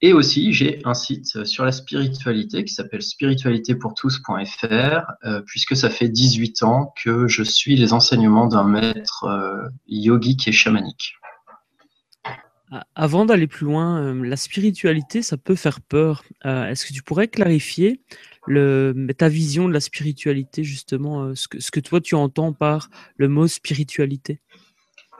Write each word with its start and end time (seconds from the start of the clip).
Et 0.03 0.15
aussi, 0.15 0.55
j'ai 0.55 0.81
un 0.87 0.95
site 0.95 1.45
sur 1.45 1.65
la 1.65 1.73
spiritualité 1.73 2.65
qui 2.65 2.73
s'appelle 2.73 3.03
spiritualitépourtous.fr, 3.03 5.12
euh, 5.25 5.42
puisque 5.42 5.77
ça 5.77 5.91
fait 5.91 6.09
18 6.09 6.62
ans 6.62 6.95
que 7.03 7.29
je 7.29 7.42
suis 7.42 7.77
les 7.77 7.92
enseignements 7.92 8.47
d'un 8.47 8.65
maître 8.65 9.25
euh, 9.25 9.69
yogique 9.87 10.48
et 10.48 10.53
chamanique. 10.53 11.17
Avant 12.95 13.27
d'aller 13.27 13.47
plus 13.47 13.67
loin, 13.67 14.01
euh, 14.01 14.25
la 14.25 14.37
spiritualité, 14.37 15.20
ça 15.20 15.37
peut 15.37 15.57
faire 15.57 15.83
peur. 15.83 16.23
Est-ce 16.45 16.87
que 16.87 16.95
tu 16.95 17.03
pourrais 17.03 17.29
clarifier 17.29 18.01
le, 18.47 19.07
ta 19.19 19.29
vision 19.29 19.69
de 19.69 19.75
la 19.75 19.81
spiritualité, 19.81 20.64
justement, 20.64 21.35
ce 21.35 21.47
que, 21.47 21.61
ce 21.61 21.70
que 21.70 21.81
toi 21.81 22.01
tu 22.01 22.14
entends 22.14 22.55
par 22.55 22.89
le 23.17 23.29
mot 23.29 23.47
spiritualité? 23.48 24.41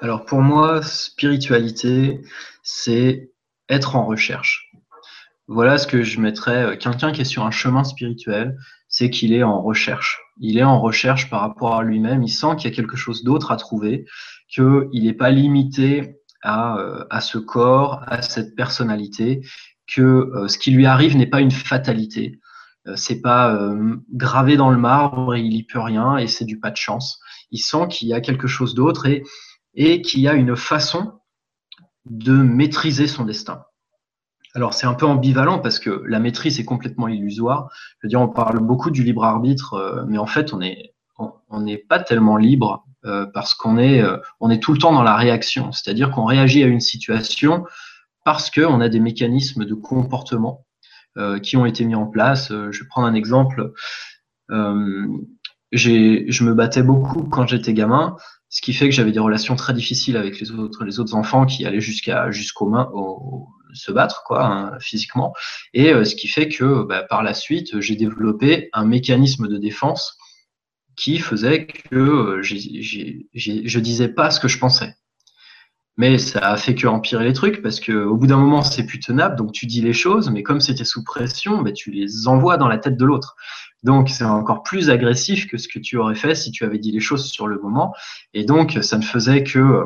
Alors 0.00 0.25
pour 0.25 0.41
moi, 0.41 0.81
spiritualité, 0.81 2.22
c'est 2.62 3.31
être 3.70 3.97
en 3.97 4.05
recherche 4.05 4.69
voilà 5.51 5.79
ce 5.79 5.89
que 5.89 6.05
je 6.05 6.20
mettrais. 6.20 6.62
Euh, 6.62 6.77
quelqu'un 6.77 7.11
qui 7.11 7.23
est 7.23 7.25
sur 7.25 7.45
un 7.45 7.51
chemin 7.51 7.83
spirituel, 7.83 8.56
c'est 8.89 9.11
qu'il 9.11 9.33
est 9.34 9.43
en 9.43 9.61
recherche. 9.61 10.20
Il 10.39 10.59
est 10.59 10.62
en 10.62 10.81
recherche 10.81 11.29
par 11.29 11.41
rapport 11.41 11.75
à 11.75 11.83
lui-même. 11.83 12.23
Il 12.23 12.31
sent 12.31 12.55
qu'il 12.56 12.70
y 12.70 12.73
a 12.73 12.77
quelque 12.77 12.97
chose 12.97 13.25
d'autre 13.25 13.51
à 13.51 13.56
trouver, 13.56 14.06
qu'il 14.48 14.89
n'est 14.93 15.12
pas 15.12 15.31
limité 15.31 16.21
à, 16.43 16.78
euh, 16.78 17.05
à, 17.11 17.21
ce 17.21 17.37
corps, 17.37 18.03
à 18.06 18.23
cette 18.23 18.55
personnalité, 18.55 19.41
que 19.93 20.00
euh, 20.00 20.47
ce 20.47 20.56
qui 20.56 20.71
lui 20.71 20.87
arrive 20.87 21.16
n'est 21.16 21.27
pas 21.27 21.41
une 21.41 21.50
fatalité. 21.50 22.39
c'est 22.94 23.21
pas 23.21 23.59
gravé 24.15 24.56
dans 24.56 24.71
le 24.71 24.78
marbre 24.78 25.34
et 25.34 25.41
il 25.41 25.55
y 25.55 25.65
peut 25.65 25.81
rien 25.81 26.16
et 26.16 26.27
c'est 26.27 26.47
du 26.47 26.59
pas 26.59 26.71
de 26.71 26.77
chance. 26.77 27.21
Il 27.50 27.59
sent 27.59 27.89
qu'il 27.91 28.09
y 28.09 28.15
a 28.15 28.21
quelque 28.21 28.49
chose 28.49 28.75
d'autre 28.75 29.06
et, 29.06 29.22
et 29.75 30.00
qu'il 30.00 30.21
y 30.21 30.28
a 30.28 30.34
une 30.34 30.56
façon 30.56 31.21
de 32.06 32.33
maîtriser 32.33 33.06
son 33.06 33.25
destin. 33.25 33.65
Alors 34.55 34.75
c'est 34.75 34.87
un 34.87 34.94
peu 34.94 35.06
ambivalent 35.06 35.61
parce 35.61 35.78
que 35.78 36.03
la 36.06 36.19
maîtrise 36.19 36.59
est 36.59 36.65
complètement 36.65 37.09
illusoire. 37.09 37.71
Je 37.99 38.06
veux 38.06 38.09
dire, 38.09 38.21
on 38.21 38.28
parle 38.28 38.59
beaucoup 38.59 38.91
du 38.91 39.05
libre 39.05 39.25
arbitre, 39.25 39.75
euh, 39.75 40.05
mais 40.09 40.19
en 40.19 40.27
fait 40.27 40.53
on 40.53 40.61
est 40.61 40.94
on 41.50 41.61
n'est 41.61 41.78
pas 41.78 42.00
tellement 42.00 42.38
libre 42.38 42.87
euh, 43.05 43.27
parce 43.34 43.55
qu'on 43.55 43.77
est 43.77 44.03
euh, 44.03 44.16
on 44.41 44.50
est 44.50 44.60
tout 44.60 44.72
le 44.72 44.78
temps 44.78 44.93
dans 44.93 45.03
la 45.03 45.16
réaction, 45.16 45.71
c'est-à-dire 45.71 46.10
qu'on 46.10 46.25
réagit 46.25 46.62
à 46.65 46.66
une 46.66 46.81
situation 46.81 47.65
parce 48.25 48.50
qu'on 48.50 48.81
a 48.81 48.89
des 48.89 49.00
mécanismes 49.00 49.65
de 49.65 49.75
comportement 49.75 50.66
qui 51.43 51.56
ont 51.56 51.66
été 51.66 51.84
mis 51.84 51.97
en 51.97 52.06
place. 52.06 52.50
je 52.50 52.81
vais 52.81 52.87
prendre 52.89 53.06
un 53.06 53.15
exemple. 53.15 53.72
je 54.49 56.44
me 56.44 56.55
battais 56.55 56.83
beaucoup 56.83 57.25
quand 57.25 57.47
j'étais 57.49 57.75
gamin, 57.75 58.16
ce 58.49 58.62
qui 58.62 58.72
fait 58.72 58.89
que 58.89 58.94
j'avais 58.94 59.12
des 59.12 59.19
relations 59.21 59.56
très 59.56 59.75
difficiles 59.75 60.16
avec 60.16 60.39
les 60.41 60.53
autres, 60.53 60.84
les 60.84 61.00
autres 61.00 61.15
enfants 61.15 61.47
qui 61.47 61.66
allaient 61.66 61.81
jusqu'à 61.81 62.31
jusqu'aux 62.31 62.69
mains, 62.69 62.91
au, 62.94 63.49
se 63.75 63.92
battre 63.92 64.22
quoi 64.25 64.44
hein, 64.44 64.78
physiquement. 64.81 65.34
Et 65.75 65.92
euh, 65.92 66.04
ce 66.04 66.14
qui 66.14 66.28
fait 66.28 66.48
que 66.48 66.82
bah, 66.84 67.03
par 67.03 67.22
la 67.22 67.34
suite 67.34 67.81
j'ai 67.81 67.97
développé 67.97 68.69
un 68.72 68.84
mécanisme 68.84 69.48
de 69.48 69.56
défense 69.56 70.16
qui 70.97 71.19
faisait 71.19 71.66
que 71.66 71.97
euh, 71.97 72.42
je 72.42 73.78
disais 73.78 74.09
pas 74.09 74.30
ce 74.30 74.41
que 74.41 74.48
je 74.48 74.59
pensais. 74.59 74.94
Mais 75.97 76.16
ça 76.16 76.38
a 76.38 76.56
fait 76.56 76.75
que 76.75 76.86
empirer 76.86 77.25
les 77.25 77.32
trucs 77.32 77.62
parce 77.62 77.78
que 77.78 77.92
au 77.92 78.16
bout 78.16 78.26
d'un 78.26 78.38
moment 78.38 78.62
c'est 78.62 78.86
plus 78.86 79.00
tenable 79.00 79.36
donc 79.36 79.53
tu 79.53 79.66
dis 79.66 79.82
les 79.82 79.92
choses 79.92 80.30
mais 80.30 80.42
comme 80.42 80.60
c'était 80.60 80.84
sous 80.84 81.04
pression 81.04 81.60
bah, 81.60 81.72
tu 81.72 81.91
les 81.91 82.26
envoies 82.26 82.56
dans 82.56 82.69
la 82.69 82.78
tête 82.78 82.97
de 82.97 83.04
l'autre. 83.04 83.36
Donc 83.82 84.09
c'est 84.09 84.25
encore 84.25 84.62
plus 84.62 84.88
agressif 84.88 85.47
que 85.47 85.59
ce 85.59 85.69
que 85.69 85.78
tu 85.78 85.97
aurais 85.97 86.14
fait 86.14 86.34
si 86.34 86.53
tu 86.53 86.64
avais 86.64 86.78
dit 86.78 86.92
les 86.92 87.00
choses 87.00 87.26
sur 87.30 87.47
le 87.47 87.59
moment. 87.59 87.94
Et 88.34 88.44
donc 88.44 88.78
ça 88.82 88.98
ne 88.98 89.04
faisait 89.04 89.42
que 89.42 89.59
euh, 89.59 89.84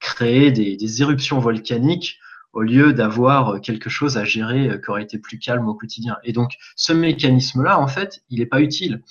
créer 0.00 0.50
des, 0.50 0.76
des 0.76 1.02
éruptions 1.02 1.38
volcaniques 1.38 2.18
au 2.52 2.62
lieu 2.62 2.92
d'avoir 2.92 3.60
quelque 3.60 3.90
chose 3.90 4.16
à 4.16 4.24
gérer 4.24 4.68
euh, 4.68 4.78
qui 4.78 4.90
aurait 4.90 5.02
été 5.02 5.18
plus 5.18 5.38
calme 5.38 5.68
au 5.68 5.74
quotidien. 5.74 6.16
Et 6.24 6.32
donc, 6.32 6.52
ce 6.76 6.92
mécanisme-là, 6.92 7.78
en 7.78 7.86
fait, 7.86 8.22
il 8.30 8.40
n'est 8.40 8.46
pas 8.46 8.60
utile. 8.60 9.02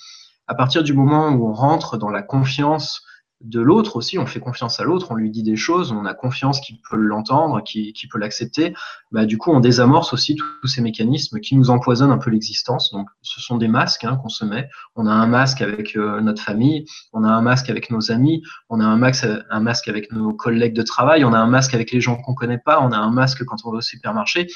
À 0.46 0.54
partir 0.54 0.82
du 0.82 0.92
moment 0.92 1.30
où 1.30 1.48
on 1.48 1.52
rentre 1.52 1.96
dans 1.96 2.10
la 2.10 2.22
confiance 2.22 3.04
de 3.42 3.60
l'autre 3.60 3.96
aussi, 3.96 4.18
on 4.18 4.26
fait 4.26 4.40
confiance 4.40 4.80
à 4.80 4.84
l'autre, 4.84 5.08
on 5.10 5.14
lui 5.14 5.30
dit 5.30 5.42
des 5.42 5.56
choses, 5.56 5.92
on 5.92 6.04
a 6.04 6.14
confiance 6.14 6.60
qu'il 6.60 6.78
peut 6.88 6.96
l'entendre, 6.96 7.62
qu'il 7.62 8.08
peut 8.10 8.18
l'accepter, 8.18 8.74
bah, 9.10 9.24
du 9.24 9.38
coup 9.38 9.50
on 9.50 9.60
désamorce 9.60 10.12
aussi 10.12 10.36
tous 10.36 10.66
ces 10.66 10.80
mécanismes 10.80 11.40
qui 11.40 11.56
nous 11.56 11.70
empoisonnent 11.70 12.12
un 12.12 12.18
peu 12.18 12.30
l'existence. 12.30 12.92
Donc 12.92 13.08
ce 13.22 13.40
sont 13.40 13.56
des 13.56 13.68
masques 13.68 14.04
hein, 14.04 14.16
qu'on 14.22 14.28
se 14.28 14.44
met. 14.44 14.68
On 14.94 15.06
a 15.06 15.12
un 15.12 15.26
masque 15.26 15.60
avec 15.60 15.96
euh, 15.96 16.20
notre 16.20 16.42
famille, 16.42 16.84
on 17.12 17.24
a 17.24 17.28
un 17.28 17.42
masque 17.42 17.68
avec 17.70 17.90
nos 17.90 18.12
amis, 18.12 18.42
on 18.68 18.80
a 18.80 18.84
un 18.84 18.96
masque, 18.96 19.26
un 19.50 19.60
masque 19.60 19.88
avec 19.88 20.12
nos 20.12 20.32
collègues 20.32 20.74
de 20.74 20.82
travail, 20.82 21.24
on 21.24 21.32
a 21.32 21.38
un 21.38 21.48
masque 21.48 21.74
avec 21.74 21.90
les 21.90 22.00
gens 22.00 22.16
qu'on 22.16 22.34
connaît 22.34 22.58
pas, 22.64 22.80
on 22.80 22.92
a 22.92 22.98
un 22.98 23.10
masque 23.10 23.44
quand 23.44 23.56
on 23.64 23.72
va 23.72 23.78
au 23.78 23.82
supermarché. 23.82 24.46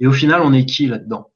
Et 0.00 0.06
au 0.06 0.12
final, 0.12 0.42
on 0.42 0.52
est 0.52 0.64
qui 0.64 0.86
là-dedans? 0.86 1.31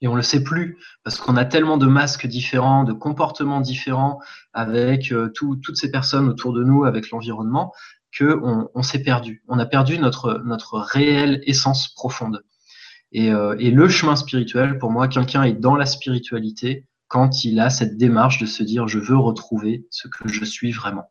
Et 0.00 0.08
on 0.08 0.14
le 0.14 0.22
sait 0.22 0.42
plus 0.42 0.78
parce 1.04 1.18
qu'on 1.18 1.36
a 1.36 1.44
tellement 1.44 1.76
de 1.76 1.86
masques 1.86 2.26
différents, 2.26 2.84
de 2.84 2.92
comportements 2.92 3.60
différents 3.60 4.20
avec 4.52 5.12
euh, 5.12 5.30
toutes 5.34 5.76
ces 5.76 5.90
personnes 5.90 6.28
autour 6.28 6.52
de 6.52 6.62
nous, 6.62 6.84
avec 6.84 7.10
l'environnement, 7.10 7.72
que 8.12 8.40
on, 8.74 8.82
s'est 8.82 9.02
perdu. 9.02 9.42
On 9.48 9.58
a 9.58 9.66
perdu 9.66 9.98
notre 9.98 10.78
réelle 10.78 11.42
essence 11.44 11.88
profonde. 11.88 12.42
Et, 13.12 13.30
euh, 13.30 13.54
et 13.58 13.70
le 13.70 13.88
chemin 13.88 14.16
spirituel, 14.16 14.78
pour 14.78 14.90
moi, 14.90 15.08
quelqu'un 15.08 15.42
est 15.42 15.52
dans 15.52 15.76
la 15.76 15.84
spiritualité 15.84 16.86
quand 17.08 17.44
il 17.44 17.60
a 17.60 17.70
cette 17.70 17.96
démarche 17.96 18.38
de 18.38 18.46
se 18.46 18.62
dire 18.62 18.88
je 18.88 18.98
veux 18.98 19.16
retrouver 19.16 19.86
ce 19.90 20.08
que 20.08 20.28
je 20.28 20.44
suis 20.44 20.72
vraiment. 20.72 21.10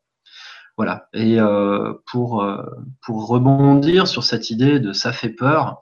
Voilà. 0.76 1.08
Et 1.14 1.40
euh, 1.40 1.94
pour 2.06 2.46
pour 3.02 3.28
rebondir 3.28 4.08
sur 4.08 4.24
cette 4.24 4.50
idée 4.50 4.80
de 4.80 4.94
ça 4.94 5.12
fait 5.12 5.30
peur. 5.30 5.82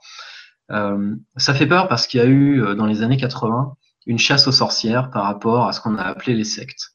Euh, 0.71 1.15
ça 1.37 1.53
fait 1.53 1.67
peur 1.67 1.87
parce 1.87 2.07
qu'il 2.07 2.19
y 2.19 2.23
a 2.23 2.25
eu 2.25 2.63
euh, 2.63 2.75
dans 2.75 2.85
les 2.85 3.03
années 3.03 3.17
80 3.17 3.75
une 4.07 4.19
chasse 4.19 4.47
aux 4.47 4.51
sorcières 4.51 5.11
par 5.11 5.25
rapport 5.25 5.67
à 5.67 5.73
ce 5.73 5.81
qu'on 5.81 5.97
a 5.97 6.03
appelé 6.03 6.35
les 6.35 6.43
sectes. 6.43 6.91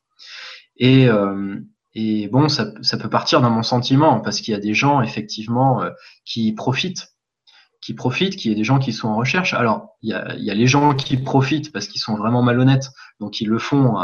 Et, 0.76 1.08
euh, 1.08 1.58
bon, 2.30 2.48
ça, 2.48 2.66
peut 2.98 3.10
partir 3.10 3.40
dans 3.40 3.50
mon 3.50 3.62
sentiment 3.62 4.20
parce 4.20 4.40
qu'il 4.40 4.52
y 4.52 4.56
a 4.56 4.60
des 4.60 4.74
gens 4.74 5.02
effectivement 5.02 5.82
qui 6.24 6.52
profitent, 6.52 7.08
qui 7.82 7.94
profitent, 7.94 8.36
qu'il 8.36 8.52
y 8.52 8.54
des 8.54 8.64
gens 8.64 8.78
qui 8.78 8.92
sont 8.92 9.08
en 9.08 9.16
recherche. 9.16 9.54
Alors, 9.54 9.96
il 10.02 10.10
y 10.10 10.14
a, 10.14 10.34
y 10.36 10.54
les 10.54 10.66
gens 10.68 10.94
qui 10.94 11.16
profitent 11.16 11.72
parce 11.72 11.88
qu'ils 11.88 12.00
sont 12.00 12.14
vraiment 12.14 12.42
malhonnêtes, 12.42 12.90
donc 13.18 13.40
ils 13.40 13.48
le 13.48 13.58
font. 13.58 13.96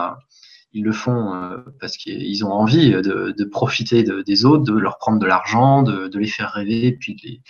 ils 0.73 0.83
le 0.83 0.93
font 0.93 1.63
parce 1.81 1.97
qu'ils 1.97 2.45
ont 2.45 2.53
envie 2.53 2.91
de, 2.91 3.45
profiter 3.45 4.03
de, 4.03 4.23
des 4.23 4.45
autres, 4.45 4.65
de 4.65 4.77
leur 4.77 4.99
prendre 4.99 5.21
de 5.21 5.27
l'argent, 5.27 5.85
de, 5.85 6.09
de, 6.09 6.19
les 6.19 6.27
faire 6.27 6.51
rêver, 6.51 6.91
puis 6.91 7.15
de 7.15 7.21
les, 7.23 7.41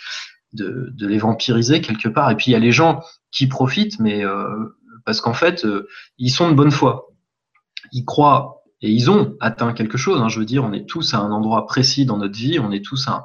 de, 0.53 0.93
les 0.99 1.17
vampiriser 1.17 1.81
quelque 1.81 2.07
part. 2.07 2.31
Et 2.31 2.35
puis 2.35 2.47
il 2.47 2.51
y 2.51 2.55
a 2.55 2.59
les 2.59 2.71
gens 2.71 3.03
qui 3.31 3.47
profitent, 3.47 3.99
mais 3.99 4.25
euh, 4.25 4.77
parce 5.05 5.21
qu'en 5.21 5.33
fait, 5.33 5.65
euh, 5.65 5.87
ils 6.17 6.29
sont 6.29 6.49
de 6.49 6.55
bonne 6.55 6.71
foi. 6.71 7.09
Ils 7.91 8.05
croient 8.05 8.63
et 8.81 8.91
ils 8.91 9.09
ont 9.09 9.35
atteint 9.39 9.73
quelque 9.73 9.97
chose. 9.97 10.21
Hein. 10.21 10.29
Je 10.29 10.39
veux 10.39 10.45
dire, 10.45 10.63
on 10.63 10.73
est 10.73 10.87
tous 10.87 11.13
à 11.13 11.17
un 11.17 11.31
endroit 11.31 11.65
précis 11.65 12.05
dans 12.05 12.17
notre 12.17 12.35
vie, 12.35 12.59
on 12.59 12.71
est 12.71 12.83
tous 12.83 13.07
à 13.07 13.11
un, 13.11 13.23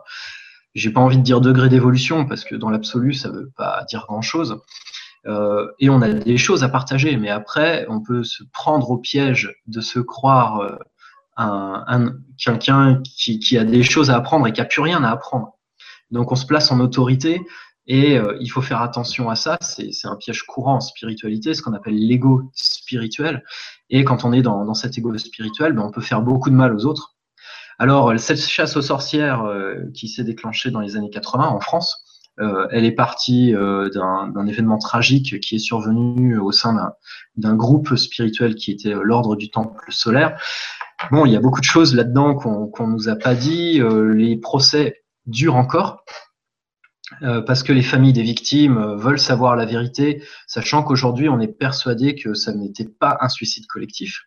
j'ai 0.75 0.91
pas 0.91 1.01
envie 1.01 1.19
de 1.19 1.23
dire 1.23 1.41
degré 1.41 1.69
d'évolution 1.69 2.27
parce 2.27 2.45
que 2.45 2.55
dans 2.55 2.71
l'absolu, 2.71 3.13
ça 3.13 3.31
veut 3.31 3.51
pas 3.57 3.85
dire 3.89 4.05
grand 4.09 4.23
chose. 4.23 4.61
Euh, 5.27 5.69
et 5.79 5.91
on 5.91 6.03
a 6.03 6.09
des 6.09 6.39
choses 6.39 6.65
à 6.65 6.69
partager, 6.69 7.17
mais 7.17 7.29
après, 7.29 7.87
on 7.89 8.01
peut 8.01 8.25
se 8.25 8.43
prendre 8.53 8.91
au 8.91 8.99
piège 8.99 9.55
de 9.67 9.81
se 9.81 10.01
croire 10.01 10.79
un, 11.37 12.15
quelqu'un 12.39 13.03
qui, 13.05 13.39
qui, 13.39 13.59
a 13.59 13.65
des 13.65 13.83
choses 13.83 14.11
à 14.11 14.17
apprendre 14.17 14.47
et 14.47 14.53
qui 14.53 14.61
a 14.61 14.65
plus 14.65 14.83
rien 14.83 15.05
à 15.05 15.11
apprendre. 15.11 15.59
Donc 16.13 16.31
on 16.31 16.37
se 16.37 16.47
place 16.47 16.71
en 16.71 16.79
autorité 16.79 17.41
et 17.87 18.17
euh, 18.17 18.37
il 18.41 18.49
faut 18.49 18.63
faire 18.63 18.81
attention 18.81 19.29
à 19.29 19.35
ça. 19.35 19.59
C'est 19.61 19.91
un 20.05 20.17
piège 20.17 20.45
courant 20.45 20.77
en 20.77 20.81
spiritualité, 20.81 21.55
ce 21.55 21.63
qu'on 21.63 21.73
appelle 21.73 21.97
l'ego 21.97 22.43
spirituel. 22.55 23.43
Et 23.91 24.05
quand 24.05 24.25
on 24.25 24.33
est 24.33 24.43
dans, 24.43 24.73
cet 24.75 24.97
ego 24.99 25.17
spirituel, 25.19 25.73
ben, 25.73 25.83
on 25.83 25.91
peut 25.91 26.01
faire 26.01 26.23
beaucoup 26.23 26.51
de 26.51 26.55
mal 26.55 26.75
aux 26.75 26.87
autres. 26.87 27.17
Alors, 27.79 28.19
cette 28.21 28.39
chasse 28.39 28.77
aux 28.77 28.83
sorcières 28.83 29.43
euh, 29.43 29.75
qui 29.95 30.09
s'est 30.09 30.23
déclenchée 30.23 30.71
dans 30.71 30.81
les 30.81 30.97
années 30.97 31.11
80 31.11 31.49
en 31.49 31.59
France, 31.59 32.05
euh, 32.41 32.67
elle 32.71 32.85
est 32.85 32.93
partie 32.93 33.53
d'un 33.53 34.47
événement 34.47 34.79
tragique 34.79 35.41
qui 35.41 35.57
est 35.57 35.59
survenu 35.59 36.39
au 36.39 36.53
sein 36.53 36.93
d'un 37.37 37.55
groupe 37.55 37.97
spirituel 37.97 38.55
qui 38.55 38.71
était 38.71 38.95
l'ordre 38.95 39.37
du 39.37 39.51
temple 39.51 39.87
solaire. 39.91 40.41
Bon, 41.11 41.27
il 41.27 41.33
y 41.33 41.37
a 41.37 41.41
beaucoup 41.41 41.61
de 41.61 41.67
choses 41.67 41.95
là-dedans 41.95 42.37
qu'on 42.37 42.87
ne 42.87 42.93
nous 42.93 43.09
a 43.09 43.17
pas 43.17 43.35
dit. 43.35 43.83
les 44.15 44.37
procès 44.37 45.02
durent 45.27 45.57
encore. 45.57 46.05
parce 47.21 47.63
que 47.63 47.73
les 47.73 47.83
familles 47.83 48.15
des 48.15 48.23
victimes 48.23 48.97
veulent 48.97 49.19
savoir 49.19 49.55
la 49.55 49.67
vérité, 49.67 50.23
sachant 50.47 50.83
qu'aujourd'hui 50.83 51.29
on 51.29 51.41
est 51.41 51.59
persuadé 51.59 52.15
que 52.15 52.33
ça 52.35 52.53
n'était 52.53 52.89
pas 52.89 53.19
un 53.21 53.29
suicide 53.29 53.67
collectif. 53.67 54.23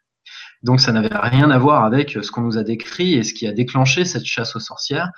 Donc 0.64 0.80
ça 0.80 0.92
n'avait 0.92 1.10
rien 1.12 1.52
à 1.52 1.58
voir 1.58 1.84
avec 1.84 2.12
ce 2.12 2.32
qu'on 2.32 2.42
nous 2.42 2.58
a 2.58 2.64
décrit 2.64 3.14
et 3.14 3.24
ce 3.24 3.34
qui 3.34 3.48
a 3.48 3.52
déclenché 3.52 4.06
cette 4.06 4.26
chasse 4.26 4.56
aux 4.56 4.60
sorcières. 4.60 5.12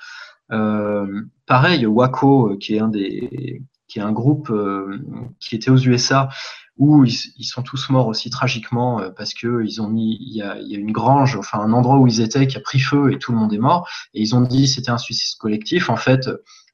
Euh, 0.51 1.23
pareil, 1.45 1.85
Waco, 1.85 2.51
euh, 2.51 2.57
qui 2.57 2.75
est 2.75 2.79
un 2.79 2.87
des, 2.87 3.61
qui 3.87 3.99
est 3.99 4.01
un 4.01 4.11
groupe 4.11 4.49
euh, 4.49 4.99
qui 5.39 5.55
était 5.55 5.71
aux 5.71 5.77
USA, 5.77 6.29
où 6.77 7.05
ils, 7.05 7.43
sont 7.43 7.63
tous 7.63 7.89
morts 7.89 8.07
aussi 8.07 8.29
tragiquement 8.29 9.01
parce 9.15 9.33
que 9.33 9.63
ils 9.65 9.81
ont 9.81 9.87
mis, 9.87 10.17
il 10.21 10.35
y, 10.35 10.41
a, 10.41 10.59
une 10.59 10.91
grange, 10.91 11.35
enfin 11.35 11.59
un 11.59 11.73
endroit 11.73 11.97
où 11.97 12.07
ils 12.07 12.21
étaient 12.21 12.45
qui 12.45 12.57
a 12.57 12.61
pris 12.61 12.79
feu 12.79 13.11
et 13.11 13.17
tout 13.17 13.31
le 13.31 13.37
monde 13.37 13.53
est 13.53 13.59
mort. 13.59 13.89
Et 14.13 14.21
ils 14.21 14.35
ont 14.35 14.41
dit 14.41 14.67
c'était 14.67 14.91
un 14.91 14.97
suicide 14.97 15.37
collectif. 15.39 15.89
En 15.89 15.95
fait, 15.95 16.29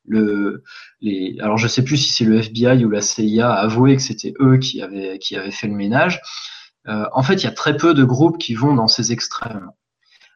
le, 0.05 0.63
les, 1.01 1.37
alors 1.39 1.57
je 1.57 1.67
sais 1.67 1.83
plus 1.83 1.97
si 1.97 2.11
c'est 2.11 2.25
le 2.25 2.37
FBI 2.37 2.83
ou 2.85 2.89
la 2.89 3.01
CIA 3.01 3.49
a 3.49 3.61
avoué 3.61 3.95
que 3.95 4.01
c'était 4.01 4.33
eux 4.39 4.57
qui 4.57 4.81
avaient, 4.81 5.19
qui 5.19 5.35
avaient 5.35 5.51
fait 5.51 5.67
le 5.67 5.75
ménage. 5.75 6.21
Euh, 6.87 7.05
en 7.13 7.23
fait, 7.23 7.35
il 7.35 7.43
y 7.43 7.47
a 7.47 7.51
très 7.51 7.77
peu 7.77 7.93
de 7.93 8.03
groupes 8.03 8.37
qui 8.37 8.55
vont 8.55 8.75
dans 8.75 8.87
ces 8.87 9.11
extrêmes. 9.11 9.71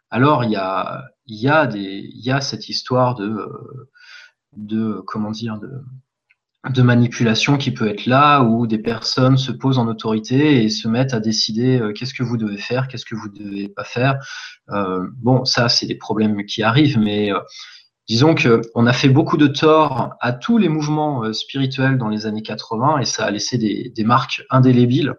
Alors, 0.10 0.46
il 0.46 0.52
y 0.52 0.56
a, 0.56 1.04
il 1.26 1.38
y 1.38 1.50
a, 1.50 1.68
des, 1.68 2.10
il 2.14 2.24
y 2.24 2.32
a 2.32 2.40
cette 2.40 2.70
histoire 2.70 3.16
de, 3.16 3.50
de 4.56 5.02
comment 5.06 5.32
dire, 5.32 5.60
de, 5.60 5.70
de 6.70 6.82
manipulation 6.82 7.58
qui 7.58 7.72
peut 7.72 7.88
être 7.88 8.06
là, 8.06 8.42
où 8.42 8.68
des 8.68 8.80
personnes 8.80 9.38
se 9.38 9.52
posent 9.52 9.78
en 9.78 9.88
autorité 9.88 10.64
et 10.64 10.70
se 10.70 10.88
mettent 10.88 11.14
à 11.14 11.20
décider 11.20 11.80
euh, 11.80 11.94
qu'est-ce 11.94 12.14
que 12.14 12.24
vous 12.24 12.38
devez 12.38 12.58
faire, 12.58 12.88
qu'est-ce 12.88 13.06
que 13.06 13.16
vous 13.16 13.30
ne 13.30 13.38
devez 13.38 13.70
pas 13.70 13.84
faire. 13.84 14.20
Euh, 14.70 15.08
bon, 15.18 15.46
ça, 15.46 15.70
c'est 15.70 15.86
des 15.86 15.96
problèmes 15.96 16.46
qui 16.46 16.64
arrivent, 16.64 17.00
mais 17.00 17.32
euh, 17.32 17.40
disons 18.10 18.36
qu'on 18.36 18.86
a 18.86 18.94
fait 18.94 19.10
beaucoup 19.10 19.38
de 19.38 19.48
tort 19.48 20.16
à 20.20 20.34
tous 20.34 20.58
les 20.58 20.68
mouvements 20.68 21.24
euh, 21.24 21.34
spirituels 21.34 21.98
dans 21.98 22.10
les 22.10 22.26
années 22.26 22.44
80 22.44 23.00
et 23.00 23.06
ça 23.06 23.26
a 23.26 23.32
laissé 23.32 23.58
des, 23.58 24.04
marques 24.04 24.44
indélébiles 24.50 25.14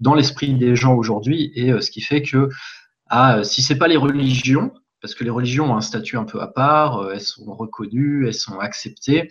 dans 0.00 0.14
l'esprit 0.14 0.54
des 0.54 0.74
gens 0.74 0.94
aujourd'hui, 0.94 1.52
et 1.54 1.80
ce 1.80 1.90
qui 1.90 2.00
fait 2.00 2.22
que 2.22 2.48
ah, 3.08 3.44
si 3.44 3.62
c'est 3.62 3.76
pas 3.76 3.86
les 3.86 3.96
religions, 3.96 4.72
parce 5.00 5.14
que 5.14 5.22
les 5.22 5.30
religions 5.30 5.70
ont 5.70 5.76
un 5.76 5.80
statut 5.80 6.16
un 6.16 6.24
peu 6.24 6.40
à 6.40 6.48
part, 6.48 7.08
elles 7.12 7.20
sont 7.20 7.54
reconnues, 7.54 8.26
elles 8.26 8.34
sont 8.34 8.58
acceptées, 8.58 9.28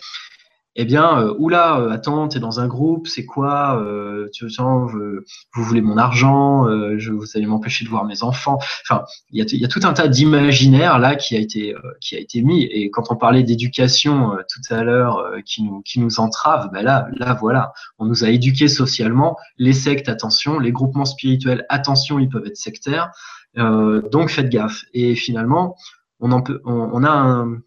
eh 0.76 0.86
bien, 0.86 1.20
euh, 1.20 1.34
oula, 1.38 1.80
euh, 1.80 1.90
attends, 1.90 2.30
t'es 2.30 2.40
dans 2.40 2.62
un 2.62 2.68
groupe, 2.68 3.08
c'est 3.08 3.26
quoi 3.26 3.78
euh, 3.82 4.30
tu, 4.32 4.48
Vous 4.48 5.64
voulez 5.64 5.82
mon 5.82 5.98
argent 5.98 6.66
euh, 6.66 6.96
je, 6.98 7.12
Vous 7.12 7.26
allez 7.36 7.46
m'empêcher 7.46 7.84
de 7.84 7.90
voir 7.90 8.06
mes 8.06 8.24
enfants. 8.24 8.58
Enfin, 8.84 9.04
il 9.32 9.40
y 9.40 9.42
a, 9.42 9.46
y 9.52 9.66
a, 9.66 9.68
tout 9.68 9.82
un 9.84 9.92
tas 9.92 10.08
d'imaginaires 10.08 10.98
là 10.98 11.16
qui 11.16 11.36
a 11.36 11.40
été 11.40 11.76
qui 12.00 12.16
a 12.16 12.20
été 12.20 12.42
mis. 12.42 12.64
Et 12.64 12.90
quand 12.90 13.12
on 13.12 13.18
parlait 13.18 13.44
d'éducation 13.44 14.38
tout 14.50 14.74
à 14.74 14.84
l'heure, 14.84 15.34
qui 15.46 15.64
nous 15.64 15.82
qui 15.82 16.00
nous 16.00 16.22
entrave, 16.22 16.70
ben 16.72 16.84
là, 16.84 17.08
là 17.18 17.34
voilà, 17.34 17.74
on 18.00 18.06
nous 18.06 18.24
a 18.24 18.30
éduqués 18.30 18.70
socialement. 18.70 19.38
Les 19.58 19.74
sectes, 19.74 20.08
attention. 20.08 20.58
Les 20.58 20.72
groupements 20.72 21.06
spirituels, 21.06 21.66
attention, 21.68 22.18
ils 22.18 22.30
peuvent 22.30 22.48
être 22.48 22.58
sectaires. 22.58 23.12
donc 23.58 24.30
faites 24.30 24.50
gaffe. 24.50 24.86
Et 24.94 25.16
finalement, 25.16 25.76
on 26.22 26.32
en 26.32 26.42
peut, 26.42 26.62
on, 26.64 26.92
on 26.94 27.04
a 27.04 27.12
un, 27.12 27.58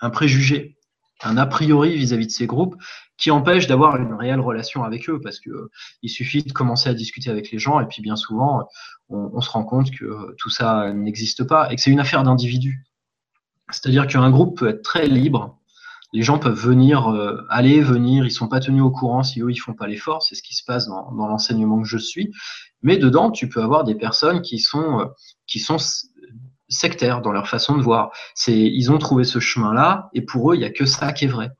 un 0.00 0.10
préjugé 0.10 0.76
un 1.22 1.36
a 1.36 1.46
priori 1.46 1.96
vis-à-vis 1.96 2.26
de 2.26 2.32
ces 2.32 2.46
groupes 2.46 2.76
qui 3.16 3.30
empêche 3.30 3.66
d'avoir 3.66 3.96
une 3.96 4.14
réelle 4.14 4.40
relation 4.40 4.84
avec 4.84 5.08
eux 5.08 5.20
parce 5.20 5.40
que 5.40 5.50
euh, 5.50 5.70
il 6.02 6.08
suffit 6.08 6.42
de 6.42 6.52
commencer 6.52 6.88
à 6.88 6.94
discuter 6.94 7.30
avec 7.30 7.50
les 7.50 7.58
gens 7.58 7.80
et 7.80 7.86
puis 7.86 8.02
bien 8.02 8.16
souvent 8.16 8.66
on, 9.08 9.30
on 9.34 9.40
se 9.40 9.50
rend 9.50 9.64
compte 9.64 9.90
que 9.90 10.04
euh, 10.04 10.34
tout 10.38 10.50
ça 10.50 10.92
n'existe 10.92 11.44
pas 11.44 11.70
et 11.70 11.76
que 11.76 11.82
c'est 11.82 11.90
une 11.90 12.00
affaire 12.00 12.22
d'individus. 12.22 12.84
C'est-à-dire 13.70 14.06
qu'un 14.06 14.30
groupe 14.30 14.58
peut 14.58 14.68
être 14.68 14.82
très 14.82 15.06
libre, 15.06 15.60
les 16.12 16.22
gens 16.22 16.38
peuvent 16.38 16.58
venir, 16.58 17.08
euh, 17.08 17.46
aller, 17.50 17.80
venir, 17.80 18.24
ils 18.24 18.32
sont 18.32 18.48
pas 18.48 18.58
tenus 18.58 18.82
au 18.82 18.90
courant 18.90 19.22
si 19.22 19.40
eux 19.42 19.50
ils 19.50 19.56
font 19.58 19.74
pas 19.74 19.86
l'effort, 19.86 20.22
c'est 20.22 20.34
ce 20.34 20.42
qui 20.42 20.54
se 20.54 20.64
passe 20.64 20.88
dans, 20.88 21.12
dans 21.12 21.28
l'enseignement 21.28 21.80
que 21.80 21.86
je 21.86 21.98
suis. 21.98 22.32
Mais 22.82 22.96
dedans, 22.96 23.30
tu 23.30 23.48
peux 23.48 23.62
avoir 23.62 23.84
des 23.84 23.94
personnes 23.94 24.42
qui 24.42 24.58
sont 24.58 25.08
qui 25.46 25.60
sont 25.60 25.76
sectaires 26.70 27.20
dans 27.20 27.32
leur 27.32 27.48
façon 27.48 27.76
de 27.76 27.82
voir. 27.82 28.10
C'est, 28.34 28.58
ils 28.58 28.90
ont 28.90 28.98
trouvé 28.98 29.24
ce 29.24 29.38
chemin-là, 29.38 30.08
et 30.14 30.22
pour 30.22 30.52
eux, 30.52 30.56
il 30.56 30.60
n'y 30.60 30.64
a 30.64 30.70
que 30.70 30.86
ça 30.86 31.12
qui 31.12 31.26
est 31.26 31.28
vrai. 31.28 31.50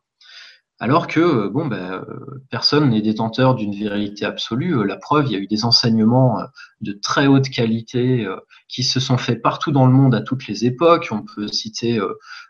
Alors 0.82 1.08
que, 1.08 1.20
euh, 1.20 1.50
bon, 1.50 1.66
ben, 1.66 1.92
euh, 1.92 2.42
personne 2.50 2.88
n'est 2.88 3.02
détenteur 3.02 3.54
d'une 3.54 3.74
vérité 3.74 4.24
absolue. 4.24 4.78
Euh, 4.78 4.84
la 4.84 4.96
preuve, 4.96 5.26
il 5.26 5.32
y 5.32 5.36
a 5.36 5.38
eu 5.38 5.46
des 5.46 5.66
enseignements 5.66 6.38
de 6.80 6.92
très 6.92 7.26
haute 7.26 7.50
qualité 7.50 8.26
qui 8.66 8.82
se 8.82 8.98
sont 8.98 9.18
faits 9.18 9.42
partout 9.42 9.72
dans 9.72 9.86
le 9.86 9.92
monde 9.92 10.14
à 10.14 10.22
toutes 10.22 10.46
les 10.46 10.64
époques. 10.64 11.08
On 11.10 11.22
peut 11.22 11.48
citer 11.48 12.00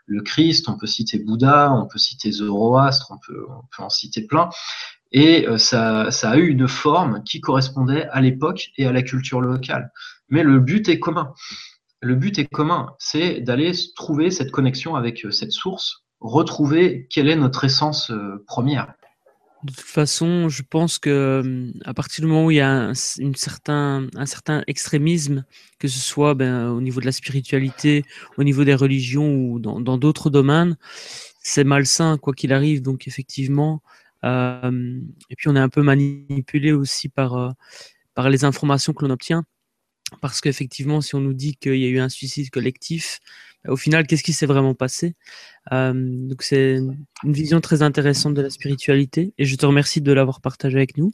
le 0.05 0.21
Christ, 0.21 0.69
on 0.69 0.77
peut 0.77 0.87
citer 0.87 1.19
Bouddha, 1.19 1.73
on 1.73 1.87
peut 1.87 1.97
citer 1.97 2.31
Zoroastre, 2.31 3.11
on 3.11 3.17
peut, 3.17 3.45
en 3.79 3.89
citer 3.89 4.25
plein. 4.25 4.49
Et 5.11 5.45
ça 5.57 6.07
a 6.07 6.37
eu 6.37 6.47
une 6.47 6.69
forme 6.69 7.23
qui 7.23 7.41
correspondait 7.41 8.07
à 8.11 8.21
l'époque 8.21 8.69
et 8.77 8.85
à 8.87 8.93
la 8.93 9.01
culture 9.01 9.41
locale. 9.41 9.91
Mais 10.29 10.43
le 10.43 10.59
but 10.59 10.87
est 10.87 10.99
commun 10.99 11.33
le 12.01 12.15
but 12.15 12.39
est 12.39 12.45
commun, 12.45 12.95
c'est 12.99 13.41
d'aller 13.41 13.71
trouver 13.95 14.31
cette 14.31 14.51
connexion 14.51 14.95
avec 14.95 15.23
euh, 15.23 15.31
cette 15.31 15.51
source, 15.51 16.03
retrouver 16.19 17.07
quelle 17.09 17.29
est 17.29 17.35
notre 17.35 17.63
essence 17.63 18.09
euh, 18.09 18.43
première. 18.47 18.93
De 19.63 19.71
toute 19.71 19.81
façon, 19.81 20.49
je 20.49 20.63
pense 20.67 20.97
que 20.97 21.09
euh, 21.09 21.71
à 21.85 21.93
partir 21.93 22.23
du 22.23 22.27
moment 22.27 22.45
où 22.45 22.51
il 22.51 22.57
y 22.57 22.61
a 22.61 22.71
un, 22.71 22.93
certain, 22.95 24.09
extrémisme, 24.65 25.45
que 25.77 25.87
ce 25.87 25.99
soit 25.99 26.33
ben, 26.33 26.69
au 26.69 26.81
niveau 26.81 26.99
de 26.99 27.05
la 27.05 27.11
spiritualité, 27.11 28.03
au 28.37 28.43
niveau 28.43 28.63
des 28.63 28.73
religions 28.73 29.35
ou 29.35 29.59
dans 29.59 29.97
d'autres 29.99 30.31
domaines, 30.31 30.77
c'est 31.43 31.63
malsain 31.63 32.17
quoi 32.17 32.33
qu'il 32.33 32.53
arrive. 32.53 32.81
Donc 32.81 33.07
effectivement, 33.07 33.83
et 34.23 35.35
puis 35.37 35.47
on 35.47 35.55
est 35.55 35.59
un 35.59 35.69
peu 35.69 35.83
manipulé 35.83 36.71
aussi 36.71 37.07
par 37.07 37.55
les 38.29 38.45
informations 38.45 38.93
que 38.93 39.05
l'on 39.05 39.11
obtient. 39.11 39.43
Parce 40.19 40.41
qu'effectivement, 40.41 41.01
si 41.01 41.15
on 41.15 41.21
nous 41.21 41.33
dit 41.33 41.55
qu'il 41.55 41.77
y 41.77 41.85
a 41.85 41.89
eu 41.89 41.99
un 41.99 42.09
suicide 42.09 42.49
collectif, 42.49 43.19
bah, 43.63 43.71
au 43.71 43.77
final, 43.77 44.05
qu'est-ce 44.05 44.23
qui 44.23 44.33
s'est 44.33 44.45
vraiment 44.45 44.75
passé? 44.75 45.15
Euh, 45.71 45.93
Donc, 45.95 46.43
c'est 46.43 46.77
une 47.23 47.33
vision 47.33 47.61
très 47.61 47.81
intéressante 47.81 48.33
de 48.33 48.41
la 48.41 48.49
spiritualité 48.49 49.33
et 49.37 49.45
je 49.45 49.55
te 49.55 49.65
remercie 49.65 50.01
de 50.01 50.11
l'avoir 50.11 50.41
partagé 50.41 50.77
avec 50.77 50.97
nous. 50.97 51.11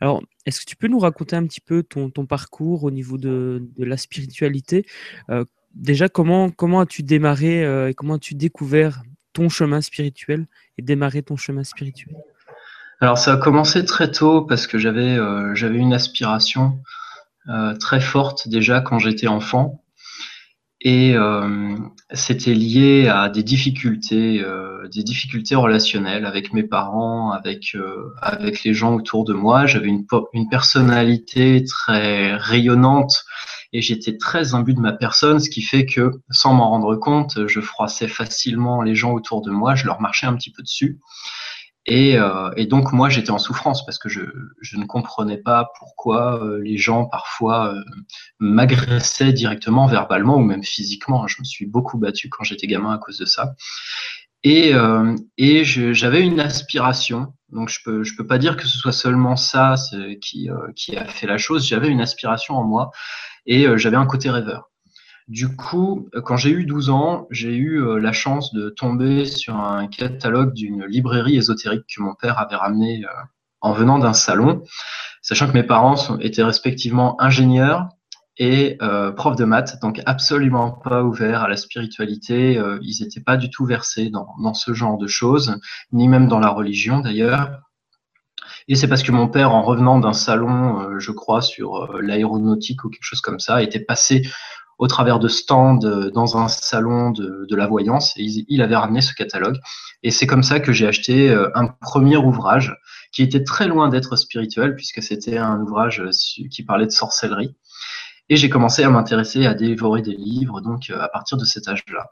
Alors, 0.00 0.22
est-ce 0.44 0.60
que 0.60 0.66
tu 0.66 0.76
peux 0.76 0.88
nous 0.88 0.98
raconter 0.98 1.36
un 1.36 1.46
petit 1.46 1.62
peu 1.62 1.82
ton, 1.82 2.10
parcours 2.26 2.84
au 2.84 2.90
niveau 2.90 3.16
de, 3.16 3.66
la 3.78 3.96
spiritualité? 3.96 4.86
Euh, 5.30 5.44
Déjà, 5.74 6.08
comment, 6.08 6.80
as-tu 6.80 7.02
démarré 7.02 7.62
euh, 7.62 7.90
et 7.90 7.94
comment 7.94 8.14
as-tu 8.14 8.34
découvert 8.34 9.02
ton 9.34 9.50
chemin 9.50 9.82
spirituel 9.82 10.46
et 10.78 10.82
démarré 10.82 11.22
ton 11.22 11.36
chemin 11.36 11.64
spirituel? 11.64 12.16
Alors, 13.00 13.18
ça 13.18 13.34
a 13.34 13.36
commencé 13.36 13.84
très 13.84 14.10
tôt 14.10 14.40
parce 14.40 14.66
que 14.66 14.78
j'avais 14.78 15.16
une 15.16 15.92
aspiration 15.92 16.78
très 17.80 18.00
forte 18.00 18.48
déjà 18.48 18.80
quand 18.80 18.98
j'étais 18.98 19.28
enfant. 19.28 19.82
Et 20.82 21.14
euh, 21.16 21.74
c'était 22.12 22.54
lié 22.54 23.08
à 23.08 23.28
des 23.28 23.42
difficultés, 23.42 24.40
euh, 24.44 24.86
des 24.88 25.02
difficultés 25.02 25.54
relationnelles 25.54 26.26
avec 26.26 26.52
mes 26.52 26.62
parents, 26.62 27.32
avec 27.32 27.76
avec 28.20 28.62
les 28.62 28.74
gens 28.74 28.94
autour 28.94 29.24
de 29.24 29.32
moi. 29.32 29.66
J'avais 29.66 29.88
une, 29.88 30.06
une 30.32 30.48
personnalité 30.48 31.64
très 31.64 32.36
rayonnante 32.36 33.24
et 33.72 33.80
j'étais 33.82 34.16
très 34.16 34.54
imbu 34.54 34.74
de 34.74 34.80
ma 34.80 34.92
personne, 34.92 35.40
ce 35.40 35.50
qui 35.50 35.62
fait 35.62 35.86
que, 35.86 36.10
sans 36.30 36.54
m'en 36.54 36.70
rendre 36.70 36.94
compte, 36.96 37.46
je 37.46 37.60
froissais 37.60 38.08
facilement 38.08 38.82
les 38.82 38.94
gens 38.94 39.12
autour 39.12 39.42
de 39.42 39.50
moi, 39.50 39.74
je 39.74 39.86
leur 39.86 40.00
marchais 40.00 40.26
un 40.26 40.34
petit 40.36 40.50
peu 40.50 40.62
dessus. 40.62 41.00
Et, 41.88 42.18
euh, 42.18 42.50
et, 42.56 42.66
donc 42.66 42.92
moi 42.92 43.08
j'étais 43.08 43.30
en 43.30 43.38
souffrance 43.38 43.86
parce 43.86 43.98
que 43.98 44.08
je, 44.08 44.22
je, 44.60 44.76
ne 44.76 44.84
comprenais 44.86 45.36
pas 45.38 45.70
pourquoi 45.78 46.42
euh, 46.42 46.60
les 46.60 46.76
gens 46.78 47.06
parfois 47.06 47.74
euh, 47.74 47.80
m'agressaient 48.40 49.32
directement 49.32 49.86
verbalement 49.86 50.36
ou 50.36 50.42
même 50.42 50.64
physiquement. 50.64 51.28
Je 51.28 51.36
me 51.38 51.44
suis 51.44 51.66
beaucoup 51.66 51.96
battu 51.96 52.28
quand 52.28 52.42
j'étais 52.42 52.66
gamin 52.66 52.92
à 52.92 52.98
cause 52.98 53.18
de 53.18 53.24
ça. 53.24 53.54
Et, 54.42 54.74
euh, 54.74 55.14
et 55.38 55.64
j'avais 55.64 56.22
une 56.22 56.40
aspiration. 56.40 57.32
Donc 57.50 57.68
je 57.68 57.78
peux 57.84 58.02
je 58.02 58.16
peux 58.16 58.26
pas 58.26 58.38
dire 58.38 58.56
que 58.56 58.66
ce 58.66 58.78
soit 58.78 58.92
seulement 58.92 59.36
ça 59.36 59.76
qui, 60.20 60.48
qui 60.74 60.96
a 60.96 61.04
fait 61.06 61.28
la 61.28 61.38
chose. 61.38 61.66
J'avais 61.66 61.88
une 61.88 62.00
aspiration 62.00 62.54
en 62.56 62.64
moi 62.64 62.90
et 63.46 63.66
j'avais 63.76 63.96
un 63.96 64.06
côté 64.06 64.28
rêveur. 64.28 64.70
Du 65.28 65.56
coup, 65.56 66.08
quand 66.24 66.36
j'ai 66.36 66.50
eu 66.50 66.64
12 66.64 66.90
ans, 66.90 67.26
j'ai 67.30 67.56
eu 67.56 67.82
euh, 67.82 67.98
la 67.98 68.12
chance 68.12 68.54
de 68.54 68.70
tomber 68.70 69.24
sur 69.24 69.56
un 69.56 69.88
catalogue 69.88 70.52
d'une 70.52 70.84
librairie 70.84 71.36
ésotérique 71.36 71.84
que 71.92 72.00
mon 72.00 72.14
père 72.14 72.38
avait 72.38 72.54
ramené 72.54 73.04
euh, 73.04 73.08
en 73.60 73.72
venant 73.72 73.98
d'un 73.98 74.12
salon, 74.12 74.62
sachant 75.22 75.48
que 75.48 75.54
mes 75.54 75.64
parents 75.64 76.16
étaient 76.20 76.44
respectivement 76.44 77.20
ingénieurs 77.20 77.88
et 78.38 78.76
euh, 78.82 79.10
profs 79.10 79.34
de 79.34 79.44
maths, 79.44 79.80
donc 79.82 80.00
absolument 80.06 80.70
pas 80.70 81.02
ouverts 81.02 81.42
à 81.42 81.48
la 81.48 81.56
spiritualité. 81.56 82.62
ils 82.82 83.02
n'étaient 83.02 83.22
pas 83.22 83.36
du 83.36 83.50
tout 83.50 83.64
versés 83.64 84.10
dans, 84.10 84.54
ce 84.54 84.74
genre 84.74 84.96
de 84.96 85.08
choses, 85.08 85.58
ni 85.90 86.06
même 86.06 86.28
dans 86.28 86.38
la 86.38 86.50
religion 86.50 87.00
d'ailleurs. 87.00 87.62
Et 88.68 88.76
c'est 88.76 88.86
parce 88.86 89.02
que 89.02 89.10
mon 89.10 89.26
père, 89.26 89.52
en 89.52 89.62
revenant 89.62 89.98
d'un 89.98 90.12
salon, 90.12 90.98
je 90.98 91.10
crois, 91.10 91.40
sur 91.40 92.00
l'aéronautique 92.00 92.84
ou 92.84 92.90
quelque 92.90 93.04
chose 93.04 93.20
comme 93.20 93.40
ça, 93.40 93.62
était 93.62 93.80
passé 93.80 94.22
au 94.78 94.86
travers 94.86 95.18
de 95.18 95.28
stands 95.28 95.84
euh, 95.84 96.10
dans 96.10 96.36
un 96.36 96.48
salon 96.48 97.10
de, 97.10 97.54
la 97.54 97.66
voyance. 97.66 98.12
Et 98.16 98.24
il, 98.48 98.60
avait 98.62 98.76
ramené 98.76 99.00
ce 99.00 99.14
catalogue. 99.14 99.58
Et 100.02 100.10
c'est 100.10 100.26
comme 100.26 100.42
ça 100.42 100.60
que 100.60 100.72
j'ai 100.72 100.86
acheté 100.86 101.30
euh, 101.30 101.48
un 101.54 101.68
premier 101.68 102.16
ouvrage 102.16 102.76
qui 103.12 103.22
était 103.22 103.44
très 103.44 103.66
loin 103.66 103.88
d'être 103.88 104.16
spirituel 104.16 104.74
puisque 104.74 105.02
c'était 105.02 105.38
un 105.38 105.60
ouvrage 105.60 106.00
euh, 106.00 106.10
qui 106.50 106.62
parlait 106.62 106.86
de 106.86 106.90
sorcellerie. 106.90 107.54
Et 108.28 108.36
j'ai 108.36 108.50
commencé 108.50 108.82
à 108.82 108.90
m'intéresser 108.90 109.46
à 109.46 109.54
dévorer 109.54 110.02
des 110.02 110.16
livres 110.16 110.60
donc 110.60 110.90
à 110.90 111.08
partir 111.08 111.38
de 111.38 111.44
cet 111.44 111.68
âge-là. 111.68 112.10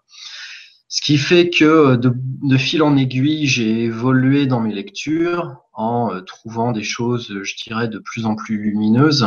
Ce 0.86 1.02
qui 1.02 1.18
fait 1.18 1.50
que 1.50 1.96
de 1.96 2.56
fil 2.56 2.84
en 2.84 2.96
aiguille, 2.96 3.48
j'ai 3.48 3.86
évolué 3.86 4.46
dans 4.46 4.60
mes 4.60 4.72
lectures 4.72 5.56
en 5.72 6.20
trouvant 6.24 6.70
des 6.70 6.84
choses, 6.84 7.36
je 7.42 7.54
dirais, 7.64 7.88
de 7.88 7.98
plus 7.98 8.26
en 8.26 8.36
plus 8.36 8.58
lumineuses. 8.58 9.26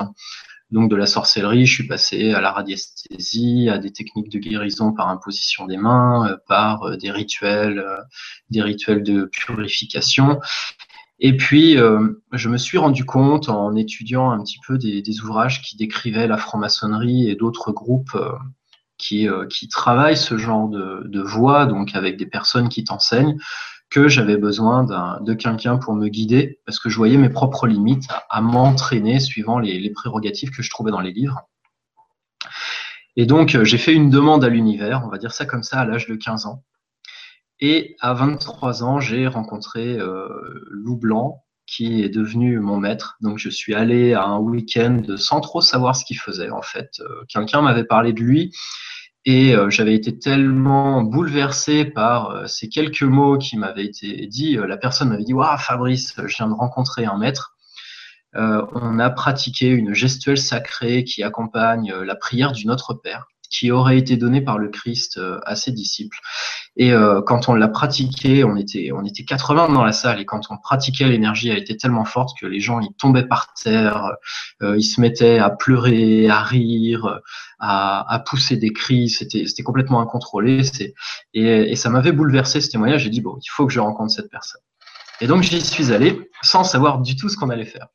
Donc 0.71 0.89
de 0.89 0.95
la 0.97 1.05
sorcellerie, 1.05 1.65
je 1.65 1.73
suis 1.73 1.87
passé 1.87 2.33
à 2.33 2.41
la 2.41 2.51
radiesthésie, 2.51 3.69
à 3.69 3.77
des 3.77 3.91
techniques 3.91 4.29
de 4.29 4.37
guérison 4.37 4.91
par 4.91 5.07
imposition 5.07 5.65
des 5.65 5.77
mains, 5.77 6.29
euh, 6.29 6.37
par 6.47 6.83
euh, 6.83 6.97
des 6.97 7.09
rituels, 7.09 7.79
euh, 7.79 7.97
des 8.49 8.61
rituels 8.61 9.01
de 9.01 9.29
purification. 9.31 10.39
Et 11.19 11.35
puis, 11.35 11.77
je 12.33 12.47
me 12.47 12.57
suis 12.57 12.77
rendu 12.77 13.03
compte 13.03 13.49
en 13.49 13.75
étudiant 13.75 14.29
un 14.29 14.43
petit 14.43 14.59
peu 14.67 14.77
des, 14.77 15.21
ouvrages 15.21 15.63
qui 15.63 15.75
décrivaient 15.75 16.27
la 16.27 16.37
franc-maçonnerie 16.37 17.27
et 17.27 17.33
d'autres 17.35 17.71
groupes 17.71 18.15
qui, 18.99 19.27
qui, 19.49 19.67
travaillent 19.67 20.15
ce 20.15 20.37
genre 20.37 20.69
de, 20.69 21.01
de 21.05 21.19
voie, 21.19 21.65
donc 21.65 21.95
avec 21.95 22.17
des 22.17 22.27
personnes 22.27 22.69
qui 22.69 22.83
t'enseignent, 22.83 23.35
que 23.89 24.07
j'avais 24.07 24.37
besoin 24.37 24.83
de 25.21 25.33
quelqu'un 25.33 25.77
pour 25.77 25.93
me 25.93 26.07
guider, 26.07 26.59
parce 26.65 26.79
que 26.79 26.89
je 26.89 26.97
voyais 26.97 27.17
mes 27.17 27.29
propres 27.29 27.67
limites 27.67 28.07
à, 28.29 28.41
m'entraîner 28.41 29.19
suivant 29.19 29.59
les, 29.59 29.89
prérogatives 29.91 30.51
que 30.51 30.61
je 30.61 30.69
trouvais 30.69 30.91
dans 30.91 30.99
les 30.99 31.11
livres. 31.11 31.41
Et 33.15 33.25
donc, 33.25 33.55
euh, 33.55 33.63
j'ai 33.63 33.77
fait 33.77 33.93
une 33.93 34.09
demande 34.09 34.43
à 34.43 34.49
l'univers, 34.49 35.03
on 35.05 35.09
va 35.09 35.17
dire 35.17 35.31
ça 35.31 35.45
comme 35.45 35.63
ça, 35.63 35.79
à 35.79 35.85
l'âge 35.85 36.07
de 36.07 36.15
15 36.15 36.45
ans. 36.45 36.63
Et 37.59 37.95
à 37.99 38.13
23 38.13 38.83
ans, 38.83 38.99
j'ai 38.99 39.25
rencontré 39.25 39.97
euh, 39.97 40.27
Lou 40.69 40.97
Blanc, 40.97 41.43
qui 41.65 42.03
est 42.03 42.09
devenu 42.09 42.59
mon 42.59 42.77
maître. 42.77 43.17
Donc, 43.21 43.39
je 43.39 43.49
suis 43.49 43.73
allé 43.73 44.13
à 44.13 44.23
un 44.23 44.37
week-end 44.37 45.01
sans 45.17 45.41
trop 45.41 45.61
savoir 45.61 45.95
ce 45.95 46.05
qu'il 46.05 46.19
faisait, 46.19 46.51
en 46.51 46.61
fait. 46.61 46.91
Euh, 46.99 47.23
quelqu'un 47.27 47.61
m'avait 47.61 47.85
parlé 47.85 48.13
de 48.13 48.21
lui 48.21 48.51
et 49.27 49.53
euh, 49.53 49.69
j'avais 49.69 49.93
été 49.93 50.17
tellement 50.17 51.03
bouleversé 51.03 51.83
par 51.83 52.29
euh, 52.29 52.47
ces 52.47 52.69
quelques 52.69 53.03
mots 53.03 53.37
qui 53.37 53.57
m'avaient 53.57 53.83
été 53.83 54.25
dits. 54.25 54.57
Euh, 54.57 54.65
la 54.65 54.77
personne 54.77 55.09
m'avait 55.09 55.25
dit 55.25 55.33
Waouh, 55.33 55.57
Fabrice, 55.57 56.13
je 56.15 56.37
viens 56.37 56.47
de 56.47 56.53
rencontrer 56.53 57.03
un 57.05 57.17
maître. 57.17 57.53
on 58.33 58.99
a 58.99 59.09
pratiqué 59.09 59.67
une 59.67 59.93
gestuelle 59.93 60.37
sacrée 60.37 61.03
qui 61.03 61.23
accompagne 61.23 61.93
la 61.93 62.15
prière 62.15 62.53
du 62.53 62.67
Notre 62.67 62.93
Père 62.93 63.27
qui 63.49 63.71
aurait 63.71 63.97
été 63.97 64.17
donné 64.17 64.41
par 64.41 64.57
le 64.57 64.69
Christ 64.69 65.17
euh, 65.17 65.39
à 65.45 65.55
ses 65.55 65.71
disciples. 65.71 66.17
Et 66.75 66.91
euh, 66.91 67.21
quand 67.21 67.49
on 67.49 67.53
l'a 67.53 67.67
pratiqué, 67.67 68.43
on 68.43 68.55
était, 68.55 68.91
on 68.93 69.03
était 69.03 69.23
80 69.23 69.69
dans 69.69 69.83
la 69.83 69.91
salle, 69.91 70.19
et 70.19 70.25
quand 70.25 70.41
on 70.49 70.57
pratiquait, 70.57 71.07
l'énergie 71.07 71.51
a 71.51 71.57
été 71.57 71.75
tellement 71.77 72.05
forte 72.05 72.37
que 72.39 72.45
les 72.45 72.59
gens, 72.59 72.79
ils 72.79 72.93
tombaient 72.93 73.27
par 73.27 73.53
terre, 73.53 74.11
euh, 74.61 74.77
ils 74.77 74.83
se 74.83 75.01
mettaient 75.01 75.39
à 75.39 75.49
pleurer, 75.49 76.29
à 76.29 76.41
rire, 76.41 77.21
à, 77.59 78.23
pousser 78.27 78.57
des 78.57 78.71
cris, 78.71 79.09
c'était 79.09 79.63
complètement 79.63 80.01
incontrôlé. 80.01 80.61
Et, 81.33 81.43
et 81.43 81.75
ça 81.75 81.89
m'avait 81.89 82.11
bouleversé 82.11 82.61
ce 82.61 82.69
témoignage, 82.69 83.03
j'ai 83.03 83.09
dit, 83.09 83.21
bon, 83.21 83.37
il 83.41 83.49
faut 83.49 83.65
que 83.65 83.73
je 83.73 83.79
rencontre 83.79 84.11
cette 84.11 84.29
personne. 84.29 84.61
Et 85.19 85.27
donc 85.27 85.43
j'y 85.43 85.61
suis 85.61 85.91
allé 85.91 86.29
sans 86.41 86.63
savoir 86.63 86.99
du 86.99 87.15
tout 87.15 87.29
ce 87.29 87.37
qu'on 87.37 87.49
allait 87.49 87.65
faire. 87.65 87.87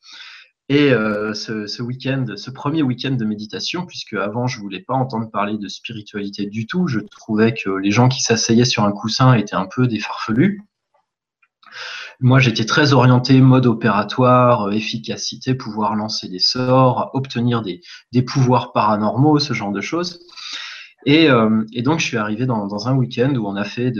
Et 0.73 0.91
euh, 0.91 1.35
ce, 1.35 1.83
week-end, 1.83 2.25
ce 2.35 2.50
premier 2.50 2.83
week-end 2.83 3.11
de 3.11 3.26
méditation, 3.26 3.85
puisque 3.85 4.14
avant 4.14 4.47
je 4.47 4.59
voulais 4.59 4.81
pas 4.81 4.95
entendre 4.95 5.31
parler 5.31 5.59
de 5.59 5.69
spiritualité 5.69 6.47
du 6.47 6.67
tout, 6.67 6.87
je 6.87 6.99
trouvais 6.99 7.52
que 7.52 7.69
les 7.69 7.91
gens 7.91 8.09
qui 8.09 8.23
s'asseyaient 8.23 8.64
sur 8.64 8.85
un 8.85 8.93
coussin 8.93 9.35
étaient 9.35 9.55
un 9.55 9.67
peu 9.67 9.87
des 9.87 9.99
farfelus. 9.99 10.62
Moi, 12.21 12.38
j'étais 12.38 12.64
très 12.64 12.95
orienté 12.95 13.38
mode 13.43 13.67
opératoire, 13.67 14.69
euh, 14.69 14.71
efficacité, 14.71 15.55
pouvoir 15.55 15.95
lancer 15.95 16.31
des 16.31 16.38
sorts, 16.38 17.11
obtenir 17.12 17.61
des, 17.61 18.23
pouvoirs 18.23 18.73
paranormaux, 18.73 19.38
ce 19.41 19.52
genre 19.52 19.73
de 19.73 19.83
choses. 19.83 20.21
Et, 21.05 21.29
euh, 21.29 21.67
donc, 21.83 22.00
je 22.00 22.07
suis 22.07 22.17
arrivé 22.17 22.47
dans, 22.47 22.88
un 22.88 22.97
week-end 22.97 23.35
où 23.35 23.47
on 23.47 23.57
a 23.57 23.64
fait 23.64 23.93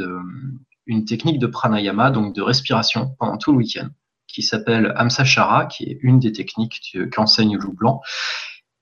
une 0.87 1.05
technique 1.05 1.38
de 1.38 1.49
pranayama, 1.49 2.11
donc 2.11 2.35
de 2.35 2.41
respiration, 2.41 3.14
pendant 3.19 3.37
tout 3.37 3.52
le 3.52 3.59
week-end 3.59 3.91
qui 4.33 4.43
s'appelle 4.43 4.93
Amsa 4.97 5.25
Shara, 5.25 5.67
qui 5.67 5.85
est 5.85 5.99
une 6.03 6.19
des 6.19 6.33
techniques 6.33 6.97
qu'enseigne 7.12 7.57
Loup 7.57 7.73
Blanc. 7.73 8.01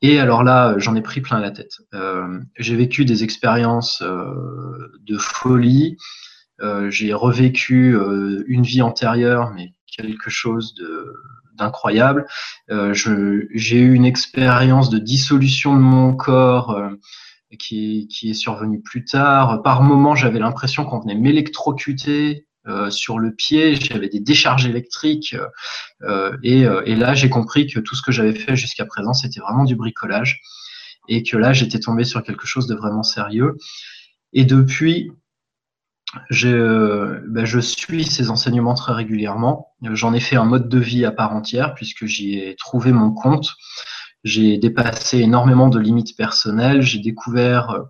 Et 0.02 0.18
alors 0.18 0.42
là, 0.42 0.74
j'en 0.78 0.94
ai 0.94 1.02
pris 1.02 1.20
plein 1.20 1.40
la 1.40 1.50
tête. 1.50 1.78
Euh, 1.92 2.40
j'ai 2.56 2.74
vécu 2.76 3.04
des 3.04 3.22
expériences 3.22 4.02
euh, 4.02 4.92
de 5.00 5.18
folie. 5.18 5.98
Euh, 6.62 6.90
j'ai 6.90 7.12
revécu 7.12 7.94
euh, 7.94 8.44
une 8.46 8.62
vie 8.62 8.82
antérieure, 8.82 9.50
mais 9.54 9.74
quelque 9.86 10.30
chose 10.30 10.74
d'incroyable. 11.60 12.26
Euh, 12.70 12.94
j'ai 12.94 13.78
eu 13.78 13.94
une 13.94 14.04
expérience 14.04 14.90
de 14.90 14.98
dissolution 14.98 15.74
de 15.74 15.80
mon 15.80 16.14
corps 16.14 16.70
euh, 16.70 16.90
qui, 17.58 18.08
qui, 18.08 18.30
est 18.30 18.34
survenue 18.34 18.80
plus 18.80 19.04
tard. 19.04 19.62
Par 19.62 19.82
moments, 19.82 20.14
j'avais 20.14 20.38
l'impression 20.38 20.84
qu'on 20.84 21.00
venait 21.00 21.14
m'électrocuter. 21.14 22.46
Euh, 22.66 22.90
sur 22.90 23.18
le 23.18 23.34
pied, 23.34 23.74
j'avais 23.76 24.10
des 24.10 24.20
décharges 24.20 24.66
électriques 24.66 25.34
euh, 26.02 26.36
et, 26.42 26.66
euh, 26.66 26.82
et, 26.84 26.94
là 26.94 27.14
j'ai 27.14 27.30
compris 27.30 27.66
que 27.66 27.80
tout 27.80 27.94
ce 27.94 28.02
que 28.02 28.12
j'avais 28.12 28.34
fait 28.34 28.54
jusqu'à 28.54 28.84
présent 28.84 29.14
c'était 29.14 29.40
vraiment 29.40 29.64
du 29.64 29.76
bricolage 29.76 30.42
et 31.08 31.22
que 31.22 31.38
là 31.38 31.54
j'étais 31.54 31.80
tombé 31.80 32.04
sur 32.04 32.22
quelque 32.22 32.46
chose 32.46 32.66
de 32.66 32.74
vraiment 32.74 33.02
sérieux. 33.02 33.56
Et 34.34 34.44
depuis, 34.44 35.10
je, 36.28 37.26
ben, 37.28 37.46
suis 37.62 38.04
ces 38.04 38.28
enseignements 38.28 38.74
très 38.74 38.92
régulièrement. 38.92 39.72
J'en 39.92 40.12
ai 40.12 40.20
fait 40.20 40.36
un 40.36 40.44
mode 40.44 40.68
de 40.68 40.78
vie 40.78 41.06
à 41.06 41.12
part 41.12 41.32
entière 41.32 41.74
puisque 41.74 42.04
j'y 42.04 42.38
ai 42.38 42.56
trouvé 42.56 42.92
mon 42.92 43.10
compte. 43.10 43.54
J'ai 44.22 44.58
dépassé 44.58 45.20
énormément 45.20 45.68
de 45.68 45.78
limites 45.78 46.14
personnelles. 46.14 46.82
J'ai 46.82 46.98
découvert 46.98 47.84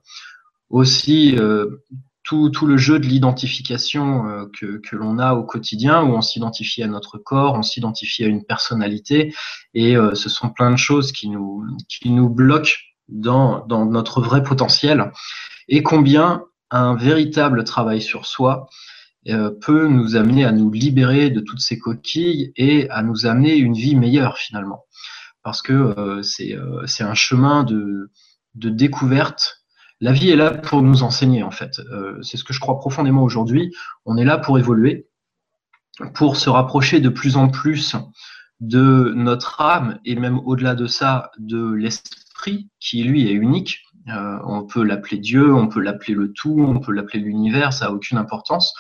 aussi 0.69 1.37
tout, 2.53 2.67
le 2.67 2.77
jeu 2.77 3.01
de 3.01 3.07
l'identification 3.07 4.29
euh, 4.29 4.45
que, 4.59 4.79
que 4.79 4.95
l'on 4.95 5.19
a 5.19 5.35
au 5.35 5.43
quotidien, 5.43 6.03
où 6.03 6.15
on 6.15 6.21
s'identifie 6.21 6.83
à 6.83 6.87
notre 6.87 7.19
corps, 7.19 7.55
on 7.55 7.63
s'identifie 7.63 8.25
à 8.25 8.29
une 8.29 8.45
personnalité, 8.45 9.35
et 9.75 9.97
euh, 9.97 10.15
ce 10.15 10.29
sont 10.29 10.51
plein 10.51 10.71
de 10.71 10.77
choses 10.77 11.11
qui 11.11 11.29
nous, 11.29 11.65
qui 11.89 12.11
nous 12.11 12.29
bloquent 12.29 12.77
dans, 13.09 13.67
dans 13.67 13.85
notre 13.85 14.21
vrai 14.21 14.43
potentiel, 14.45 15.11
et 15.69 15.83
combien 15.83 16.45
un 16.71 16.95
véritable 16.95 17.65
travail 17.65 18.01
sur 18.01 18.27
soi 18.27 18.69
euh, 19.29 19.51
peut 19.51 19.89
nous 19.89 20.15
amener 20.15 20.45
à 20.45 20.53
nous 20.53 20.71
libérer 20.71 21.31
de 21.31 21.41
toutes 21.41 21.61
ces 21.61 21.79
coquilles 21.79 22.53
et 22.55 22.89
à 22.91 23.03
nous 23.03 23.27
amener 23.27 23.57
une 23.57 23.75
vie 23.75 23.97
meilleure 23.97 24.39
finalement. 24.39 24.85
Parce 25.43 25.63
que 25.63 26.21
c'est 26.23 27.03
un 27.03 27.15
chemin 27.15 27.65
de, 27.65 28.11
de 28.55 28.69
découverte 28.69 29.60
la 30.01 30.13
vie 30.13 30.31
est 30.31 30.37
là 30.37 30.51
pour 30.51 30.83
nous 30.83 31.03
enseigner, 31.03 31.43
en 31.43 31.51
fait. 31.51 31.79
Euh, 31.79 32.21
c'est 32.23 32.37
ce 32.37 32.45
que 32.45 32.53
je 32.53 32.61
crois 32.61 32.79
profondément 32.79 33.23
aujourd'hui. 33.23 33.75
On 34.07 34.17
est 34.17 34.25
là 34.25 34.39
pour 34.39 34.59
évoluer, 34.59 35.09
pour 36.15 36.37
se 36.37 36.49
rapprocher 36.49 37.01
de 37.01 37.11
plus 37.11 37.37
en 37.37 37.49
plus 37.49 37.95
de 38.61 39.13
notre 39.15 39.61
âme 39.61 39.99
et 40.05 40.17
même 40.17 40.39
au-delà 40.41 40.75
de 40.75 40.87
ça, 40.87 41.31
de 41.39 41.73
l'esprit 41.73 42.71
qui, 42.79 43.03
lui, 43.03 43.29
est 43.29 43.35
unique. 43.35 43.81
Euh, 44.09 44.39
on 44.45 44.65
peut 44.65 44.83
l'appeler 44.83 45.19
Dieu, 45.19 45.55
on 45.55 45.69
peut 45.69 45.81
l'appeler 45.81 46.15
le 46.15 46.33
tout, 46.33 46.57
on 46.59 46.81
peut 46.81 46.93
l'appeler 46.93 47.21
l'univers, 47.21 47.73
ça 47.73 47.87
n'a 47.87 47.93
aucune 47.93 48.17
importance. 48.17 48.73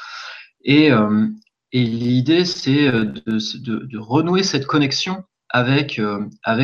Et, 0.64 0.90
euh, 0.90 1.26
l'idée, 1.72 2.46
c'est 2.46 2.90
de, 2.90 3.98
renouer 3.98 4.42
cette 4.42 4.66
connexion 4.66 5.22
avec, 5.50 6.00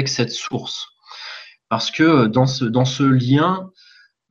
cette 0.06 0.30
source. 0.30 0.88
Parce 1.68 1.90
que 1.90 2.26
dans 2.26 2.46
ce 2.46 3.04
lien, 3.04 3.70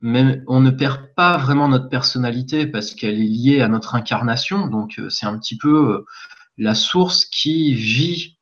même, 0.06 0.44
on 0.46 0.60
ne 0.60 0.70
perd 0.70 1.14
pas 1.16 1.36
vraiment 1.36 1.68
notre 1.68 1.88
personnalité 1.88 2.66
parce 2.66 2.94
qu'elle 2.94 3.20
est 3.20 3.26
liée 3.26 3.60
à 3.60 3.68
notre 3.68 3.94
incarnation. 3.94 4.68
Donc, 4.68 5.00
c'est 5.08 5.26
un 5.26 5.38
petit 5.38 5.58
peu 5.58 6.04
la 6.58 6.74
source 6.74 7.24
qui 7.24 7.74
vit 7.74 8.36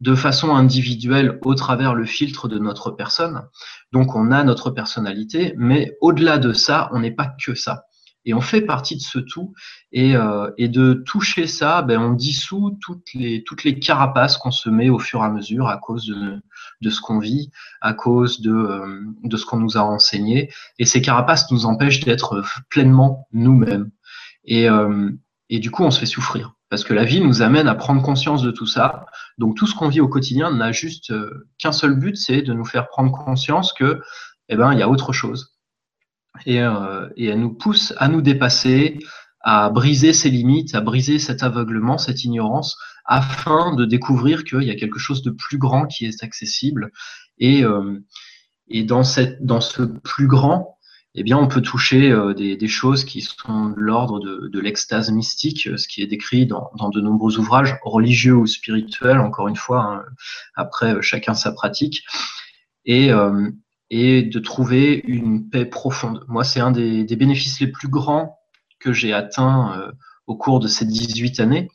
de 0.00 0.14
façon 0.14 0.54
individuelle 0.54 1.38
au 1.42 1.54
travers 1.54 1.94
le 1.94 2.06
filtre 2.06 2.48
de 2.48 2.58
notre 2.58 2.90
personne. 2.90 3.46
Donc 3.92 4.14
on 4.14 4.32
a 4.32 4.42
notre 4.44 4.70
personnalité, 4.70 5.54
mais 5.56 5.96
au-delà 6.00 6.38
de 6.38 6.52
ça, 6.52 6.88
on 6.92 7.00
n'est 7.00 7.10
pas 7.10 7.34
que 7.44 7.54
ça. 7.54 7.84
Et 8.24 8.34
on 8.34 8.40
fait 8.40 8.60
partie 8.60 8.96
de 8.96 9.00
ce 9.02 9.18
tout. 9.18 9.54
Et, 9.92 10.14
euh, 10.16 10.50
de 10.58 10.92
toucher 10.92 11.46
ça, 11.46 11.82
ben, 11.82 12.00
on 12.00 12.12
dissout 12.12 12.78
toutes 12.80 13.12
les, 13.14 13.42
toutes 13.44 13.64
les 13.64 13.78
carapaces 13.78 14.36
qu'on 14.36 14.50
se 14.50 14.68
met 14.68 14.90
au 14.90 14.98
fur 14.98 15.20
et 15.22 15.26
à 15.26 15.30
mesure 15.30 15.68
à 15.68 15.78
cause 15.78 16.06
de, 16.06 16.40
de 16.80 16.90
ce 16.90 17.00
qu'on 17.00 17.18
vit, 17.18 17.50
à 17.80 17.94
cause 17.94 18.40
de, 18.40 18.52
euh, 18.52 19.00
de 19.24 19.36
ce 19.36 19.46
qu'on 19.46 19.58
nous 19.58 19.76
a 19.76 19.82
enseigné. 19.82 20.52
Et 20.78 20.84
ces 20.84 21.02
carapaces 21.02 21.50
nous 21.50 21.66
empêchent 21.66 22.00
d'être 22.00 22.42
pleinement 22.68 23.26
nous-mêmes. 23.32 23.90
Et, 24.44 24.68
euh, 24.68 25.10
et 25.48 25.58
du 25.58 25.70
coup, 25.70 25.84
on 25.84 25.90
se 25.90 25.98
fait 25.98 26.06
souffrir. 26.06 26.54
Parce 26.70 26.84
que 26.84 26.94
la 26.94 27.04
vie 27.04 27.20
nous 27.20 27.42
amène 27.42 27.66
à 27.66 27.74
prendre 27.74 28.00
conscience 28.00 28.42
de 28.42 28.52
tout 28.52 28.66
ça. 28.66 29.06
Donc 29.38 29.56
tout 29.56 29.66
ce 29.66 29.74
qu'on 29.74 29.88
vit 29.88 30.00
au 30.00 30.08
quotidien 30.08 30.52
n'a 30.52 30.70
juste 30.70 31.10
euh, 31.10 31.48
qu'un 31.58 31.72
seul 31.72 31.94
but, 31.98 32.16
c'est 32.16 32.42
de 32.42 32.52
nous 32.52 32.64
faire 32.64 32.88
prendre 32.88 33.10
conscience 33.10 33.72
que, 33.72 34.00
eh 34.48 34.56
ben, 34.56 34.72
il 34.72 34.78
y 34.78 34.82
a 34.82 34.88
autre 34.88 35.12
chose. 35.12 35.56
Et, 36.46 36.60
euh, 36.60 37.08
elle 37.16 37.40
nous 37.40 37.54
pousse 37.54 37.94
à 37.98 38.08
nous 38.08 38.22
dépasser, 38.22 38.98
à 39.40 39.70
briser 39.70 40.12
ses 40.12 40.30
limites, 40.30 40.74
à 40.74 40.80
briser 40.80 41.18
cet 41.18 41.42
aveuglement, 41.42 41.98
cette 41.98 42.24
ignorance, 42.24 42.76
afin 43.04 43.74
de 43.74 43.84
découvrir 43.84 44.44
qu'il 44.44 44.62
y 44.62 44.70
a 44.70 44.76
quelque 44.76 44.98
chose 44.98 45.22
de 45.22 45.30
plus 45.30 45.58
grand 45.58 45.86
qui 45.86 46.06
est 46.06 46.22
accessible. 46.22 46.92
Et, 47.38 47.64
euh, 47.64 47.98
dans, 48.84 49.02
ce 49.02 49.82
plus 49.82 50.26
grand, 50.26 50.78
eh 51.14 51.24
bien, 51.24 51.36
on 51.36 51.48
peut 51.48 51.62
toucher 51.62 52.10
euh, 52.12 52.34
des, 52.34 52.68
choses 52.68 53.04
qui 53.04 53.20
sont 53.20 53.70
de 53.70 53.80
l'ordre 53.80 54.20
de, 54.20 54.60
l'extase 54.60 55.10
mystique, 55.10 55.68
ce 55.76 55.88
qui 55.88 56.02
est 56.02 56.06
décrit 56.06 56.46
dans, 56.46 56.70
de 56.92 57.00
nombreux 57.00 57.38
ouvrages 57.38 57.76
religieux 57.82 58.34
ou 58.34 58.46
spirituels, 58.46 59.18
encore 59.18 59.48
une 59.48 59.56
fois, 59.56 59.82
hein, 59.82 60.04
après 60.54 60.94
euh, 60.94 61.02
chacun 61.02 61.34
sa 61.34 61.50
pratique, 61.52 62.04
et, 62.84 63.10
et 63.90 64.22
de 64.22 64.38
trouver 64.38 65.02
une 65.06 65.48
paix 65.50 65.64
profonde. 65.64 66.24
Moi, 66.28 66.44
c'est 66.44 66.60
un 66.60 66.70
des, 66.70 67.04
bénéfices 67.16 67.60
les 67.60 67.66
plus 67.66 67.88
grands 67.88 68.38
que 68.78 68.92
j'ai 68.92 69.12
atteint 69.12 69.92
au 70.26 70.36
cours 70.36 70.60
de 70.60 70.68
ces 70.68 70.86
18 70.86 71.40
années, 71.40 71.68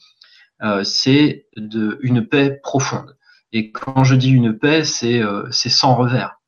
c'est 0.84 1.45
une 1.57 2.25
paix 2.25 2.60
profonde. 2.63 3.17
Et 3.51 3.72
quand 3.72 4.03
je 4.03 4.15
dis 4.15 4.31
une 4.31 4.57
paix, 4.57 4.84
c'est 4.84 5.22
sans 5.51 5.95
revers. 5.95 6.39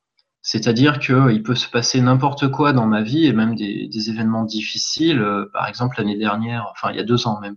C'est-à-dire 0.50 0.98
qu'il 0.98 1.42
peut 1.42 1.54
se 1.54 1.68
passer 1.68 2.00
n'importe 2.00 2.48
quoi 2.48 2.72
dans 2.72 2.86
ma 2.86 3.02
vie 3.02 3.26
et 3.26 3.34
même 3.34 3.54
des, 3.54 4.08
événements 4.08 4.44
difficiles. 4.44 5.20
Euh, 5.20 5.44
par 5.52 5.66
exemple, 5.68 5.96
l'année 5.98 6.16
dernière, 6.16 6.68
enfin 6.70 6.90
il 6.90 6.96
y 6.96 7.00
a 7.00 7.04
deux 7.04 7.26
ans 7.26 7.38
même, 7.40 7.56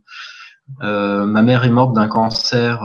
euh, 0.81 1.25
ma 1.25 1.41
mère 1.41 1.63
est 1.63 1.69
morte 1.69 1.93
d'un 1.93 2.09
cancer 2.09 2.83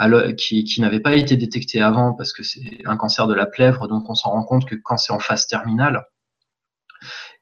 euh, 0.00 0.32
qui, 0.32 0.80
n'avait 0.80 1.00
pas 1.00 1.14
été 1.14 1.36
détecté 1.36 1.80
avant 1.80 2.14
parce 2.14 2.32
que 2.32 2.42
c'est 2.42 2.80
un 2.84 2.96
cancer 2.96 3.26
de 3.26 3.34
la 3.34 3.46
plèvre, 3.46 3.88
donc 3.88 4.08
on 4.08 4.14
s'en 4.14 4.30
rend 4.30 4.44
compte 4.44 4.64
que 4.64 4.76
quand 4.76 4.96
c'est 4.96 5.12
en 5.12 5.18
phase 5.18 5.46
terminale. 5.46 6.04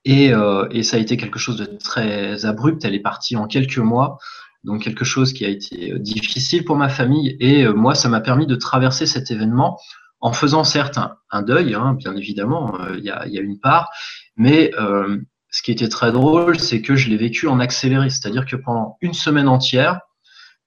Et, 0.05 0.33
et, 0.71 0.83
ça 0.85 0.99
a 0.99 1.01
été 1.01 1.17
quelque 1.17 1.41
chose 1.41 1.57
de 1.57 1.65
très 1.65 2.47
abrupt. 2.47 2.85
Elle 2.85 2.95
est 2.95 3.01
partie 3.01 3.35
en 3.35 3.49
quelques 3.49 3.79
mois, 3.79 4.19
donc 4.63 4.83
quelque 4.83 5.05
chose 5.05 5.33
qui 5.33 5.45
a 5.45 5.49
été 5.49 5.99
difficile 5.99 6.65
pour 6.65 6.77
ma 6.77 6.89
famille. 6.89 7.37
Et 7.41 7.67
moi, 7.67 7.97
ça 7.97 8.09
m'a 8.09 8.21
permis 8.21 8.47
de 8.47 8.55
traverser 8.55 9.07
cet 9.07 9.33
événement 9.33 9.81
en 10.21 10.33
faisant 10.33 10.65
certes 10.65 10.99
un, 11.31 11.43
deuil, 11.43 11.75
hein, 11.75 11.95
bien 11.95 12.17
évidemment, 12.17 12.81
euh, 12.81 12.97
il 12.99 13.05
y, 13.05 13.11
a, 13.11 13.41
une 13.41 13.59
part, 13.59 13.91
mais 14.37 14.73
euh, 14.79 15.19
ce 15.51 15.63
qui 15.63 15.71
était 15.71 15.89
très 15.89 16.13
drôle, 16.13 16.59
c'est 16.59 16.83
que 16.83 16.97
je 16.97 17.09
l'ai 17.11 17.17
vécu 17.17 17.47
en 17.47 17.61
accéléré, 17.61 18.11
c'est-à-dire 18.11 18.47
que 18.47 18.57
pendant 18.57 18.97
une 19.01 19.15
semaine 19.15 19.49
entière, 19.49 20.01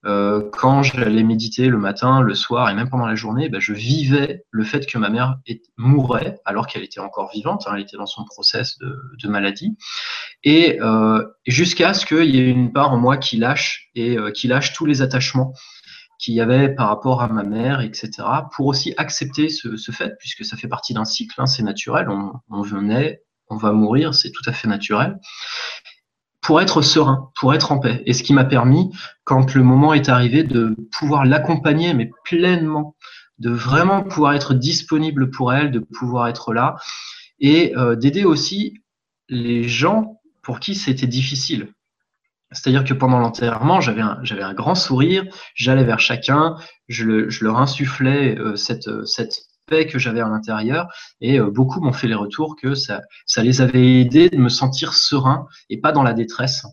euh, 0.05 0.49
quand 0.53 0.81
j'allais 0.81 1.23
méditer 1.23 1.67
le 1.67 1.77
matin, 1.77 2.21
le 2.21 2.33
soir 2.33 2.69
et 2.69 2.73
même 2.73 2.89
pendant 2.89 3.05
la 3.05 3.15
journée, 3.15 3.49
ben, 3.49 3.59
je 3.59 3.73
vivais 3.73 4.45
le 4.49 4.63
fait 4.63 4.85
que 4.85 4.97
ma 4.97 5.09
mère 5.09 5.37
mourrait 5.77 6.39
alors 6.45 6.67
qu'elle 6.67 6.83
était 6.83 7.01
encore 7.01 7.29
vivante, 7.33 7.65
hein, 7.67 7.73
elle 7.75 7.81
était 7.81 7.97
dans 7.97 8.05
son 8.05 8.23
process 8.23 8.77
de, 8.79 9.27
maladie, 9.27 9.77
et, 10.43 10.79
jusqu'à 11.45 11.93
ce 11.93 12.05
qu'il 12.05 12.33
y 12.33 12.39
ait 12.39 12.49
une 12.49 12.71
part 12.71 12.91
en 12.93 12.97
moi 12.97 13.17
qui 13.17 13.37
lâche 13.37 13.89
et 13.93 14.17
qui 14.33 14.47
lâche 14.47 14.73
tous 14.73 14.85
les 14.85 15.01
attachements 15.01 15.53
qu'il 16.19 16.33
y 16.33 16.41
avait 16.41 16.69
par 16.69 16.89
rapport 16.89 17.21
à 17.21 17.27
ma 17.27 17.43
mère, 17.43 17.81
etc., 17.81 18.11
pour 18.53 18.67
aussi 18.67 18.93
accepter 18.97 19.49
ce, 19.49 19.91
fait, 19.91 20.15
puisque 20.19 20.45
ça 20.45 20.57
fait 20.57 20.67
partie 20.67 20.93
d'un 20.93 21.05
cycle, 21.05 21.33
hein, 21.39 21.45
c'est 21.45 21.63
naturel, 21.63 22.09
on, 22.09 22.33
on 22.49 22.61
venait, 22.61 23.21
on 23.49 23.55
va 23.55 23.71
mourir, 23.71 24.13
c'est 24.13 24.31
tout 24.31 24.43
à 24.45 24.51
fait 24.51 24.67
naturel, 24.67 25.17
pour 26.49 26.61
être 26.61 26.81
serein, 26.81 27.29
pour 27.39 27.53
être 27.53 27.71
en 27.71 27.77
paix. 27.77 28.01
Et 28.07 28.13
ce 28.13 28.23
qui 28.23 28.33
m'a 28.33 28.43
permis, 28.43 28.89
quand 29.23 29.53
le 29.53 29.61
moment 29.61 29.93
est 29.93 30.09
arrivé, 30.09 30.43
de 30.43 30.75
pouvoir 30.97 31.23
l'accompagner, 31.23 31.93
mais 31.93 32.09
pleinement, 32.25 32.95
de 33.37 33.51
vraiment 33.51 34.01
pouvoir 34.01 34.33
être 34.33 34.55
disponible 34.55 35.29
pour 35.29 35.53
elle, 35.53 35.69
de 35.69 35.77
pouvoir 35.77 36.27
être 36.27 36.51
là, 36.51 36.77
et 37.39 37.77
euh, 37.77 37.95
d'aider 37.95 38.25
aussi 38.25 38.81
les 39.27 39.67
gens 39.67 40.21
pour 40.41 40.59
qui 40.59 40.73
c'était 40.73 41.05
difficile. 41.05 41.71
C'est-à-dire 42.51 42.83
que 42.83 42.95
pendant 42.95 43.19
l'enterrement, 43.19 43.79
j'avais 43.79 44.01
un, 44.01 44.17
j'avais 44.23 44.41
un 44.41 44.55
grand 44.55 44.73
sourire, 44.73 45.25
j'allais 45.53 45.83
vers 45.83 45.99
chacun, 45.99 46.55
je, 46.87 47.05
le, 47.05 47.29
je 47.29 47.43
leur 47.43 47.57
insufflais 47.57 48.39
euh, 48.39 48.55
cette, 48.55 49.05
cette 49.05 49.48
que 49.69 49.99
j'avais 49.99 50.21
à 50.21 50.27
l'intérieur, 50.27 50.87
et 51.21 51.39
euh, 51.39 51.49
beaucoup 51.49 51.81
m'ont 51.81 51.93
fait 51.93 52.07
les 52.07 52.15
retours 52.15 52.55
que 52.55 52.75
ça, 52.75 53.01
ça 53.25 53.43
les 53.43 53.61
avait 53.61 54.01
aidés 54.01 54.29
de 54.29 54.37
me 54.37 54.49
sentir 54.49 54.93
serein 54.93 55.47
et 55.69 55.79
pas 55.79 55.91
dans 55.91 56.03
la 56.03 56.13
détresse. 56.13 56.65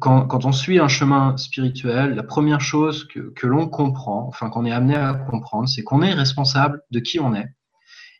quand, 0.00 0.44
on 0.44 0.52
suit 0.52 0.78
un 0.78 0.88
chemin 0.88 1.36
spirituel, 1.36 2.14
la 2.14 2.22
première 2.22 2.60
chose 2.60 3.06
que, 3.08 3.46
l'on 3.46 3.68
comprend, 3.68 4.26
enfin 4.28 4.50
qu'on 4.50 4.64
est 4.64 4.72
amené 4.72 4.96
à 4.96 5.14
comprendre, 5.14 5.68
c'est 5.68 5.82
qu'on 5.82 6.02
est 6.02 6.12
responsable 6.12 6.82
de 6.90 7.00
qui 7.00 7.20
on 7.20 7.34
est 7.34 7.48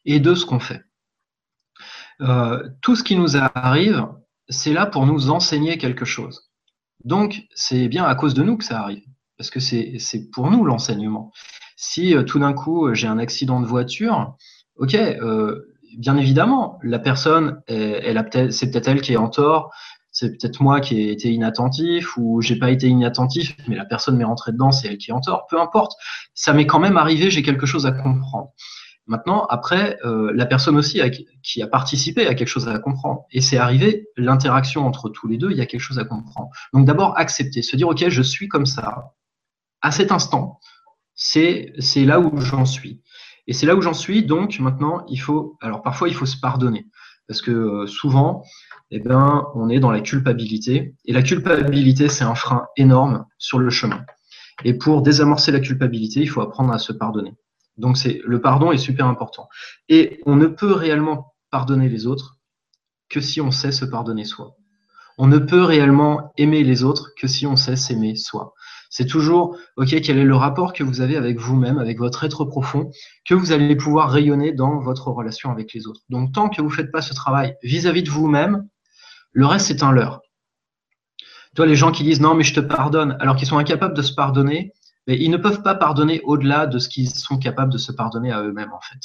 et 0.04 0.20
de 0.20 0.34
ce 0.34 0.44
qu'on 0.46 0.60
fait. 0.60 0.82
Euh, 2.20 2.68
tout 2.82 2.96
ce 2.96 3.02
qui 3.02 3.16
nous 3.16 3.36
arrive, 3.36 4.06
c'est 4.48 4.72
là 4.72 4.86
pour 4.86 5.06
nous 5.06 5.30
enseigner 5.30 5.78
quelque 5.78 6.04
chose. 6.04 6.50
Donc, 7.04 7.42
c'est 7.54 7.88
bien 7.88 8.04
à 8.04 8.14
cause 8.14 8.34
de 8.34 8.42
nous 8.42 8.56
que 8.56 8.64
ça 8.64 8.80
arrive, 8.80 9.04
parce 9.36 9.50
que 9.50 9.60
c'est 9.60 10.30
pour 10.32 10.50
nous 10.50 10.64
l'enseignement. 10.64 11.32
Si 11.76 12.14
euh, 12.14 12.24
tout 12.24 12.40
d'un 12.40 12.52
coup 12.52 12.92
j'ai 12.94 13.06
un 13.06 13.18
accident 13.18 13.60
de 13.60 13.66
voiture, 13.66 14.36
ok, 14.76 14.94
euh, 14.94 15.74
bien 15.96 16.16
évidemment, 16.16 16.78
la 16.82 16.98
personne, 16.98 17.62
c'est 17.68 18.70
peut-être 18.70 18.88
elle 18.88 19.00
qui 19.00 19.12
est 19.12 19.16
en 19.16 19.28
tort, 19.28 19.70
c'est 20.10 20.36
peut-être 20.36 20.60
moi 20.60 20.80
qui 20.80 21.00
ai 21.00 21.12
été 21.12 21.30
inattentif 21.30 22.16
ou 22.16 22.40
j'ai 22.42 22.56
pas 22.56 22.70
été 22.70 22.88
inattentif, 22.88 23.56
mais 23.68 23.76
la 23.76 23.84
personne 23.84 24.16
m'est 24.16 24.24
rentrée 24.24 24.52
dedans, 24.52 24.72
c'est 24.72 24.88
elle 24.88 24.98
qui 24.98 25.10
est 25.10 25.14
en 25.14 25.20
tort. 25.20 25.46
Peu 25.48 25.60
importe, 25.60 25.92
ça 26.34 26.52
m'est 26.52 26.66
quand 26.66 26.80
même 26.80 26.96
arrivé, 26.96 27.30
j'ai 27.30 27.42
quelque 27.42 27.66
chose 27.66 27.86
à 27.86 27.92
comprendre. 27.92 28.52
Maintenant, 29.08 29.46
après, 29.46 29.98
euh, 30.04 30.30
la 30.34 30.44
personne 30.44 30.76
aussi 30.76 31.00
qui 31.42 31.62
a 31.62 31.66
participé 31.66 32.26
a 32.26 32.34
quelque 32.34 32.48
chose 32.48 32.68
à 32.68 32.78
comprendre. 32.78 33.24
Et 33.32 33.40
c'est 33.40 33.56
arrivé, 33.56 34.06
l'interaction 34.18 34.86
entre 34.86 35.08
tous 35.08 35.26
les 35.26 35.38
deux, 35.38 35.50
il 35.50 35.56
y 35.56 35.62
a 35.62 35.66
quelque 35.66 35.80
chose 35.80 35.98
à 35.98 36.04
comprendre. 36.04 36.50
Donc 36.74 36.84
d'abord, 36.84 37.18
accepter, 37.18 37.62
se 37.62 37.74
dire, 37.74 37.88
OK, 37.88 38.06
je 38.06 38.22
suis 38.22 38.48
comme 38.48 38.66
ça. 38.66 39.14
À 39.80 39.92
cet 39.92 40.12
instant, 40.12 40.60
c'est 41.14 41.72
là 41.96 42.20
où 42.20 42.38
j'en 42.38 42.66
suis. 42.66 43.02
Et 43.46 43.54
c'est 43.54 43.64
là 43.64 43.74
où 43.74 43.80
j'en 43.80 43.94
suis, 43.94 44.26
donc 44.26 44.60
maintenant, 44.60 45.06
il 45.08 45.16
faut, 45.16 45.56
alors 45.62 45.82
parfois, 45.82 46.08
il 46.08 46.14
faut 46.14 46.26
se 46.26 46.38
pardonner. 46.38 46.86
Parce 47.26 47.40
que 47.40 47.50
euh, 47.50 47.86
souvent, 47.86 48.42
eh 48.90 49.00
ben, 49.00 49.46
on 49.54 49.70
est 49.70 49.80
dans 49.80 49.90
la 49.90 50.00
culpabilité. 50.00 50.94
Et 51.06 51.14
la 51.14 51.22
culpabilité, 51.22 52.10
c'est 52.10 52.24
un 52.24 52.34
frein 52.34 52.66
énorme 52.76 53.24
sur 53.38 53.58
le 53.58 53.70
chemin. 53.70 54.04
Et 54.64 54.74
pour 54.74 55.00
désamorcer 55.00 55.50
la 55.50 55.60
culpabilité, 55.60 56.20
il 56.20 56.28
faut 56.28 56.42
apprendre 56.42 56.72
à 56.72 56.78
se 56.78 56.92
pardonner. 56.92 57.32
Donc 57.78 57.96
c'est 57.96 58.20
le 58.24 58.40
pardon 58.40 58.72
est 58.72 58.78
super 58.78 59.06
important. 59.06 59.48
Et 59.88 60.20
on 60.26 60.36
ne 60.36 60.46
peut 60.46 60.72
réellement 60.72 61.34
pardonner 61.50 61.88
les 61.88 62.06
autres 62.06 62.38
que 63.08 63.20
si 63.20 63.40
on 63.40 63.50
sait 63.50 63.72
se 63.72 63.84
pardonner 63.84 64.24
soi. 64.24 64.56
On 65.16 65.26
ne 65.26 65.38
peut 65.38 65.62
réellement 65.62 66.32
aimer 66.36 66.62
les 66.62 66.84
autres 66.84 67.12
que 67.18 67.26
si 67.26 67.46
on 67.46 67.56
sait 67.56 67.76
s'aimer 67.76 68.14
soi. 68.14 68.54
C'est 68.90 69.06
toujours, 69.06 69.58
OK, 69.76 69.88
quel 70.00 70.18
est 70.18 70.24
le 70.24 70.36
rapport 70.36 70.72
que 70.72 70.82
vous 70.82 71.00
avez 71.00 71.16
avec 71.16 71.38
vous-même, 71.38 71.78
avec 71.78 71.98
votre 71.98 72.24
être 72.24 72.44
profond, 72.44 72.90
que 73.26 73.34
vous 73.34 73.52
allez 73.52 73.76
pouvoir 73.76 74.10
rayonner 74.10 74.52
dans 74.52 74.78
votre 74.78 75.08
relation 75.08 75.50
avec 75.50 75.74
les 75.74 75.86
autres. 75.86 76.00
Donc, 76.08 76.32
tant 76.32 76.48
que 76.48 76.62
vous 76.62 76.68
ne 76.68 76.74
faites 76.74 76.92
pas 76.92 77.02
ce 77.02 77.14
travail 77.14 77.54
vis-à-vis 77.62 78.02
de 78.02 78.10
vous-même, 78.10 78.66
le 79.32 79.46
reste, 79.46 79.66
c'est 79.66 79.82
un 79.82 79.92
leurre. 79.92 80.20
Toi, 81.54 81.66
les 81.66 81.76
gens 81.76 81.92
qui 81.92 82.04
disent 82.04 82.20
non, 82.20 82.34
mais 82.34 82.44
je 82.44 82.54
te 82.54 82.60
pardonne, 82.60 83.16
alors 83.20 83.36
qu'ils 83.36 83.48
sont 83.48 83.58
incapables 83.58 83.94
de 83.94 84.02
se 84.02 84.14
pardonner, 84.14 84.72
mais 85.08 85.18
ils 85.18 85.30
ne 85.30 85.38
peuvent 85.38 85.62
pas 85.62 85.74
pardonner 85.74 86.20
au-delà 86.22 86.66
de 86.66 86.78
ce 86.78 86.88
qu'ils 86.88 87.08
sont 87.08 87.38
capables 87.38 87.72
de 87.72 87.78
se 87.78 87.90
pardonner 87.90 88.30
à 88.30 88.42
eux-mêmes, 88.42 88.72
en 88.74 88.80
fait. 88.80 89.00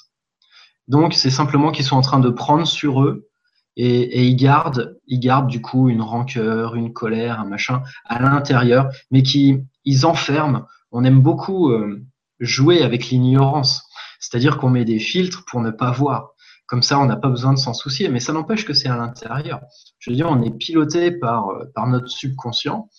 Donc, 0.89 1.13
c'est 1.13 1.29
simplement 1.29 1.71
qu'ils 1.71 1.85
sont 1.85 1.95
en 1.95 2.01
train 2.01 2.19
de 2.19 2.29
prendre 2.29 2.67
sur 2.67 3.01
eux 3.01 3.29
et, 3.77 4.27
ils 4.27 4.35
gardent, 4.35 4.99
du 5.47 5.61
coup 5.61 5.89
une 5.89 6.01
rancœur, 6.01 6.75
une 6.75 6.91
colère, 6.91 7.39
un 7.39 7.45
machin 7.45 7.81
à 8.05 8.21
l'intérieur, 8.21 8.89
mais 9.11 9.23
qui 9.23 9.63
ils 9.85 10.05
enferment. 10.05 10.67
On 10.91 11.05
aime 11.05 11.21
beaucoup 11.21 11.71
euh, 11.71 12.03
jouer 12.39 12.83
avec 12.83 13.07
l'ignorance, 13.07 13.83
c'est-à-dire 14.19 14.57
qu'on 14.57 14.69
met 14.69 14.85
des 14.85 14.99
filtres 14.99 15.45
pour 15.45 15.61
ne 15.61 15.71
pas 15.71 15.91
voir. 15.91 16.31
Comme 16.67 16.83
ça, 16.83 16.99
on 16.99 17.05
n'a 17.05 17.15
pas 17.15 17.29
besoin 17.29 17.53
de 17.53 17.59
s'en 17.59 17.73
soucier, 17.73 18.09
mais 18.09 18.19
ça 18.19 18.33
n'empêche 18.33 18.65
que 18.65 18.73
c'est 18.73 18.89
à 18.89 18.97
l'intérieur. 18.97 19.61
Je 19.99 20.09
veux 20.09 20.15
dire, 20.15 20.27
on 20.29 20.41
est 20.43 20.51
piloté 20.51 21.11
par, 21.11 21.49
euh, 21.49 21.65
par 21.73 21.87
notre 21.87 22.09
subconscient 22.09 22.89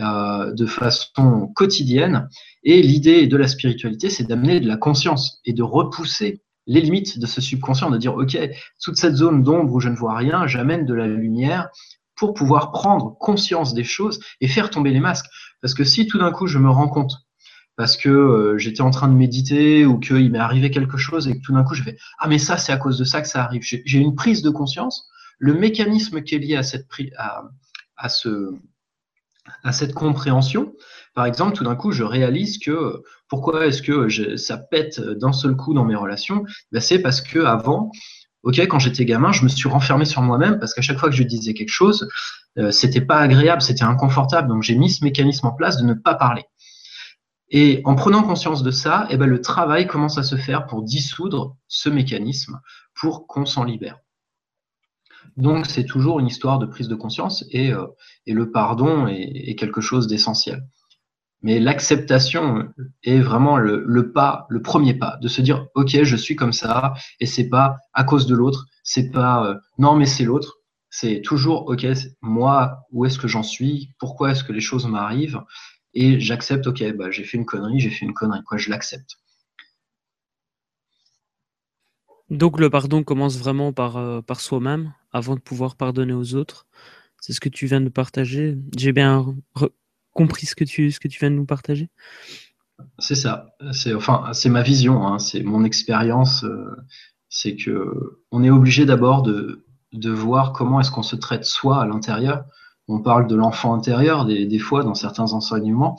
euh, 0.00 0.52
de 0.52 0.66
façon 0.66 1.48
quotidienne, 1.54 2.28
et 2.62 2.82
l'idée 2.82 3.26
de 3.26 3.36
la 3.36 3.48
spiritualité, 3.48 4.10
c'est 4.10 4.24
d'amener 4.24 4.60
de 4.60 4.68
la 4.68 4.76
conscience 4.76 5.40
et 5.44 5.52
de 5.52 5.62
repousser 5.62 6.42
les 6.66 6.80
limites 6.80 7.18
de 7.18 7.26
ce 7.26 7.40
subconscient, 7.40 7.90
de 7.90 7.98
dire, 7.98 8.14
OK, 8.14 8.38
toute 8.82 8.96
cette 8.96 9.16
zone 9.16 9.42
d'ombre 9.42 9.72
où 9.72 9.80
je 9.80 9.88
ne 9.88 9.96
vois 9.96 10.16
rien, 10.16 10.46
j'amène 10.46 10.86
de 10.86 10.94
la 10.94 11.06
lumière 11.06 11.68
pour 12.16 12.34
pouvoir 12.34 12.70
prendre 12.70 13.16
conscience 13.18 13.72
des 13.72 13.82
choses 13.82 14.20
et 14.40 14.46
faire 14.46 14.70
tomber 14.70 14.90
les 14.90 15.00
masques. 15.00 15.26
Parce 15.62 15.74
que 15.74 15.84
si 15.84 16.06
tout 16.06 16.18
d'un 16.18 16.30
coup 16.30 16.46
je 16.46 16.58
me 16.58 16.70
rends 16.70 16.88
compte 16.88 17.14
parce 17.76 17.96
que 17.96 18.10
euh, 18.10 18.58
j'étais 18.58 18.82
en 18.82 18.90
train 18.90 19.08
de 19.08 19.14
méditer 19.14 19.86
ou 19.86 19.98
qu'il 19.98 20.30
m'est 20.30 20.38
arrivé 20.38 20.70
quelque 20.70 20.98
chose 20.98 21.28
et 21.28 21.38
que 21.38 21.40
tout 21.40 21.54
d'un 21.54 21.64
coup 21.64 21.74
je 21.74 21.82
fais 21.82 21.96
ah 22.18 22.28
mais 22.28 22.38
ça 22.38 22.58
c'est 22.58 22.72
à 22.72 22.76
cause 22.76 22.98
de 22.98 23.04
ça 23.04 23.22
que 23.22 23.28
ça 23.28 23.42
arrive. 23.42 23.62
J'ai 23.62 23.98
une 23.98 24.14
prise 24.14 24.42
de 24.42 24.50
conscience. 24.50 25.08
Le 25.38 25.54
mécanisme 25.54 26.22
qui 26.22 26.34
est 26.34 26.38
lié 26.38 26.56
à 26.56 26.62
cette 26.62 26.86
à, 27.16 27.44
à 27.96 28.08
ce 28.10 28.54
à 29.64 29.72
cette 29.72 29.94
compréhension, 29.94 30.72
par 31.14 31.26
exemple, 31.26 31.56
tout 31.56 31.64
d'un 31.64 31.74
coup, 31.74 31.92
je 31.92 32.04
réalise 32.04 32.58
que 32.58 33.02
pourquoi 33.28 33.66
est-ce 33.66 33.82
que 33.82 34.36
ça 34.36 34.58
pète 34.58 35.00
d'un 35.00 35.32
seul 35.32 35.56
coup 35.56 35.74
dans 35.74 35.84
mes 35.84 35.96
relations? 35.96 36.44
Ben, 36.72 36.80
C'est 36.80 37.00
parce 37.00 37.20
que 37.20 37.40
avant, 37.40 37.90
ok, 38.42 38.58
quand 38.60 38.78
j'étais 38.78 39.04
gamin, 39.04 39.32
je 39.32 39.42
me 39.42 39.48
suis 39.48 39.68
renfermé 39.68 40.04
sur 40.04 40.22
moi-même 40.22 40.58
parce 40.58 40.74
qu'à 40.74 40.82
chaque 40.82 40.98
fois 40.98 41.10
que 41.10 41.16
je 41.16 41.22
disais 41.22 41.54
quelque 41.54 41.70
chose, 41.70 42.08
euh, 42.58 42.70
c'était 42.70 43.00
pas 43.00 43.18
agréable, 43.18 43.62
c'était 43.62 43.84
inconfortable. 43.84 44.48
Donc 44.48 44.62
j'ai 44.62 44.76
mis 44.76 44.90
ce 44.90 45.04
mécanisme 45.04 45.46
en 45.46 45.52
place 45.52 45.76
de 45.78 45.84
ne 45.84 45.94
pas 45.94 46.14
parler. 46.14 46.44
Et 47.50 47.80
en 47.84 47.96
prenant 47.96 48.22
conscience 48.22 48.62
de 48.62 48.70
ça, 48.70 49.06
eh 49.10 49.16
ben, 49.16 49.26
le 49.26 49.40
travail 49.40 49.88
commence 49.88 50.18
à 50.18 50.22
se 50.22 50.36
faire 50.36 50.66
pour 50.66 50.84
dissoudre 50.84 51.56
ce 51.66 51.88
mécanisme, 51.88 52.60
pour 52.94 53.26
qu'on 53.26 53.44
s'en 53.44 53.64
libère. 53.64 53.98
Donc 55.36 55.66
c'est 55.66 55.84
toujours 55.84 56.20
une 56.20 56.26
histoire 56.26 56.58
de 56.58 56.66
prise 56.66 56.88
de 56.88 56.94
conscience 56.94 57.44
et, 57.50 57.72
euh, 57.72 57.86
le 58.26 58.50
pardon 58.50 59.06
est, 59.06 59.54
quelque 59.56 59.80
chose 59.80 60.06
d'essentiel. 60.06 60.64
Mais 61.42 61.58
l'acceptation 61.58 62.68
est 63.02 63.20
vraiment 63.20 63.56
le, 63.56 64.12
pas, 64.12 64.46
le 64.50 64.60
premier 64.60 64.94
pas, 64.94 65.16
de 65.22 65.28
se 65.28 65.40
dire 65.40 65.66
ok 65.74 66.02
je 66.02 66.16
suis 66.16 66.36
comme 66.36 66.52
ça 66.52 66.94
et 67.18 67.26
c'est 67.26 67.48
pas 67.48 67.76
à 67.94 68.04
cause 68.04 68.26
de 68.26 68.34
l'autre, 68.34 68.66
c'est 68.84 69.10
pas 69.10 69.46
euh, 69.46 69.54
non 69.78 69.96
mais 69.96 70.06
c'est 70.06 70.24
l'autre, 70.24 70.58
c'est 70.90 71.22
toujours 71.22 71.68
ok 71.68 71.86
moi 72.20 72.86
où 72.92 73.06
est-ce 73.06 73.18
que 73.18 73.28
j'en 73.28 73.42
suis, 73.42 73.90
pourquoi 73.98 74.32
est-ce 74.32 74.44
que 74.44 74.52
les 74.52 74.60
choses 74.60 74.86
m'arrivent 74.86 75.42
et 75.94 76.20
j'accepte 76.20 76.66
ok 76.66 76.92
bah 76.94 77.10
j'ai 77.10 77.24
fait 77.24 77.38
une 77.38 77.46
connerie, 77.46 77.80
j'ai 77.80 77.90
fait 77.90 78.04
une 78.04 78.14
connerie 78.14 78.42
quoi, 78.44 78.58
je 78.58 78.70
l'accepte. 78.70 79.16
Donc 82.30 82.60
le 82.60 82.70
pardon 82.70 83.02
commence 83.02 83.38
vraiment 83.38 83.72
par, 83.72 83.96
euh, 83.96 84.20
par 84.20 84.40
soi-même? 84.40 84.92
Avant 85.12 85.34
de 85.34 85.40
pouvoir 85.40 85.76
pardonner 85.76 86.12
aux 86.12 86.34
autres. 86.34 86.66
C'est 87.20 87.32
ce 87.32 87.40
que 87.40 87.48
tu 87.48 87.66
viens 87.66 87.80
de 87.80 87.88
partager. 87.88 88.56
J'ai 88.76 88.92
bien 88.92 89.34
compris 90.12 90.46
ce 90.46 90.54
que 90.54 90.64
tu, 90.64 90.90
ce 90.90 91.00
que 91.00 91.08
tu 91.08 91.18
viens 91.18 91.30
de 91.30 91.36
nous 91.36 91.46
partager 91.46 91.88
C'est 92.98 93.14
ça. 93.14 93.54
C'est 93.72 93.94
enfin, 93.94 94.32
c'est 94.32 94.48
ma 94.48 94.62
vision, 94.62 95.06
hein. 95.06 95.18
c'est 95.18 95.42
mon 95.42 95.64
expérience. 95.64 96.44
Euh, 96.44 96.76
c'est 97.28 97.56
que 97.56 98.20
on 98.32 98.42
est 98.42 98.50
obligé 98.50 98.86
d'abord 98.86 99.22
de, 99.22 99.64
de 99.92 100.10
voir 100.10 100.52
comment 100.52 100.80
est-ce 100.80 100.90
qu'on 100.90 101.02
se 101.02 101.16
traite 101.16 101.44
soi 101.44 101.82
à 101.82 101.86
l'intérieur. 101.86 102.44
On 102.88 103.00
parle 103.00 103.28
de 103.28 103.36
l'enfant 103.36 103.74
intérieur 103.74 104.24
des, 104.24 104.46
des, 104.46 104.58
fois 104.58 104.82
dans 104.82 104.94
certains 104.94 105.32
enseignements. 105.32 105.96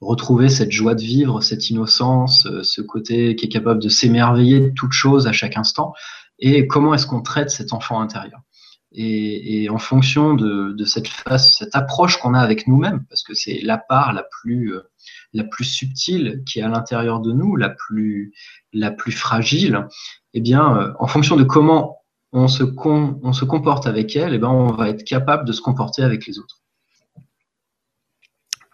Retrouver 0.00 0.48
cette 0.48 0.72
joie 0.72 0.94
de 0.94 1.02
vivre, 1.02 1.42
cette 1.42 1.68
innocence, 1.68 2.46
euh, 2.46 2.62
ce 2.62 2.80
côté 2.80 3.36
qui 3.36 3.46
est 3.46 3.48
capable 3.48 3.80
de 3.82 3.88
s'émerveiller 3.88 4.60
de 4.60 4.70
toute 4.70 4.92
chose 4.92 5.26
à 5.26 5.32
chaque 5.32 5.56
instant. 5.56 5.92
Et 6.46 6.66
comment 6.66 6.92
est-ce 6.92 7.06
qu'on 7.06 7.22
traite 7.22 7.48
cet 7.48 7.72
enfant 7.72 8.02
intérieur? 8.02 8.42
Et, 8.92 9.66
en 9.70 9.78
fonction 9.78 10.34
de, 10.34 10.84
cette 10.84 11.08
face, 11.08 11.56
cette 11.58 11.74
approche 11.74 12.18
qu'on 12.18 12.34
a 12.34 12.38
avec 12.38 12.68
nous-mêmes, 12.68 13.06
parce 13.08 13.22
que 13.22 13.32
c'est 13.32 13.60
la 13.62 13.78
part 13.78 14.12
la 14.12 14.24
plus, 14.42 14.74
euh, 14.74 14.82
subtile 15.62 16.42
qui 16.46 16.58
est 16.58 16.62
à 16.62 16.68
l'intérieur 16.68 17.20
de 17.20 17.32
nous, 17.32 17.56
la 17.56 17.70
plus, 17.70 18.34
la 18.74 18.90
plus 18.90 19.12
fragile, 19.12 19.88
eh 20.34 20.40
bien, 20.42 20.76
euh, 20.76 20.92
en 20.98 21.06
fonction 21.06 21.36
de 21.36 21.44
comment 21.44 22.02
on 22.32 22.46
se, 22.46 22.62
on 22.62 23.32
se 23.32 23.46
comporte 23.46 23.86
avec 23.86 24.14
elle, 24.14 24.34
eh 24.34 24.38
bien, 24.38 24.50
on 24.50 24.66
va 24.66 24.90
être 24.90 25.04
capable 25.04 25.46
de 25.46 25.52
se 25.52 25.62
comporter 25.62 26.02
avec 26.02 26.26
les 26.26 26.38
autres. 26.38 26.60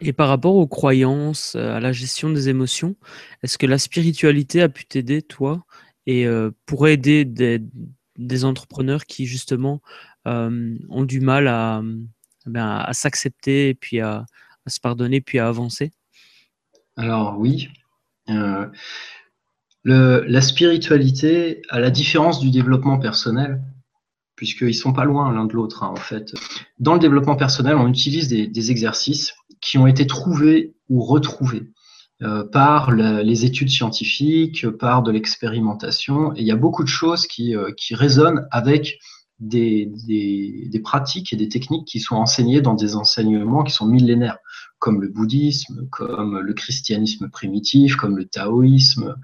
Et 0.01 0.13
par 0.13 0.29
rapport 0.29 0.57
aux 0.57 0.67
croyances, 0.67 1.55
euh, 1.55 1.77
à 1.77 1.81
la 1.81 1.93
gestion 1.93 2.31
des 2.31 2.49
émotions, 2.49 2.97
est-ce 3.45 3.59
que 3.59 3.67
la 3.67 3.79
spiritualité 3.79 4.61
a 4.61 4.69
pu 4.69 4.87
t'aider, 4.87 5.23
toi, 5.23 5.65
et 6.07 6.27
pour 6.67 6.89
aider 6.89 7.25
des, 7.25 8.45
entrepreneurs 8.45 9.05
qui 9.05 9.27
justement 9.27 9.81
euh, 10.27 10.77
ont 10.89 11.05
du 11.05 11.21
mal 11.21 11.49
à, 11.49 11.83
ben, 12.47 12.67
à 12.79 12.93
s'accepter 12.93 13.75
puis 13.75 14.01
à, 14.01 14.27
se 14.67 14.81
pardonner 14.81 15.21
puis 15.21 15.39
à 15.39 15.49
avancer 15.49 15.93
Alors 16.97 17.39
oui. 17.39 17.69
Euh, 18.29 18.67
la 19.85 20.41
spiritualité, 20.41 21.63
à 21.71 21.81
la 21.81 21.91
différence 21.91 22.41
du 22.41 22.51
développement 22.51 22.99
personnel, 22.99 23.63
puisqu'ils 24.37 24.69
ne 24.69 24.73
sont 24.73 24.93
pas 24.93 25.05
loin 25.05 25.33
l'un 25.33 25.47
de 25.47 25.53
l'autre, 25.55 25.83
hein, 25.83 25.89
en 25.93 25.97
fait. 25.97 26.33
Dans 26.79 26.95
le 26.95 27.01
développement 27.01 27.37
personnel, 27.37 27.77
on 27.77 27.89
utilise 27.89 28.29
des, 28.29 28.71
exercices 28.71 29.35
qui 29.61 29.79
ont 29.79 29.87
été 29.87 30.07
trouvés 30.07 30.75
ou 30.89 31.03
retrouvés 31.03 31.63
euh, 32.23 32.45
par 32.45 32.93
les 32.93 33.45
études 33.45 33.71
scientifiques, 33.71 34.69
par 34.79 35.03
de 35.03 35.11
l'expérimentation. 35.11 36.33
Et 36.35 36.41
il 36.41 36.47
y 36.47 36.53
a 36.53 36.57
beaucoup 36.57 36.83
de 36.83 36.89
choses 36.89 37.27
qui, 37.27 37.55
qui 37.77 37.95
résonnent 37.95 38.47
avec 38.51 38.99
des, 39.41 39.91
des, 40.07 40.81
pratiques 40.81 41.33
et 41.33 41.37
des 41.37 41.49
techniques 41.49 41.87
qui 41.87 41.99
sont 41.99 42.17
enseignées 42.17 42.61
dans 42.61 42.75
des 42.75 42.95
enseignements 42.95 43.65
qui 43.65 43.73
sont 43.73 43.87
millénaires, 43.87 44.39
comme 44.79 45.01
le 45.01 45.09
bouddhisme, 45.09 45.87
comme 45.91 46.39
le 46.39 46.53
christianisme 46.53 47.31
primitif, 47.31 47.97
comme 47.97 48.17
le 48.17 48.27
taoïsme, 48.27 49.17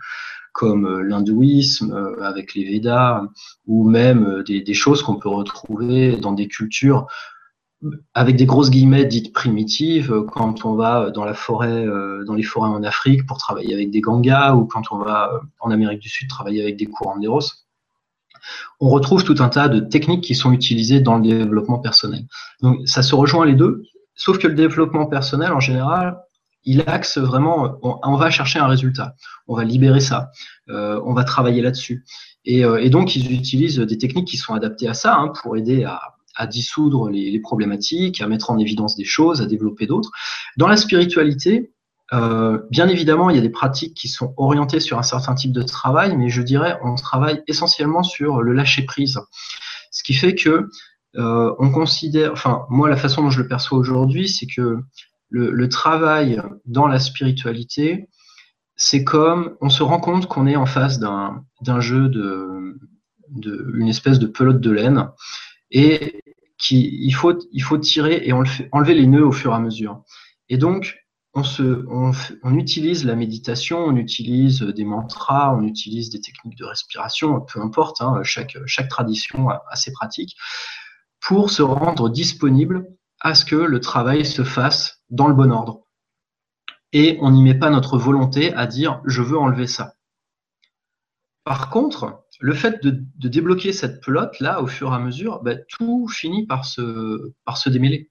comme 0.57 1.01
l'hindouisme 1.03 1.93
euh, 1.93 2.25
avec 2.25 2.55
les 2.55 2.65
Védas, 2.65 3.23
ou 3.67 3.89
même 3.89 4.25
euh, 4.27 4.43
des, 4.43 4.63
des 4.63 4.75
choses 4.75 5.03
qu'on 5.03 5.17
peut 5.17 5.29
retrouver 5.29 6.17
dans 6.17 6.33
des 6.33 6.49
cultures 6.49 7.07
avec 8.15 8.37
des 8.37 8.47
grosses 8.47 8.71
guillemets 8.71 9.05
dites 9.05 9.33
primitives, 9.33 10.23
quand 10.33 10.65
on 10.65 10.75
va 10.75 11.11
dans 11.11 11.25
la 11.25 11.35
forêt, 11.35 11.87
euh, 11.87 12.25
dans 12.25 12.35
les 12.35 12.43
forêts 12.43 12.71
en 12.71 12.83
Afrique 12.83 13.27
pour 13.27 13.39
travailler 13.39 13.75
avec 13.75 13.91
des 13.91 14.01
gangas, 14.01 14.55
ou 14.55 14.67
quand 14.67 14.91
on 14.91 14.99
va 14.99 15.31
en 15.61 15.71
Amérique 15.71 16.01
du 16.01 16.09
Sud 16.09 16.29
travailler 16.29 16.63
avec 16.63 16.77
des 16.77 16.87
courants 16.87 17.19
d'éros 17.19 17.41
on 18.79 18.91
retrouve 18.91 19.25
tout 19.25 19.35
un 19.41 19.49
tas 19.49 19.69
de 19.69 19.81
techniques 19.81 20.23
qui 20.23 20.37
sont 20.37 20.53
utilisées 20.53 21.01
dans 21.01 21.19
le 21.19 21.23
développement 21.23 21.81
personnel. 21.81 22.27
Donc 22.63 22.87
ça 22.87 23.03
se 23.03 23.15
rejoint 23.17 23.45
les 23.45 23.55
deux, 23.55 23.83
sauf 24.15 24.39
que 24.39 24.47
le 24.47 24.55
développement 24.55 25.07
personnel, 25.07 25.53
en 25.53 25.59
général, 25.59 26.21
il 26.63 26.83
axe 26.87 27.19
vraiment, 27.19 27.79
on, 27.83 28.17
va 28.17 28.31
chercher 28.31 28.61
un 28.61 28.69
résultat, 28.69 29.17
on 29.49 29.57
va 29.57 29.65
libérer 29.65 29.99
ça, 29.99 30.31
euh, 30.69 31.01
on 31.05 31.13
va 31.13 31.25
travailler 31.25 31.61
là-dessus. 31.61 32.05
Et, 32.45 32.61
et, 32.61 32.91
donc, 32.91 33.17
ils 33.17 33.33
utilisent 33.33 33.79
des 33.79 33.99
techniques 33.99 34.29
qui 34.29 34.37
sont 34.37 34.55
adaptées 34.55 34.87
à 34.89 34.95
ça 34.95 35.17
hein, 35.17 35.33
pour 35.43 35.57
aider 35.57 35.83
à, 35.83 36.16
à 36.37 36.47
dissoudre 36.47 37.09
les, 37.11 37.41
problématiques, 37.41 38.21
à 38.21 38.29
mettre 38.29 38.51
en 38.51 38.59
évidence 38.59 38.97
des 38.97 39.05
choses, 39.05 39.41
à 39.41 39.47
développer 39.47 39.87
d'autres. 39.87 40.11
Dans 40.57 40.69
la 40.69 40.77
spiritualité, 40.77 41.73
euh, 42.13 42.59
bien 42.71 42.89
évidemment, 42.89 43.31
il 43.31 43.37
y 43.37 43.39
a 43.39 43.43
des 43.43 43.51
pratiques 43.51 43.95
qui 43.95 44.09
sont 44.09 44.33
orientées 44.37 44.81
sur 44.81 44.99
un 44.99 45.03
certain 45.03 45.35
type 45.35 45.53
de 45.53 45.63
travail, 45.63 46.17
mais 46.17 46.29
je 46.29 46.43
dirais 46.43 46.79
on 46.85 46.95
travaille 46.95 47.43
essentiellement 47.49 48.03
sur 48.03 48.43
le 48.43 48.53
lâcher 48.53 48.83
prise, 48.83 49.19
ce 49.91 50.03
qui 50.05 50.15
fait 50.15 50.35
que 50.35 50.69
euh, 51.17 51.55
on 51.59 51.71
considère, 51.71 52.33
enfin 52.33 52.67
moi 52.69 52.89
la 52.89 52.97
façon 52.97 53.23
dont 53.23 53.31
je 53.31 53.41
le 53.41 53.49
perçois 53.49 53.79
aujourd'hui, 53.79 54.29
c'est 54.29 54.47
que 54.47 54.79
le, 55.31 55.51
le, 55.51 55.69
travail 55.69 56.41
dans 56.67 56.87
la 56.87 57.01
spiritualité, 57.01 58.09
c'est 58.77 59.03
comme 59.03 59.57
on 59.61 59.71
se 59.71 59.83
rend 59.83 59.99
compte 59.99 60.27
qu'on 60.27 60.47
est 60.47 60.57
en 60.57 60.67
face 60.67 61.01
d'un 61.01 61.81
jeu 61.81 62.09
de, 62.09 62.79
de 63.31 63.73
une 63.75 63.89
espèce 63.89 64.19
de 64.19 64.27
pelote 64.27 64.61
de 64.61 64.71
laine 64.71 65.09
et 65.71 66.23
qui 66.59 66.99
il 67.03 67.13
faut 67.13 67.39
il 67.53 67.63
faut 67.63 67.79
tirer 67.79 68.23
et 68.25 68.33
enlever 68.33 68.95
les 68.95 69.07
nœuds 69.07 69.27
au 69.27 69.33
fur 69.33 69.53
et 69.53 69.57
à 69.57 69.59
mesure. 69.59 70.03
Et 70.49 70.59
donc 70.59 70.97
on, 71.37 71.45
se, 71.45 71.85
on, 71.91 72.55
utilise 72.55 73.05
la 73.05 73.15
méditation, 73.15 73.79
on 73.85 73.97
utilise 73.97 74.63
des 74.63 74.85
mantras, 74.85 75.55
on 75.55 75.65
utilise 75.65 76.09
des 76.09 76.21
techniques 76.23 76.57
de 76.57 76.65
respiration, 76.65 77.43
peu 77.43 77.61
importe, 77.61 78.01
hein, 78.01 78.23
chaque, 78.23 78.57
chaque 78.65 78.89
tradition 78.89 79.51
a, 79.51 79.77
ses 79.77 79.93
pratiques, 79.93 80.35
pour 81.21 81.51
se 81.51 81.61
rendre 81.61 82.09
disponible 82.09 82.87
à 83.21 83.35
ce 83.35 83.45
que 83.45 83.55
le 83.55 83.81
travail 83.81 84.25
se 84.25 84.45
fasse 84.45 85.03
dans 85.11 85.29
le 85.29 85.35
bon 85.35 85.53
ordre. 85.53 85.83
Et 86.93 87.19
on 87.21 87.31
n'y 87.31 87.43
met 87.43 87.59
pas 87.59 87.69
notre 87.69 87.99
volonté 87.99 88.55
à 88.55 88.67
dire 88.67 89.03
je 89.05 89.21
veux 89.21 89.39
enlever 89.39 89.67
ça. 89.67 89.96
Par 91.47 91.71
contre, 91.71 92.25
le 92.41 92.55
fait 92.55 92.83
de, 92.83 93.05
débloquer 93.29 93.73
cette 93.73 94.03
pelote 94.03 94.41
là 94.41 94.61
au 94.61 94.67
fur 94.67 94.93
et 94.93 94.97
à 94.97 94.99
mesure, 94.99 95.45
bah, 95.45 95.55
tout 95.55 96.09
finit 96.09 96.45
par 96.45 96.65
se, 96.65 97.69
démêler. 97.69 98.11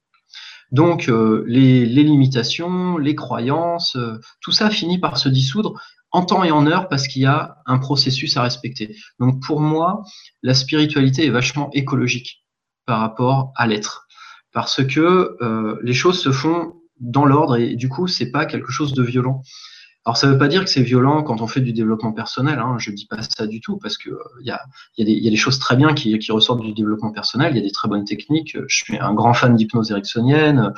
Donc 0.72 1.10
euh, 1.10 1.44
les, 1.46 1.84
limitations, 1.84 2.96
les 2.96 3.14
croyances, 3.14 3.94
euh, 3.96 4.18
tout 4.40 4.52
ça 4.52 4.70
finit 4.70 4.98
par 4.98 5.18
se 5.18 5.28
dissoudre 5.28 5.78
en 6.12 6.24
temps 6.24 6.44
et 6.44 6.50
en 6.50 6.66
heure 6.66 6.88
parce 6.88 7.08
qu'il 7.08 7.22
y 7.22 7.26
a 7.26 7.58
un 7.66 7.76
processus 7.76 8.38
à 8.38 8.42
respecter. 8.42 8.96
Donc 9.20 9.42
pour 9.42 9.60
moi, 9.60 10.02
la 10.42 10.54
spiritualité 10.54 11.26
est 11.26 11.30
vachement 11.30 11.68
écologique 11.74 12.42
par 12.86 13.00
rapport 13.00 13.52
à 13.54 13.66
l'être, 13.66 14.06
parce 14.54 14.82
que 14.82 15.36
euh, 15.42 15.78
les 15.82 15.92
choses 15.92 16.22
se 16.22 16.32
font 16.32 16.72
dans 17.00 17.26
l'ordre 17.26 17.58
et 17.58 17.76
du 17.76 17.90
coup 17.90 18.06
c'est 18.06 18.30
pas 18.30 18.46
quelque 18.46 18.72
chose 18.72 18.94
de 18.94 19.02
violent. 19.02 19.42
Alors, 20.06 20.16
ça 20.16 20.28
ne 20.28 20.32
veut 20.32 20.38
pas 20.38 20.46
dire 20.46 20.62
que 20.62 20.70
c'est 20.70 20.82
violent 20.82 21.24
quand 21.24 21.40
on 21.40 21.48
fait 21.48 21.60
du 21.60 21.72
développement 21.72 22.12
personnel. 22.12 22.60
Hein, 22.60 22.76
je 22.78 22.92
ne 22.92 22.96
dis 22.96 23.06
pas 23.06 23.16
ça 23.22 23.48
du 23.48 23.60
tout, 23.60 23.76
parce 23.76 23.98
qu'il 23.98 24.12
euh, 24.12 24.20
y, 24.40 24.52
a, 24.52 24.60
y, 24.96 25.02
y, 25.02 25.26
a, 25.26 25.30
des 25.30 25.36
choses 25.36 25.58
très 25.58 25.74
bien 25.74 25.94
qui, 25.94 26.16
qui, 26.20 26.30
ressortent 26.30 26.60
du 26.60 26.72
développement 26.72 27.10
personnel. 27.10 27.50
Il 27.52 27.56
y 27.56 27.60
a 27.60 27.64
des 27.64 27.72
très 27.72 27.88
bonnes 27.88 28.04
techniques. 28.04 28.56
Je 28.68 28.76
suis 28.76 28.96
un 29.00 29.12
grand 29.14 29.34
fan 29.34 29.56
d'hypnose 29.56 29.90
ericksonienne. 29.90 30.72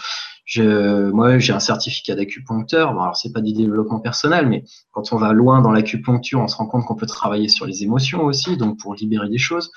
Je, 0.46 1.10
moi, 1.10 1.38
j'ai 1.38 1.52
un 1.52 1.60
certificat 1.60 2.14
d'acupuncteur. 2.14 2.94
Bon, 2.94 3.02
alors, 3.02 3.16
c'est 3.18 3.30
pas 3.30 3.42
du 3.42 3.52
développement 3.52 4.00
personnel, 4.00 4.48
mais 4.48 4.64
quand 4.92 5.12
on 5.12 5.18
va 5.18 5.34
loin 5.34 5.60
dans 5.60 5.72
l'acupuncture, 5.72 6.40
on 6.40 6.48
se 6.48 6.56
rend 6.56 6.66
compte 6.66 6.86
qu'on 6.86 6.96
peut 6.96 7.04
travailler 7.04 7.48
sur 7.48 7.66
les 7.66 7.82
émotions 7.82 8.24
aussi, 8.24 8.56
donc 8.56 8.78
pour 8.78 8.94
libérer 8.94 9.28
des 9.28 9.36
choses. 9.36 9.70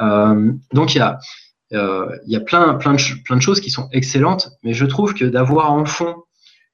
Euh, 0.00 0.52
donc, 0.72 0.94
il 0.94 0.98
y 0.98 1.00
a, 1.00 1.18
euh, 1.72 2.16
y 2.26 2.36
a 2.36 2.40
plein, 2.40 2.74
plein, 2.74 2.94
de, 2.94 3.22
plein 3.24 3.34
de 3.34 3.42
choses 3.42 3.60
qui 3.60 3.70
sont 3.70 3.88
excellentes, 3.90 4.50
mais 4.62 4.72
je 4.72 4.86
trouve 4.86 5.14
que 5.14 5.24
d'avoir 5.24 5.72
en 5.72 5.84
fond 5.84 6.14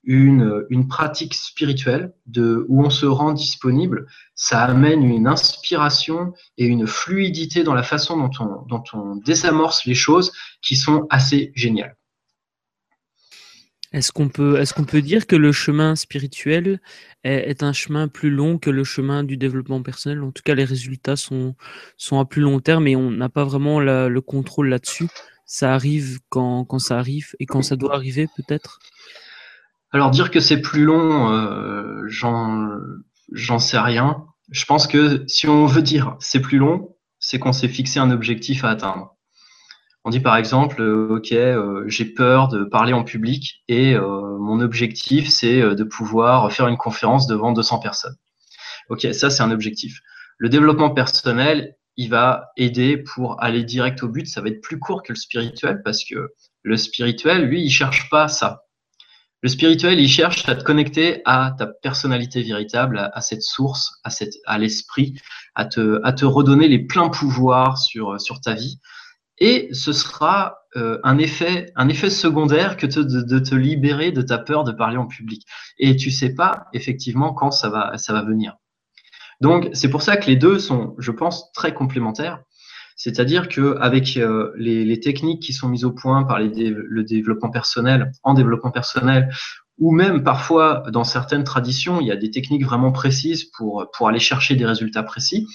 une, 0.05 0.65
une, 0.71 0.89
pratique 0.89 1.35
spirituelle 1.35 2.15
de, 2.27 2.65
où 2.69 2.85
on 2.85 2.91
se 2.91 3.07
rend 3.07 3.33
disponible, 3.33 4.07
ça 4.35 4.65
amène 4.65 5.03
une 5.03 5.27
inspiration 5.27 6.33
et 6.57 6.67
une 6.67 6.87
fluidité 6.87 7.63
dans 7.65 7.75
la 7.75 7.83
façon 7.83 8.17
dont 8.17 8.31
on, 8.41 8.67
dont 8.67 8.83
on 8.95 9.17
désamorce 9.17 9.85
les 9.85 9.95
choses 9.95 10.33
qui 10.63 10.77
sont 10.77 11.07
assez 11.11 11.53
géniales. 11.55 11.97
Est-ce 13.93 14.13
qu'on 14.13 14.29
peut, 14.29 14.61
est 14.61 14.87
peut 14.87 15.03
dire 15.03 15.27
que 15.27 15.35
le 15.35 15.51
chemin 15.51 15.97
spirituel 15.97 16.81
est, 17.25 17.65
un 17.65 17.73
chemin 17.73 18.07
plus 18.07 18.31
long 18.31 18.57
que 18.57 18.71
le 18.71 18.85
chemin 18.85 19.25
du 19.25 19.37
développement 19.37 19.83
personnel? 19.83 20.23
En 20.23 20.31
tout 20.31 20.43
cas, 20.45 20.55
les 20.55 20.65
résultats 20.65 21.17
sont, 21.17 21.57
sont 21.97 22.21
à 22.21 22.25
plus 22.25 22.41
long 22.41 22.61
terme 22.61 22.87
et 22.87 22.95
on 22.95 23.11
n'a 23.11 23.29
pas 23.29 23.45
vraiment 23.45 23.81
le 23.81 24.21
contrôle 24.21 24.69
là-dessus. 24.69 25.09
Ça 25.45 25.75
arrive 25.75 26.21
quand, 26.29 26.65
quand 26.65 26.79
ça 26.79 26.99
arrive 26.99 27.35
et 27.41 27.47
quand 27.47 27.63
ça 27.63 27.75
doit 27.75 27.97
arriver 27.97 28.29
peut-être? 28.37 28.79
Alors 29.93 30.11
dire 30.11 30.31
que 30.31 30.41
c'est 30.41 30.61
plus 30.61 30.85
long, 30.85 31.33
euh, 31.33 32.05
j'en 32.07 33.59
sais 33.59 33.79
rien. 33.79 34.25
Je 34.51 34.65
pense 34.65 34.87
que 34.87 35.25
si 35.27 35.49
on 35.49 35.67
veut 35.67 35.83
dire 35.83 36.17
c'est 36.21 36.41
plus 36.41 36.59
long, 36.59 36.97
c'est 37.19 37.39
qu'on 37.39 37.53
s'est 37.53 37.69
fixé 37.69 37.99
un 37.99 38.11
objectif 38.11 38.65
à 38.65 38.71
atteindre. 38.71 39.17
On 40.05 40.11
dit 40.11 40.21
par 40.21 40.37
exemple, 40.37 40.81
euh, 40.81 41.17
ok, 41.17 41.33
euh, 41.33 41.85
j'ai 41.87 42.05
peur 42.05 42.49
de 42.49 42.65
parler 42.65 42.93
en 42.93 43.05
public 43.05 43.63
et 43.69 43.97
mon 43.97 44.61
objectif 44.61 45.29
c'est 45.29 45.61
de 45.61 45.85
pouvoir 45.85 46.53
faire 46.53 46.69
une 46.69 46.77
conférence 46.77 47.27
devant 47.27 47.53
200 47.53 47.81
personnes. 47.81 48.17
Ok, 48.89 49.07
ça 49.13 49.29
c'est 49.29 49.43
un 49.43 49.51
objectif. 49.51 50.01
Le 50.39 50.49
développement 50.49 50.91
personnel, 50.91 51.77
il 51.97 52.09
va 52.09 52.51
aider 52.57 52.97
pour 52.97 53.43
aller 53.43 53.65
direct 53.65 54.03
au 54.03 54.09
but. 54.09 54.27
Ça 54.27 54.41
va 54.41 54.49
être 54.49 54.63
plus 54.63 54.79
court 54.79 55.03
que 55.03 55.13
le 55.13 55.19
spirituel 55.19 55.83
parce 55.85 56.05
que 56.05 56.33
le 56.63 56.77
spirituel, 56.77 57.45
lui, 57.45 57.63
il 57.63 57.71
cherche 57.71 58.09
pas 58.09 58.29
ça. 58.29 58.63
Le 59.43 59.49
spirituel, 59.49 59.99
il 59.99 60.09
cherche 60.09 60.47
à 60.49 60.55
te 60.55 60.63
connecter 60.63 61.23
à 61.25 61.55
ta 61.57 61.67
personnalité 61.67 62.43
véritable, 62.43 63.11
à, 63.13 63.21
cette 63.23 63.43
source, 63.43 63.99
à, 64.05 64.11
à 64.47 64.59
l'esprit, 64.59 65.15
à 65.55 65.65
te, 65.65 66.01
à 66.05 66.13
te 66.13 66.27
redonner 66.27 66.69
les 66.69 66.79
pleins 66.79 67.09
pouvoirs 67.09 67.79
sur, 67.79 68.21
sur 68.21 68.41
ta 68.41 68.55
vie. 68.55 68.81
Et 69.39 69.71
ce 69.73 69.93
sera 69.93 70.59
euh, 70.77 70.99
un, 71.03 71.17
effet, 71.19 71.73
un 71.75 71.89
effet 71.89 72.11
secondaire 72.11 72.77
que 72.77 72.87
de, 72.87 73.03
de, 73.03 73.39
te 73.39 73.55
libérer 73.55 74.13
de 74.13 74.21
ta 74.21 74.37
peur 74.37 74.65
de 74.65 74.73
parler 74.73 74.99
en 74.99 75.07
public. 75.07 75.47
Et 75.79 75.97
tu 75.97 76.11
sais 76.11 76.35
pas 76.35 76.67
effectivement 76.75 77.33
quand 77.33 77.51
ça 77.51 77.71
va, 77.71 77.97
ça 77.97 78.13
va 78.13 78.23
venir. 78.23 78.57
Donc 79.41 79.71
c'est 79.73 79.89
pour 79.89 80.03
ça 80.03 80.19
que 80.19 80.27
les 80.27 80.37
deux 80.37 80.59
sont, 80.59 80.95
je 80.99 81.11
pense, 81.11 81.51
très 81.53 81.73
complémentaires. 81.73 82.43
C'est-à-dire 83.03 83.49
qu'avec 83.49 84.19
euh, 84.19 84.53
les, 84.57 85.01
techniques 85.01 85.41
qui 85.43 85.55
sont 85.55 85.71
mises 85.71 85.87
au 85.87 85.91
point 85.91 86.23
par 86.23 86.39
le 86.39 87.03
développement 87.03 87.49
personnel, 87.49 88.13
en 88.25 88.35
développement 88.35 88.71
personnel, 88.71 89.31
ou 89.79 89.91
même 89.91 90.23
parfois 90.23 90.85
dans 90.93 91.03
certaines 91.03 91.45
traditions, 91.45 92.03
il 92.03 92.09
y 92.09 92.13
a 92.13 92.17
des 92.17 92.31
techniques 92.31 92.63
vraiment 92.63 92.93
précises 92.93 93.45
pour, 93.57 93.91
pour 93.95 94.07
aller 94.07 94.19
chercher 94.19 94.55
des 94.55 94.67
résultats 94.67 95.03
précis, 95.03 95.47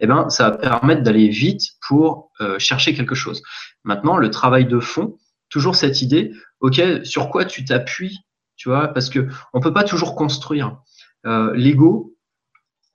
eh 0.00 0.06
ben, 0.06 0.28
ça 0.28 0.50
va 0.50 0.58
permettre 0.58 1.02
d'aller 1.02 1.30
vite 1.30 1.62
pour 1.88 2.32
euh, 2.42 2.58
chercher 2.58 2.92
quelque 2.92 3.14
chose. 3.14 3.42
Maintenant, 3.82 4.18
le 4.18 4.28
travail 4.28 4.66
de 4.66 4.78
fond, 4.78 5.16
toujours 5.48 5.76
cette 5.76 6.02
idée, 6.02 6.32
OK, 6.60 6.82
sur 7.04 7.30
quoi 7.30 7.46
tu 7.46 7.64
t'appuies, 7.64 8.18
tu 8.56 8.68
vois, 8.68 8.88
parce 8.88 9.08
que 9.08 9.26
on 9.54 9.60
peut 9.60 9.72
pas 9.72 9.84
toujours 9.84 10.14
construire. 10.14 10.76
Euh, 11.24 11.54
L'ego, 11.54 12.14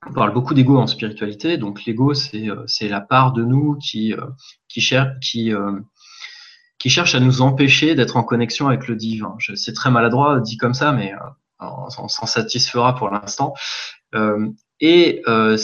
on 0.08 0.12
parle 0.12 0.32
beaucoup 0.32 0.54
d'ego 0.54 0.78
en 0.78 0.86
spiritualité, 0.86 1.58
donc 1.58 1.84
l'ego, 1.84 2.14
c'est 2.14 2.48
euh, 2.48 2.64
la 2.82 3.00
part 3.00 3.32
de 3.32 3.42
nous 3.42 3.76
qui, 3.76 4.12
euh, 4.12 4.20
euh, 5.36 5.80
qui 6.78 6.90
cherche 6.90 7.14
à 7.14 7.20
nous 7.20 7.42
empêcher 7.42 7.94
d'être 7.94 8.16
en 8.16 8.22
connexion 8.22 8.68
avec 8.68 8.86
le 8.86 8.96
divin. 8.96 9.36
C'est 9.54 9.72
très 9.72 9.90
maladroit 9.90 10.40
dit 10.40 10.56
comme 10.56 10.74
ça, 10.74 10.92
mais 10.92 11.12
on, 11.58 12.08
s'en 12.08 12.26
satisfera 12.26 12.94
pour 12.94 13.10
l'instant. 13.10 13.54
et 14.80 15.22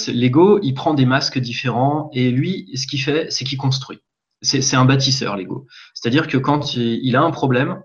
l'ego, 0.08 0.58
il 0.62 0.74
prend 0.74 0.94
des 0.94 1.06
masques 1.06 1.38
différents, 1.38 2.10
et 2.12 2.30
lui, 2.30 2.68
ce 2.74 2.86
qu'il 2.86 3.00
fait, 3.00 3.30
c'est 3.30 3.44
qu'il 3.44 3.58
construit. 3.58 4.00
C'est 4.40 4.74
un 4.74 4.84
bâtisseur, 4.84 5.36
l'ego. 5.36 5.66
C'est-à-dire 5.94 6.26
que 6.26 6.36
quand 6.36 6.74
il, 6.74 7.14
a 7.14 7.22
un 7.22 7.30
problème, 7.30 7.80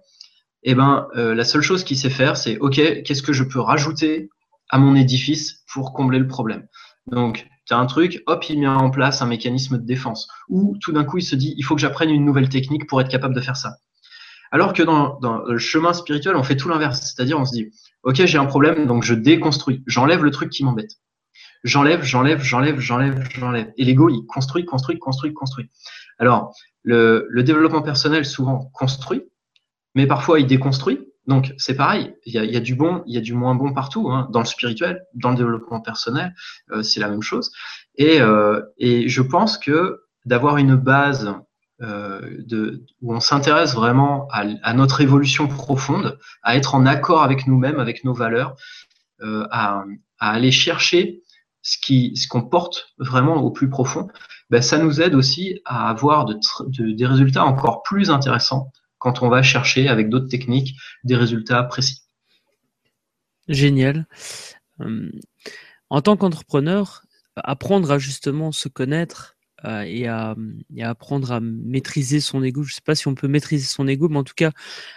eh 0.63 0.74
ben, 0.74 1.08
la 1.13 1.43
seule 1.43 1.62
chose 1.62 1.84
qu'il 1.84 1.98
sait 1.98 2.10
faire, 2.10 2.38
c'est 2.38 2.58
OK, 2.58 2.76
qu'est-ce 3.04 3.22
que 3.22 3.34
je 3.34 3.43
peux 3.43 3.60
rajouter 3.60 4.30
à 4.70 4.80
mon 4.80 4.96
édifice 4.96 5.57
pour 5.73 5.93
combler 5.93 6.19
le 6.19 6.27
problème. 6.27 6.67
Donc, 7.08 7.47
tu 7.65 7.73
as 7.73 7.77
un 7.77 7.86
truc, 7.86 8.23
hop, 8.27 8.49
il 8.49 8.60
met 8.60 8.67
en 8.67 8.89
place 8.89 9.21
un 9.21 9.25
mécanisme 9.25 9.77
de 9.77 9.86
défense. 9.86 10.27
Ou 10.49 10.77
tout 10.82 10.91
d'un 10.91 11.03
coup, 11.03 11.17
il 11.17 11.23
se 11.23 11.36
dit, 11.36 11.53
il 11.58 11.63
faut 11.63 11.75
que 11.75 11.82
j'apprenne 11.82 12.10
une 12.10 12.25
nouvelle 12.25 12.49
technique 12.49 12.88
pour 12.88 13.01
être 13.01 13.10
capable 13.10 13.36
de 13.36 13.41
faire 13.41 13.58
ça. 13.58 13.75
Alors 14.51 14.73
que 14.73 14.84
dans, 14.84 15.19
le 15.45 15.58
chemin 15.58 15.93
spirituel, 15.93 16.36
on 16.36 16.43
fait 16.43 16.56
tout 16.56 16.69
l'inverse. 16.69 17.01
C'est-à-dire, 17.01 17.39
on 17.39 17.45
se 17.45 17.51
dit, 17.51 17.71
OK, 18.03 18.15
j'ai 18.15 18.38
un 18.38 18.45
problème, 18.45 18.88
donc 18.88 19.03
je 19.03 19.13
déconstruis. 19.13 19.84
J'enlève 19.88 20.23
le 20.23 20.32
truc 20.32 20.49
qui 20.49 20.63
m'embête. 20.63 20.91
J'enlève, 21.63 22.03
j'enlève, 22.03 22.41
j'enlève, 22.41 22.80
j'enlève, 22.80 23.27
j'enlève. 23.32 23.73
Et 23.77 23.84
l'ego, 23.84 24.10
il 24.10 24.25
construit, 24.25 24.65
construit, 24.65 24.99
construit, 24.99 25.34
construit. 25.34 25.69
Alors, 26.19 26.53
le 26.84 27.41
développement 27.43 27.82
personnel, 27.82 28.25
souvent, 28.25 28.71
construit, 28.73 29.23
mais 29.95 30.08
parfois, 30.08 30.39
il 30.39 30.47
déconstruit. 30.47 31.07
Donc 31.28 31.54
c'est 31.58 31.76
pareil, 31.76 32.13
il 32.26 32.34
y, 32.34 32.56
a, 32.56 32.60
du 32.62 32.74
bon, 32.74 33.04
il 33.06 33.13
y 33.13 33.18
a 33.18 33.22
du 33.22 33.34
moins 33.34 33.54
bon 33.54 33.74
partout, 33.74 34.10
hein, 34.10 34.30
dans 34.32 34.40
le 34.40 34.46
spirituel, 34.46 35.06
dans 35.13 35.32
le 35.32 35.36
développement 35.36 35.82
personnel, 35.82 36.34
euh, 36.72 36.84
c'est 36.84 37.02
la 37.02 37.10
même 37.10 37.22
chose. 37.22 37.52
Et, 37.96 38.22
euh, 38.22 38.62
et, 38.78 39.10
je 39.10 39.22
pense 39.22 39.58
que 39.58 40.02
d'avoir 40.26 40.58
une 40.58 40.76
base 40.76 41.34
de, 41.80 42.84
où 43.02 43.13
on 43.13 43.20
s'intéresse 43.20 43.76
vraiment 43.76 44.28
à, 44.32 44.74
notre 44.74 45.02
évolution 45.02 45.48
profonde, 45.48 46.18
à 46.42 46.56
être 46.56 46.74
en 46.74 46.88
accord 46.88 47.22
avec 47.22 47.46
nous-mêmes, 47.46 47.80
avec 47.80 48.04
nos 48.04 48.13
valeurs, 48.13 48.56
à, 49.22 49.84
aller 50.20 50.52
chercher 50.52 51.22
ce 51.62 52.28
qu'on 52.28 52.42
porte 52.42 52.94
vraiment 52.98 53.36
au 53.36 53.52
plus 53.52 53.70
profond, 53.70 54.08
ben, 54.50 54.62
ça 54.62 54.78
nous 54.78 55.02
aide 55.02 55.13
aussi 55.13 55.60
à 55.66 55.90
avoir 55.90 56.26
de, 56.26 56.40
des 56.94 57.06
résultats 57.06 57.46
encore 57.46 57.84
plus 57.84 58.10
intéressants 58.10 58.72
quand 59.08 59.24
on 59.24 59.30
va 59.30 59.41
chercher 59.41 59.88
avec 59.88 60.10
d'autres 60.10 60.28
techniques 60.28 60.76
des 61.06 61.15
résultats 61.15 61.63
précis. 61.63 62.02
Génial. 63.48 64.06
Hum, 64.80 65.12
en 65.89 66.02
tant 66.02 66.17
qu'entrepreneur, 66.17 67.04
apprendre 67.38 67.89
à 67.89 68.00
justement 68.00 68.52
se 68.52 68.67
connaître 68.67 69.38
euh, 69.63 69.84
et, 69.84 70.08
à, 70.08 70.36
apprendre 70.82 71.32
à 71.32 71.39
maîtriser 71.39 72.20
son 72.20 72.43
ego. 72.43 72.63
Je 72.63 72.72
ne 72.72 72.74
sais 72.74 72.82
pas 72.84 72.96
si 72.96 73.08
on 73.08 73.15
peut 73.15 73.30
maîtriser 73.30 73.65
son 73.65 73.88
ego, 73.88 74.10
mais 74.10 74.17
en 74.17 74.26
tout 74.26 74.36
cas, 74.36 74.52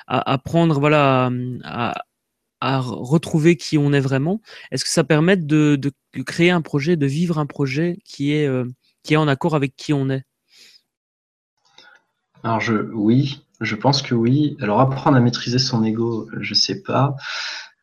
à 0.08 0.32
apprendre 0.32 0.80
voilà, 0.80 1.30
à, 1.62 2.80
retrouver 2.80 3.56
qui 3.56 3.78
on 3.78 3.92
est 3.92 4.00
vraiment. 4.00 4.42
Est-ce 4.72 4.84
que 4.84 4.90
ça 4.90 5.04
permet 5.04 5.36
de, 5.36 5.78
créer 6.26 6.50
un 6.50 6.62
projet, 6.62 6.96
de 6.96 7.06
vivre 7.06 7.38
un 7.38 7.46
projet 7.46 8.00
qui 8.04 8.32
est, 8.32 8.48
euh, 8.48 8.64
qui 9.04 9.14
est 9.14 9.18
en 9.18 9.28
accord 9.28 9.54
avec 9.54 9.76
qui 9.76 9.92
on 9.92 10.10
est? 10.10 10.24
Alors, 12.42 12.60
je, 12.60 12.74
oui, 12.74 13.44
je 13.60 13.76
pense 13.76 14.02
que 14.02 14.14
oui. 14.14 14.56
Alors, 14.60 14.80
apprendre 14.80 15.16
à 15.16 15.20
maîtriser 15.20 15.58
son 15.58 15.84
ego, 15.84 16.28
je 16.40 16.50
ne 16.50 16.58
sais 16.58 16.82
pas. 16.82 17.14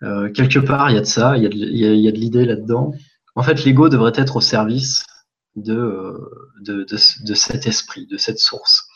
Euh, 0.04 0.32
quelque 0.32 0.60
part, 0.60 0.90
il 0.90 0.96
y 0.96 0.98
a 0.98 1.02
de 1.02 1.06
ça, 1.06 1.38
il 1.38 1.44
y 1.44 2.08
a 2.08 2.12
de, 2.12 2.18
l'idée 2.18 2.46
là-dedans. 2.46 2.92
En 3.36 3.44
fait, 3.44 3.64
l'ego 3.64 3.90
devrait 3.90 4.14
être 4.16 4.38
au 4.38 4.42
service 4.42 5.06
de, 5.56 5.76
euh, 5.76 6.86
cet 7.36 7.68
esprit, 7.68 8.08
de 8.08 8.18
cette 8.18 8.40
source. 8.40 8.88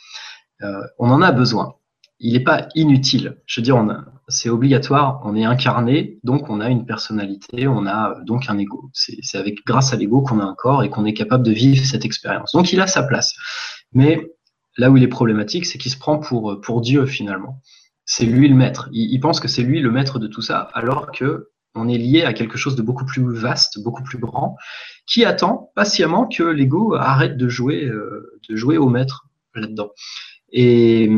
Euh, 0.63 0.81
on 0.99 1.09
en 1.09 1.21
a 1.21 1.31
besoin. 1.31 1.75
Il 2.19 2.33
n'est 2.33 2.43
pas 2.43 2.67
inutile. 2.75 3.41
Je 3.47 3.61
veux 3.61 3.65
dire, 3.65 3.83
c'est 4.27 4.49
obligatoire. 4.49 5.21
On 5.23 5.35
est 5.35 5.45
incarné, 5.45 6.19
donc 6.23 6.49
on 6.49 6.59
a 6.59 6.69
une 6.69 6.85
personnalité, 6.85 7.67
on 7.67 7.87
a 7.87 8.15
donc 8.25 8.47
un 8.47 8.59
ego. 8.59 8.91
C'est 8.93 9.37
avec 9.39 9.65
grâce 9.65 9.91
à 9.91 9.95
l'ego 9.95 10.21
qu'on 10.21 10.39
a 10.39 10.43
un 10.43 10.53
corps 10.53 10.83
et 10.83 10.89
qu'on 10.91 11.05
est 11.05 11.15
capable 11.15 11.43
de 11.43 11.51
vivre 11.51 11.83
cette 11.83 12.05
expérience. 12.05 12.51
Donc 12.51 12.73
il 12.73 12.79
a 12.79 12.85
sa 12.85 13.01
place. 13.01 13.33
Mais 13.93 14.29
là 14.81 14.91
où 14.91 14.97
il 14.97 15.03
est 15.03 15.07
problématique, 15.07 15.65
c'est 15.65 15.77
qu'il 15.77 15.91
se 15.91 15.97
prend 15.97 16.17
pour, 16.19 16.59
pour 16.61 16.81
Dieu 16.81 17.05
finalement 17.05 17.61
c'est 18.05 18.25
lui 18.25 18.49
le 18.49 18.55
maître. 18.55 18.89
Il, 18.91 19.19
pense 19.19 19.39
que 19.39 19.47
c'est 19.47 19.63
lui 19.63 19.79
le 19.79 19.89
maître 19.89 20.19
de 20.19 20.27
tout 20.27 20.41
ça, 20.41 20.69
alors 20.73 21.11
que 21.11 21.49
on 21.75 21.87
est 21.87 21.97
lié 21.97 22.23
à 22.23 22.33
quelque 22.33 22.57
chose 22.57 22.75
de 22.75 22.81
beaucoup 22.81 23.05
plus 23.05 23.23
vaste, 23.33 23.81
beaucoup 23.81 24.03
plus 24.03 24.17
grand, 24.17 24.57
qui 25.07 25.23
attend 25.23 25.71
patiemment 25.75 26.27
que 26.27 26.43
l'ego 26.43 26.95
arrête 26.95 27.37
de 27.37 27.47
jouer, 27.47 27.85
euh, 27.85 28.37
de 28.49 28.55
jouer 28.57 28.77
au 28.77 28.89
maître 28.89 29.27
là-dedans. 29.55 29.91
Et 30.51 31.09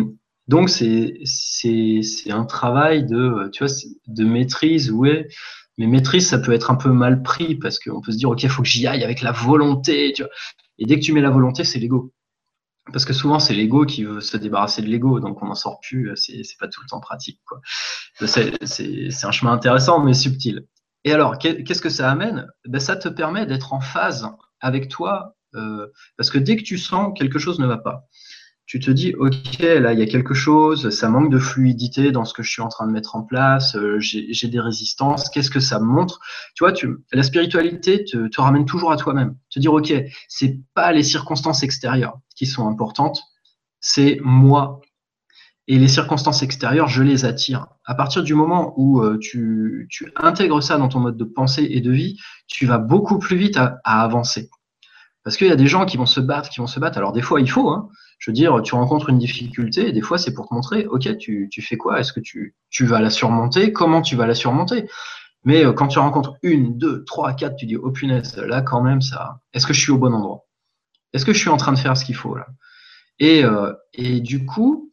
donc 0.47 0.69
c'est 0.69 1.15
c'est 1.26 2.32
un 2.32 2.45
travail 2.45 3.06
de 3.06 3.49
tu 3.52 3.63
vois 3.65 3.73
de 4.08 4.26
maîtrise, 4.26 4.91
ouais. 4.91 5.28
Mais 5.80 5.88
maîtrise, 5.88 6.28
ça 6.28 6.38
peut 6.38 6.54
être 6.54 6.69
un 6.69 6.76
peu 6.76 6.91
mal 6.91 7.23
pris 7.23 7.56
parce 7.56 7.80
qu'on 7.80 8.02
peut 8.02 8.12
se 8.12 8.17
dire 8.17 8.30
ok, 8.30 8.43
il 8.43 8.49
faut 8.49 8.62
que 8.62 8.69
j'y 8.69 8.86
aille 8.86 9.04
avec 9.04 9.21
la 9.21 9.32
volonté. 9.32 10.13
Et 10.78 10.86
dès 10.86 10.99
que 10.99 11.04
tu 11.04 11.13
mets 11.13 11.21
la 11.21 11.32
volonté, 11.32 11.63
c'est 11.63 11.80
l'ego 11.80 12.13
parce 12.91 13.06
que 13.06 13.13
souvent 13.13 13.39
c'est 13.39 13.54
l'ego 13.54 13.86
qui 13.86 14.04
veut 14.04 14.22
se 14.22 14.38
débarrasser 14.38 14.82
de 14.82 14.88
l'ego, 14.88 15.19
donc 15.19 15.41
on 15.41 15.46
n'en 15.46 15.56
sort 15.56 15.80
plus, 15.80 16.12
c'est 16.15 16.43
pas 16.60 16.67
tout 16.67 16.82
le 16.82 16.88
temps 16.88 17.00
pratique. 17.00 17.39
C'est 18.26 19.26
un 19.26 19.32
chemin 19.32 19.54
intéressant 19.54 20.04
mais 20.04 20.13
subtil. 20.13 20.67
Et 21.06 21.12
alors, 21.12 21.38
qu'est-ce 21.38 21.82
que 21.82 21.89
ça 21.89 22.10
amène? 22.10 22.48
Ben, 22.65 22.80
Ça 22.80 22.96
te 22.96 23.10
permet 23.10 23.46
d'être 23.46 23.74
en 23.74 23.82
phase 23.82 24.28
avec 24.62 24.88
toi, 24.88 25.36
euh, 25.56 25.88
parce 26.17 26.30
que 26.30 26.38
dès 26.38 26.56
que 26.56 26.63
tu 26.63 26.78
sens 26.78 27.13
quelque 27.17 27.39
chose 27.39 27.60
ne 27.60 27.67
va 27.67 27.78
pas, 27.78 28.08
tu 28.65 28.80
te 28.80 28.89
dis, 28.89 29.13
OK, 29.15 29.60
là, 29.60 29.91
il 29.91 30.00
y 30.00 30.02
a 30.02 30.06
quelque 30.06 30.34
chose, 30.34 30.89
ça 30.89 31.10
manque 31.10 31.30
de 31.30 31.38
fluidité 31.38 32.13
dans 32.13 32.24
ce 32.24 32.34
que 32.34 32.41
je 32.41 32.50
suis 32.50 32.62
en 32.62 32.69
train 32.69 32.88
de 32.88 32.93
mettre 32.93 33.17
en 33.17 33.24
place, 33.24 33.76
euh, 33.76 33.98
j'ai 34.00 34.48
des 34.48 34.60
résistances, 34.62 35.30
qu'est-ce 35.30 35.52
que 35.52 35.60
ça 35.60 35.80
montre? 35.80 36.19
Tu 36.56 36.63
vois, 36.63 36.72
tu, 36.72 36.96
la 37.12 37.24
spiritualité 37.24 38.06
te, 38.06 38.30
te 38.30 38.41
ramène 38.41 38.65
toujours 38.65 38.93
à 38.93 38.98
toi-même. 38.98 39.36
Te 39.52 39.60
dire, 39.60 39.74
OK, 39.74 39.93
c'est 40.30 40.62
pas 40.74 40.93
les 40.93 41.04
circonstances 41.04 41.62
extérieures 41.63 42.17
qui 42.36 42.46
sont 42.46 42.67
importantes, 42.67 43.22
c'est 43.80 44.19
moi. 44.24 44.82
Et 45.67 45.80
les 45.80 45.88
circonstances 45.88 46.43
extérieures, 46.43 46.88
je 46.88 47.04
les 47.04 47.26
attire. 47.26 47.67
À 47.86 47.96
partir 47.96 48.24
du 48.24 48.34
moment 48.34 48.74
où 48.78 49.02
euh, 49.02 49.17
tu, 49.17 49.88
intègres 50.17 50.62
ça 50.62 50.78
dans 50.78 50.89
ton 50.89 51.00
mode 51.00 51.17
de 51.17 51.24
pensée 51.24 51.67
et 51.69 51.80
de 51.80 51.91
vie, 51.91 52.17
tu 52.48 52.65
vas 52.65 52.78
beaucoup 52.78 53.17
plus 53.17 53.38
vite 53.38 53.58
à, 53.58 53.80
avancer. 53.86 54.50
Parce 55.24 55.38
qu'il 55.38 55.48
y 55.48 55.52
a 55.52 55.56
des 55.56 55.67
gens 55.67 55.86
qui 55.86 55.96
vont 55.96 56.06
se 56.06 56.19
battre, 56.19 56.50
qui 56.50 56.60
vont 56.60 56.67
se 56.67 56.82
battre. 56.82 56.98
Alors 56.98 57.13
des 57.13 57.22
fois, 57.22 57.39
il 57.39 57.50
faut. 57.50 57.69
Hein, 57.69 57.88
je 58.19 58.32
veux 58.32 58.36
dire, 58.36 58.62
tu 58.62 58.76
rencontres 58.76 59.10
une 59.10 59.19
difficulté 59.19 59.88
et 59.88 59.91
des 59.93 60.02
fois, 60.02 60.17
c'est 60.17 60.34
pour 60.34 60.50
te 60.50 60.54
montrer, 60.54 60.86
OK, 60.88 61.17
tu, 61.17 61.48
tu 61.52 61.62
fais 61.62 61.78
quoi? 61.78 62.00
Est-ce 62.00 62.12
que 62.12 62.19
tu, 62.19 62.56
tu 62.69 62.86
vas 62.86 63.00
la 63.00 63.10
surmonter? 63.10 63.72
Comment 63.72 64.02
tu 64.02 64.15
vas 64.15 64.28
la 64.28 64.36
surmonter? 64.36 64.86
Mais 65.46 65.65
euh, 65.65 65.74
quand 65.74 65.88
tu 65.88 66.00
rencontres 66.00 66.36
une, 66.41 66.78
deux, 66.78 67.04
trois, 67.06 67.34
quatre, 67.34 67.56
tu 67.56 67.65
dis, 67.65 67.76
oh 67.76 67.91
punaise, 67.91 68.38
là 68.38 68.62
quand 68.62 68.82
même, 68.82 69.02
ça. 69.02 69.39
Est-ce 69.54 69.67
que 69.67 69.74
je 69.74 69.80
suis 69.82 69.91
au 69.91 69.98
bon 69.98 70.13
endroit? 70.13 70.46
Est-ce 71.13 71.26
que 71.26 71.34
je 71.34 71.39
suis 71.39 71.49
en 71.49 71.58
train 71.58 71.73
de 71.73 71.80
faire 71.80 71.95
ce 71.95 72.06
qu'il 72.06 72.15
faut 72.15 72.36
là? 72.36 72.47
Et, 73.19 73.43
euh, 73.43 73.73
et 73.93 74.19
du 74.19 74.45
coup, 74.45 74.91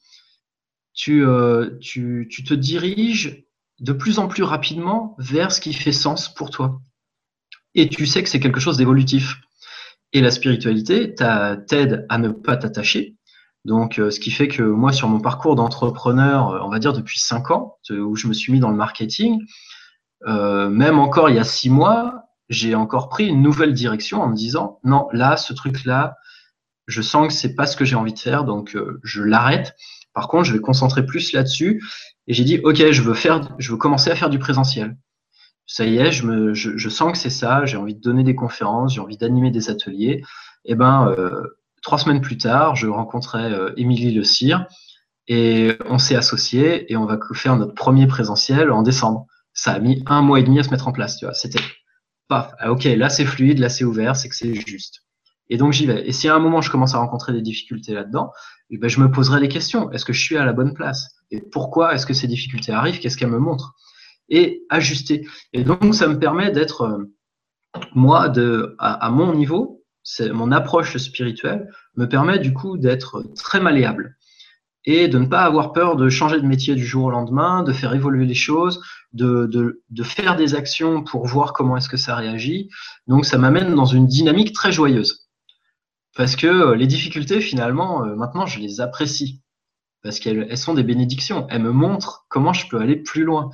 tu, 0.92 1.24
euh, 1.24 1.78
tu, 1.80 2.28
te 2.46 2.54
diriges 2.54 3.44
de 3.80 3.92
plus 3.92 4.18
en 4.18 4.28
plus 4.28 4.42
rapidement 4.42 5.16
vers 5.18 5.52
ce 5.52 5.60
qui 5.60 5.72
fait 5.72 5.92
sens 5.92 6.32
pour 6.32 6.50
toi. 6.50 6.80
Et 7.74 7.88
tu 7.88 8.06
sais 8.06 8.22
que 8.22 8.28
c'est 8.28 8.40
quelque 8.40 8.60
chose 8.60 8.76
d'évolutif. 8.76 9.40
Et 10.12 10.20
la 10.20 10.30
spiritualité 10.30 11.14
t'aide 11.14 12.06
à 12.08 12.18
ne 12.18 12.28
pas 12.30 12.56
t'attacher, 12.56 13.16
donc, 13.66 13.98
euh, 13.98 14.10
ce 14.10 14.18
qui 14.18 14.30
fait 14.30 14.48
que 14.48 14.62
moi, 14.62 14.90
sur 14.90 15.06
mon 15.06 15.20
parcours 15.20 15.54
d'entrepreneur, 15.54 16.64
on 16.64 16.70
va 16.70 16.78
dire 16.78 16.94
depuis 16.94 17.18
cinq 17.18 17.50
ans, 17.50 17.76
où 17.90 18.16
je 18.16 18.26
me 18.26 18.32
suis 18.32 18.52
mis 18.52 18.58
dans 18.58 18.70
le 18.70 18.76
marketing, 18.76 19.38
même 20.26 20.98
encore 20.98 21.28
il 21.28 21.36
y 21.36 21.38
a 21.38 21.44
six 21.44 21.70
mois, 21.70 22.19
j'ai 22.50 22.74
encore 22.74 23.08
pris 23.08 23.26
une 23.26 23.40
nouvelle 23.40 23.72
direction 23.72 24.20
en 24.20 24.28
me 24.28 24.36
disant 24.36 24.78
non, 24.84 25.08
là, 25.12 25.38
ce 25.38 25.54
truc-là, 25.54 26.16
je 26.86 27.00
sens 27.00 27.28
que 27.28 27.32
c'est 27.32 27.54
pas 27.54 27.66
ce 27.66 27.76
que 27.76 27.84
j'ai 27.84 27.96
envie 27.96 28.12
de 28.12 28.18
faire, 28.18 28.44
donc 28.44 28.76
je 29.02 29.22
l'arrête. 29.22 29.74
Par 30.12 30.28
contre, 30.28 30.44
je 30.44 30.52
vais 30.52 30.58
concentrer 30.58 31.06
plus 31.06 31.32
là-dessus. 31.32 31.82
Et 32.26 32.34
j'ai 32.34 32.44
dit 32.44 32.60
ok, 32.62 32.90
je 32.90 33.02
veux 33.02 33.14
faire, 33.14 33.54
je 33.58 33.70
veux 33.70 33.78
commencer 33.78 34.10
à 34.10 34.16
faire 34.16 34.30
du 34.30 34.38
présentiel. 34.38 34.96
Ça 35.66 35.86
y 35.86 35.98
est, 35.98 36.10
je, 36.10 36.26
me, 36.26 36.52
je, 36.52 36.88
sens 36.88 37.12
que 37.12 37.18
c'est 37.18 37.30
ça. 37.30 37.64
J'ai 37.64 37.76
envie 37.76 37.94
de 37.94 38.00
donner 38.00 38.24
des 38.24 38.34
conférences, 38.34 38.94
j'ai 38.94 39.00
envie 39.00 39.16
d'animer 39.16 39.52
des 39.52 39.70
ateliers. 39.70 40.24
Et 40.64 40.72
eh 40.72 40.74
ben, 40.74 41.14
trois 41.82 41.98
semaines 41.98 42.20
plus 42.20 42.38
tard, 42.38 42.76
je 42.76 42.86
rencontrais 42.86 43.52
euh, 43.52 43.72
Émilie 43.76 44.12
Le 44.12 44.24
Cire 44.24 44.66
et 45.28 45.76
on 45.86 45.98
s'est 45.98 46.16
associés 46.16 46.90
et 46.92 46.96
on 46.96 47.06
va 47.06 47.18
faire 47.34 47.56
notre 47.56 47.74
premier 47.74 48.06
présentiel 48.06 48.70
en 48.70 48.82
décembre. 48.82 49.26
Ça 49.52 49.72
a 49.72 49.78
mis 49.78 50.02
un 50.06 50.22
mois 50.22 50.40
et 50.40 50.42
demi 50.42 50.58
à 50.58 50.62
se 50.62 50.70
mettre 50.70 50.88
en 50.88 50.92
place, 50.92 51.16
tu 51.16 51.24
vois. 51.24 51.34
C'était 51.34 51.60
ah, 52.30 52.70
ok, 52.70 52.84
là 52.84 53.08
c'est 53.08 53.24
fluide, 53.24 53.58
là 53.58 53.68
c'est 53.68 53.84
ouvert, 53.84 54.16
c'est 54.16 54.28
que 54.28 54.36
c'est 54.36 54.54
juste. 54.54 55.02
Et 55.48 55.56
donc 55.56 55.72
j'y 55.72 55.86
vais. 55.86 56.06
Et 56.08 56.12
si 56.12 56.28
à 56.28 56.34
un 56.34 56.38
moment 56.38 56.60
je 56.60 56.70
commence 56.70 56.94
à 56.94 56.98
rencontrer 56.98 57.32
des 57.32 57.42
difficultés 57.42 57.92
là-dedans, 57.92 58.32
eh 58.70 58.78
ben, 58.78 58.88
je 58.88 59.00
me 59.00 59.10
poserai 59.10 59.40
des 59.40 59.48
questions. 59.48 59.90
Est-ce 59.90 60.04
que 60.04 60.12
je 60.12 60.20
suis 60.20 60.36
à 60.36 60.44
la 60.44 60.52
bonne 60.52 60.74
place? 60.74 61.08
Et 61.30 61.40
pourquoi 61.40 61.94
est-ce 61.94 62.06
que 62.06 62.14
ces 62.14 62.28
difficultés 62.28 62.72
arrivent? 62.72 63.00
Qu'est-ce 63.00 63.16
qu'elles 63.16 63.30
me 63.30 63.38
montrent? 63.38 63.74
Et 64.28 64.62
ajuster. 64.70 65.26
Et 65.52 65.64
donc 65.64 65.94
ça 65.94 66.06
me 66.06 66.18
permet 66.18 66.52
d'être, 66.52 66.82
euh, 66.82 67.16
moi, 67.94 68.28
de, 68.28 68.76
à 68.78 69.10
mon 69.10 69.34
niveau, 69.34 69.84
mon 70.32 70.52
approche 70.52 70.96
spirituelle 70.96 71.68
me 71.96 72.08
permet 72.08 72.38
du 72.38 72.52
coup 72.52 72.78
d'être 72.78 73.22
très 73.36 73.60
malléable 73.60 74.16
et 74.84 75.08
de 75.08 75.18
ne 75.18 75.26
pas 75.26 75.42
avoir 75.42 75.72
peur 75.72 75.96
de 75.96 76.08
changer 76.08 76.40
de 76.40 76.46
métier 76.46 76.74
du 76.74 76.86
jour 76.86 77.04
au 77.06 77.10
lendemain, 77.10 77.62
de 77.62 77.72
faire 77.72 77.94
évoluer 77.94 78.24
les 78.24 78.34
choses, 78.34 78.82
de, 79.12 79.82
de, 79.90 80.02
faire 80.02 80.36
des 80.36 80.54
actions 80.54 81.02
pour 81.02 81.26
voir 81.26 81.52
comment 81.52 81.76
est-ce 81.76 81.88
que 81.88 81.96
ça 81.96 82.14
réagit. 82.14 82.68
Donc 83.06 83.24
ça 83.24 83.38
m'amène 83.38 83.74
dans 83.74 83.84
une 83.84 84.06
dynamique 84.06 84.52
très 84.52 84.72
joyeuse. 84.72 85.28
Parce 86.16 86.36
que 86.36 86.46
euh, 86.46 86.74
les 86.74 86.86
difficultés, 86.86 87.40
finalement, 87.40 88.04
euh, 88.04 88.14
maintenant, 88.14 88.46
je 88.46 88.60
les 88.60 88.80
apprécie. 88.80 89.42
Parce 90.02 90.18
qu'elles 90.18 90.46
elles 90.48 90.58
sont 90.58 90.74
des 90.74 90.82
bénédictions. 90.82 91.46
Elles 91.50 91.62
me 91.62 91.72
montrent 91.72 92.26
comment 92.28 92.52
je 92.52 92.68
peux 92.68 92.78
aller 92.78 92.96
plus 92.96 93.24
loin. 93.24 93.50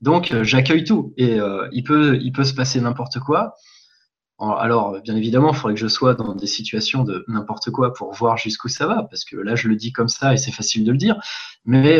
Donc 0.00 0.30
euh, 0.30 0.44
j'accueille 0.44 0.84
tout. 0.84 1.12
Et 1.16 1.38
il, 1.72 1.82
peut, 1.82 2.18
il 2.20 2.32
peut 2.32 2.44
se 2.44 2.54
passer 2.54 2.80
n'importe 2.80 3.18
quoi. 3.18 3.54
Alors, 4.40 5.00
bien 5.02 5.16
évidemment, 5.16 5.50
il 5.50 5.56
faudrait 5.56 5.74
que 5.74 5.80
je 5.80 5.88
sois 5.88 6.14
dans 6.14 6.32
des 6.32 6.46
situations 6.46 7.02
de 7.02 7.24
n'importe 7.26 7.72
quoi 7.72 7.92
pour 7.92 8.12
voir 8.14 8.36
jusqu'où 8.36 8.68
ça 8.68 8.86
va, 8.86 9.02
parce 9.02 9.24
que 9.24 9.34
là, 9.36 9.56
je 9.56 9.66
le 9.66 9.74
dis 9.74 9.90
comme 9.90 10.06
ça 10.06 10.32
et 10.32 10.36
c'est 10.36 10.52
facile 10.52 10.84
de 10.84 10.92
le 10.92 10.96
dire. 10.96 11.20
Mais 11.64 11.98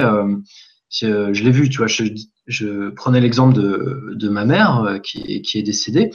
je, 0.91 1.43
l'ai 1.43 1.51
vu, 1.51 1.69
tu 1.69 1.79
vois, 1.79 1.87
je, 1.87 2.91
prenais 2.91 3.21
l'exemple 3.21 3.55
de, 3.55 4.29
ma 4.29 4.45
mère 4.45 4.81
euh, 4.81 4.99
qui, 4.99 5.43
est 5.55 5.63
décédée. 5.63 6.11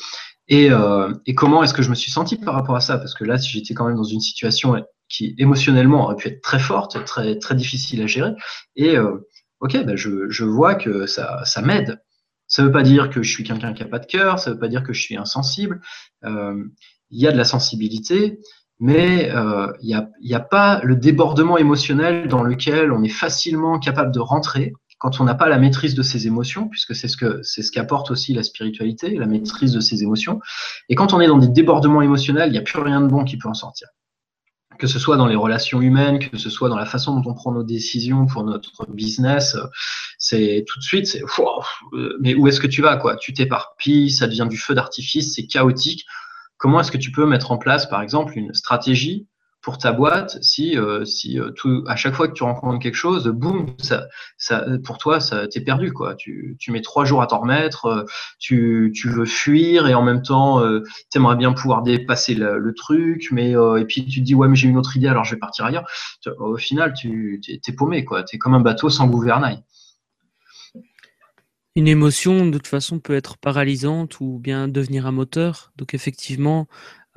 Euh, 0.51 1.13
et, 1.25 1.35
comment 1.35 1.63
est-ce 1.63 1.73
que 1.73 1.81
je 1.81 1.89
me 1.89 1.95
suis 1.95 2.11
senti 2.11 2.37
par 2.37 2.53
rapport 2.53 2.75
à 2.75 2.81
ça? 2.81 2.97
Parce 2.97 3.13
que 3.13 3.23
là, 3.23 3.37
j'étais 3.37 3.73
quand 3.73 3.87
même 3.87 3.95
dans 3.95 4.03
une 4.03 4.19
situation 4.19 4.75
qui 5.09 5.35
émotionnellement 5.37 6.05
aurait 6.05 6.15
pu 6.15 6.27
être 6.27 6.41
très 6.41 6.59
forte, 6.59 7.03
très, 7.05 7.55
difficile 7.55 8.01
à 8.01 8.07
gérer. 8.07 8.31
Et 8.75 8.97
ok, 9.63 9.85
ben 9.85 9.95
je, 9.95 10.43
vois 10.43 10.75
que 10.75 11.05
ça, 11.07 11.43
m'aide. 11.63 12.01
Ça 12.47 12.61
ne 12.61 12.67
veut 12.67 12.73
pas 12.73 12.83
dire 12.83 13.09
que 13.09 13.23
je 13.23 13.31
suis 13.31 13.43
quelqu'un 13.43 13.73
qui 13.73 13.81
n'a 13.81 13.89
pas 13.89 13.99
de 13.99 14.05
cœur, 14.05 14.37
ça 14.37 14.49
ne 14.49 14.55
veut 14.55 14.59
pas 14.59 14.67
dire 14.67 14.83
que 14.83 14.93
je 14.93 15.01
suis 15.01 15.17
insensible. 15.17 15.81
Euh, 16.25 16.63
il 17.09 17.21
y 17.21 17.27
a 17.27 17.31
de 17.31 17.37
la 17.37 17.45
sensibilité, 17.45 18.39
mais 18.83 19.31
il 19.81 20.05
n'y 20.21 20.33
a, 20.35 20.39
pas 20.41 20.81
le 20.83 20.97
débordement 20.97 21.57
émotionnel 21.57 22.27
dans 22.27 22.43
lequel 22.43 22.91
on 22.91 23.01
est 23.01 23.07
facilement 23.07 23.79
capable 23.79 24.13
de 24.13 24.19
rentrer 24.19 24.73
quand 24.99 25.21
on 25.21 25.23
n'a 25.23 25.35
pas 25.35 25.47
la 25.47 25.57
maîtrise 25.57 25.95
de 25.95 26.03
ses 26.03 26.27
émotions, 26.27 26.67
puisque 26.67 26.93
c'est 26.93 27.07
ce 27.07 27.15
que 27.15 27.41
c'est 27.43 27.61
ce 27.61 27.71
qu'apporte 27.71 28.11
aussi 28.11 28.33
la 28.33 28.43
spiritualité, 28.43 29.15
la 29.15 29.25
maîtrise 29.25 29.71
de 29.71 29.79
ses 29.79 30.03
émotions. 30.03 30.41
Et 30.89 30.95
quand 30.95 31.13
on 31.13 31.21
est 31.21 31.27
dans 31.27 31.37
des 31.37 31.47
débordements 31.47 32.01
émotionnels, 32.01 32.49
il 32.49 32.51
n'y 32.51 32.57
a 32.57 32.61
plus 32.61 32.79
rien 32.79 32.99
de 32.99 33.07
bon 33.07 33.23
qui 33.23 33.37
peut 33.37 33.47
en 33.47 33.53
sortir. 33.53 33.87
Que 34.77 34.87
ce 34.87 34.99
soit 34.99 35.15
dans 35.15 35.27
les 35.27 35.37
relations 35.37 35.81
humaines, 35.81 36.19
que 36.19 36.37
ce 36.37 36.49
soit 36.49 36.67
dans 36.67 36.77
la 36.77 36.85
façon 36.85 37.17
dont 37.17 37.31
on 37.31 37.33
prend 37.33 37.53
nos 37.53 37.63
décisions 37.63 38.25
pour 38.25 38.43
notre 38.43 38.85
business, 38.91 39.55
c'est 40.17 40.65
tout 40.67 40.79
de 40.79 40.83
suite, 40.83 41.07
c'est 41.07 41.21
mais 42.19 42.35
où 42.35 42.47
est-ce 42.49 42.59
que 42.59 42.67
tu 42.67 42.81
vas 42.81 42.97
quoi? 42.97 43.15
Tu 43.15 43.31
t'éparpilles, 43.31 44.11
ça 44.11 44.27
devient 44.27 44.47
du 44.49 44.57
feu 44.57 44.73
d'artifice, 44.73 45.35
c'est 45.35 45.47
chaotique. 45.47 46.03
Comment 46.63 46.79
est-ce 46.79 46.93
que 46.93 46.97
tu 46.97 47.11
peux 47.11 47.25
mettre 47.25 47.51
en 47.51 47.57
place, 47.57 47.87
par 47.87 48.01
exemple, 48.01 48.37
une 48.37 48.53
stratégie 48.53 49.27
pour 49.61 49.77
ta 49.77 49.91
boîte 49.91 50.41
si, 50.41 50.77
euh, 50.77 51.03
euh, 51.25 51.83
à 51.89 51.97
chaque 51.97 52.13
fois 52.13 52.29
que 52.29 52.33
tu 52.33 52.43
rencontres 52.43 52.79
quelque 52.79 52.95
chose, 52.95 53.27
boum, 53.27 53.65
ça, 54.37 54.65
pour 54.85 54.97
toi, 54.97 55.19
ça 55.19 55.45
t'es 55.49 55.59
perdu 55.59 55.91
quoi. 55.91 56.15
Tu, 56.15 56.55
tu 56.61 56.71
mets 56.71 56.81
trois 56.81 57.03
jours 57.03 57.21
à 57.21 57.27
t'en 57.27 57.39
remettre, 57.39 57.87
euh, 57.87 58.03
tu, 58.39 58.93
tu 58.95 59.09
veux 59.09 59.25
fuir 59.25 59.89
et 59.89 59.93
en 59.93 60.03
même 60.03 60.21
temps, 60.21 60.61
tu 61.11 61.17
aimerais 61.17 61.35
bien 61.35 61.51
pouvoir 61.51 61.83
dépasser 61.83 62.33
le, 62.33 62.73
truc, 62.73 63.27
mais 63.33 63.51
et 63.51 63.85
puis 63.85 64.05
tu 64.05 64.21
dis 64.21 64.33
ouais 64.33 64.47
mais 64.47 64.55
j'ai 64.55 64.69
une 64.69 64.77
autre 64.77 64.95
idée 64.95 65.09
alors 65.09 65.25
je 65.25 65.35
vais 65.35 65.39
partir 65.39 65.65
ailleurs. 65.65 65.85
Au 66.39 66.55
final, 66.55 66.93
tu 66.93 67.41
t'es, 67.61 67.73
paumé 67.73 68.05
quoi. 68.05 68.23
T'es 68.23 68.37
comme 68.37 68.53
un 68.53 68.61
bateau 68.61 68.89
sans 68.89 69.07
gouvernail. 69.07 69.63
Une 71.75 71.87
émotion, 71.87 72.45
de 72.45 72.57
toute 72.57 72.67
façon, 72.67 72.99
peut 72.99 73.15
être 73.15 73.37
paralysante 73.37 74.19
ou 74.19 74.39
bien 74.39 74.67
devenir 74.67 75.07
un 75.07 75.11
moteur. 75.11 75.71
Donc, 75.75 75.95
effectivement, 75.95 76.67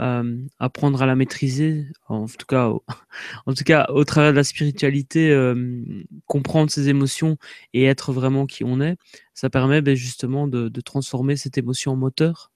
euh, 0.00 0.36
apprendre 0.58 1.02
à 1.02 1.06
la 1.06 1.16
maîtriser, 1.16 1.86
en 2.08 2.26
tout 2.26 2.46
cas, 2.46 2.68
au, 2.68 2.84
travers 4.04 4.32
de 4.32 4.36
la 4.36 4.44
spiritualité, 4.44 5.30
euh, 5.30 5.82
comprendre 6.26 6.70
ses 6.70 6.90
émotions 6.90 7.38
et 7.72 7.84
être 7.84 8.12
vraiment 8.12 8.44
qui 8.44 8.62
on 8.62 8.80
est, 8.80 8.96
ça 9.32 9.48
permet 9.48 9.80
ben, 9.80 9.94
justement 9.94 10.48
de, 10.48 10.68
transformer 10.80 11.36
cette 11.36 11.56
émotion 11.56 11.92
en 11.92 11.96
moteur. 11.96 12.50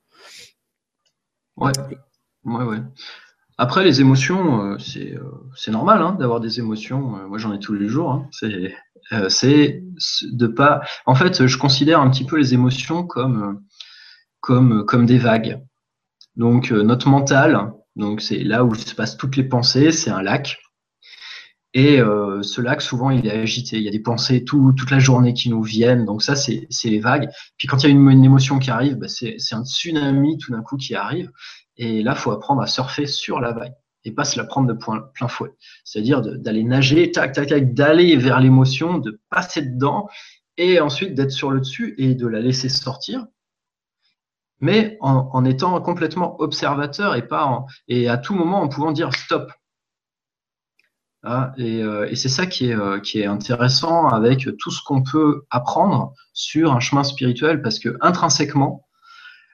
Ouais, 1.56 1.72
ouais, 2.44 2.64
ouais. 2.64 2.82
Après, 3.56 3.84
les 3.84 4.00
émotions, 4.00 4.72
euh, 4.72 4.78
c'est 5.54 5.70
normal 5.70 6.00
hein, 6.00 6.16
d'avoir 6.18 6.40
des 6.40 6.60
émotions. 6.60 7.26
moi, 7.28 7.38
j'en 7.38 7.52
ai 7.52 7.58
tous 7.58 7.74
les 7.74 7.88
jours. 7.88 8.10
Hein. 8.12 8.28
De 9.10 10.46
pas. 10.46 10.82
En 11.06 11.14
fait, 11.14 11.46
je 11.46 11.58
considère 11.58 12.00
un 12.00 12.10
petit 12.10 12.24
peu 12.24 12.36
les 12.36 12.54
émotions 12.54 13.06
comme, 13.06 13.64
des 15.06 15.18
vagues. 15.18 15.60
Donc 16.36 16.72
euh, 16.72 16.82
notre 16.82 17.08
mental, 17.08 17.72
c'est 18.18 18.42
là 18.44 18.64
où 18.64 18.74
se 18.74 18.94
passent 18.94 19.16
toutes 19.16 19.36
les 19.36 19.44
pensées, 19.44 19.92
c'est 19.92 20.10
un 20.10 20.22
lac. 20.22 20.58
Et 21.72 22.00
euh, 22.00 22.42
ce 22.42 22.60
lac, 22.60 22.82
souvent, 22.82 23.10
il 23.10 23.26
est 23.26 23.30
agité. 23.30 23.76
Il 23.76 23.84
y 23.84 23.88
a 23.88 23.92
des 23.92 24.00
pensées 24.00 24.44
toute 24.44 24.90
la 24.90 24.98
journée 24.98 25.34
qui 25.34 25.50
nous 25.50 25.62
viennent. 25.62 26.04
Donc 26.04 26.22
ça, 26.22 26.34
c'est 26.34 26.66
les 26.84 26.98
vagues. 26.98 27.28
Puis 27.58 27.68
quand 27.68 27.82
il 27.82 27.86
y 27.86 27.86
a 27.86 27.92
une, 27.92 28.24
émotion 28.24 28.58
qui 28.58 28.70
arrive, 28.70 28.96
bah, 28.96 29.08
c'est 29.08 29.36
un 29.52 29.64
tsunami 29.64 30.38
tout 30.38 30.50
d'un 30.50 30.62
coup 30.62 30.76
qui 30.76 30.94
arrive. 30.94 31.30
Et 31.76 32.02
là, 32.02 32.14
il 32.16 32.20
faut 32.20 32.32
apprendre 32.32 32.62
à 32.62 32.66
surfer 32.66 33.06
sur 33.06 33.40
la 33.40 33.52
vague 33.52 33.74
et 34.04 34.12
pas 34.12 34.24
se 34.24 34.38
la 34.38 34.44
prendre 34.44 34.66
de 34.66 34.72
plein 34.74 35.28
fouet. 35.28 35.52
C'est-à-dire 35.84 36.22
d'aller 36.22 36.64
nager, 36.64 37.10
tac, 37.10 37.32
tac, 37.32 37.48
tac, 37.48 37.74
d'aller 37.74 38.16
vers 38.16 38.40
l'émotion, 38.40 38.98
de 38.98 39.20
passer 39.30 39.62
dedans 39.62 40.08
et 40.56 40.80
ensuite 40.80 41.14
d'être 41.14 41.32
sur 41.32 41.50
le 41.50 41.60
dessus 41.60 41.94
et 41.98 42.14
de 42.14 42.26
la 42.26 42.40
laisser 42.40 42.68
sortir 42.68 43.26
mais 44.60 44.98
en, 45.00 45.44
étant 45.44 45.80
complètement 45.80 46.40
observateur 46.40 47.16
et 47.16 47.26
pas 47.26 47.64
et 47.88 48.08
à 48.08 48.18
tout 48.18 48.34
moment 48.34 48.60
en 48.60 48.68
pouvant 48.68 48.92
dire 48.92 49.12
stop. 49.14 49.50
Ah, 51.22 51.52
euh, 51.58 52.06
et, 52.08 52.16
c'est 52.16 52.30
ça 52.30 52.46
qui 52.46 52.70
est, 52.70 52.74
euh, 52.74 52.98
qui 52.98 53.20
est 53.20 53.26
intéressant 53.26 54.08
avec 54.08 54.48
tout 54.58 54.70
ce 54.70 54.82
qu'on 54.82 55.02
peut 55.02 55.42
apprendre 55.50 56.14
sur 56.32 56.72
un 56.72 56.80
chemin 56.80 57.02
spirituel, 57.02 57.60
parce 57.60 57.78
que 57.78 57.98
intrinsèquement, 58.00 58.86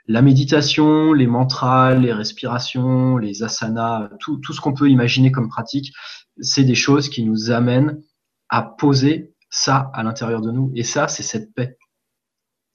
la 0.09 0.23
méditation, 0.23 1.13
les 1.13 1.27
mantras, 1.27 1.95
les 1.95 2.13
respirations, 2.13 3.19
les 3.19 3.43
asanas, 3.43 4.11
tout, 4.21 4.39
tout 4.39 4.53
ce 4.53 4.61
qu'on 4.61 4.75
peut 4.75 4.89
imaginer 4.89 5.33
comme 5.33 5.49
pratique, 5.49 5.93
c'est 6.41 6.65
des 6.65 6.75
choses 6.75 7.09
qui 7.09 7.25
nous 7.25 7.51
amènent 7.51 8.01
à 8.49 8.63
poser 8.63 9.35
ça 9.51 9.91
à 9.95 10.03
l'intérieur 10.03 10.41
de 10.41 10.51
nous. 10.51 10.71
Et 10.75 10.85
ça, 10.85 11.09
c'est 11.09 11.23
cette 11.23 11.53
paix 11.55 11.77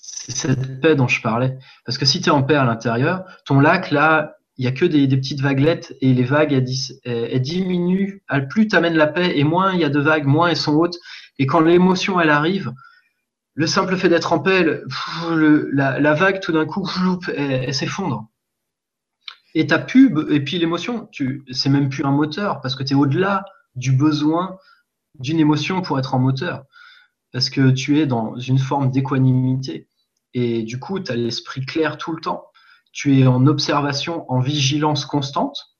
c'est 0.01 0.35
cette 0.35 0.81
paix 0.81 0.95
dont 0.95 1.07
je 1.07 1.21
parlais. 1.21 1.57
Parce 1.85 1.97
que 1.97 2.05
si 2.05 2.21
tu 2.21 2.29
es 2.29 2.31
en 2.31 2.43
paix 2.43 2.55
à 2.55 2.65
l'intérieur, 2.65 3.23
ton 3.45 3.59
lac, 3.59 3.91
là, 3.91 4.35
il 4.57 4.63
n'y 4.63 4.67
a 4.67 4.71
que 4.71 4.85
des, 4.85 5.07
petites 5.07 5.41
vaguelettes 5.41 5.95
et 6.01 6.13
les 6.13 6.23
vagues, 6.23 6.53
elles, 6.53 7.41
diminuent. 7.41 8.21
plus 8.49 8.67
tu 8.67 8.75
amènes 8.75 8.95
la 8.95 9.07
paix 9.07 9.37
et 9.37 9.43
moins 9.43 9.73
il 9.73 9.79
y 9.79 9.83
a 9.83 9.89
de 9.89 9.99
vagues, 9.99 10.25
moins 10.25 10.49
elles 10.49 10.57
sont 10.57 10.73
hautes. 10.73 10.97
Et 11.39 11.45
quand 11.45 11.61
l'émotion, 11.61 12.19
elle 12.19 12.29
arrive, 12.29 12.71
le 13.53 13.67
simple 13.67 13.97
fait 13.97 14.09
d'être 14.09 14.33
en 14.33 14.39
paix, 14.39 14.81
la, 15.73 16.13
vague, 16.13 16.39
tout 16.39 16.51
d'un 16.51 16.65
coup, 16.65 16.89
elle, 17.35 17.73
s'effondre. 17.73 18.27
Et 19.53 19.67
ta 19.67 19.79
pub, 19.79 20.19
et 20.29 20.39
puis 20.41 20.57
l'émotion, 20.57 21.09
c'est 21.51 21.69
même 21.69 21.89
plus 21.89 22.05
un 22.05 22.11
moteur 22.11 22.61
parce 22.61 22.75
que 22.75 22.83
tu 22.83 22.93
es 22.93 22.95
au-delà 22.95 23.43
du 23.75 23.91
besoin 23.91 24.57
d'une 25.19 25.39
émotion 25.39 25.81
pour 25.81 25.99
être 25.99 26.13
en 26.13 26.19
moteur. 26.19 26.63
Parce 27.33 27.49
que 27.49 27.71
tu 27.71 27.99
es 27.99 28.05
dans 28.05 28.37
une 28.37 28.59
forme 28.59 28.91
d'équanimité. 28.91 29.87
Et 30.33 30.63
du 30.63 30.79
coup, 30.79 30.99
tu 30.99 31.11
as 31.11 31.15
l'esprit 31.15 31.65
clair 31.65 31.97
tout 31.97 32.13
le 32.13 32.21
temps. 32.21 32.45
Tu 32.93 33.19
es 33.19 33.27
en 33.27 33.45
observation, 33.47 34.29
en 34.31 34.39
vigilance 34.39 35.05
constante, 35.05 35.70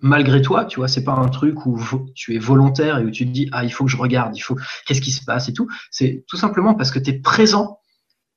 malgré 0.00 0.42
toi, 0.42 0.64
tu 0.64 0.76
vois, 0.80 0.88
c'est 0.88 1.04
pas 1.04 1.14
un 1.14 1.28
truc 1.28 1.66
où 1.66 1.80
tu 2.14 2.34
es 2.34 2.38
volontaire 2.38 2.98
et 2.98 3.04
où 3.04 3.10
tu 3.10 3.26
te 3.26 3.30
dis, 3.30 3.48
ah, 3.52 3.64
il 3.64 3.70
faut 3.70 3.84
que 3.84 3.90
je 3.90 3.96
regarde, 3.96 4.36
il 4.36 4.40
faut, 4.40 4.56
qu'est-ce 4.86 5.00
qui 5.00 5.12
se 5.12 5.24
passe 5.24 5.48
et 5.48 5.52
tout. 5.52 5.68
C'est 5.90 6.24
tout 6.28 6.36
simplement 6.36 6.74
parce 6.74 6.90
que 6.90 6.98
tu 6.98 7.10
es 7.10 7.18
présent, 7.18 7.78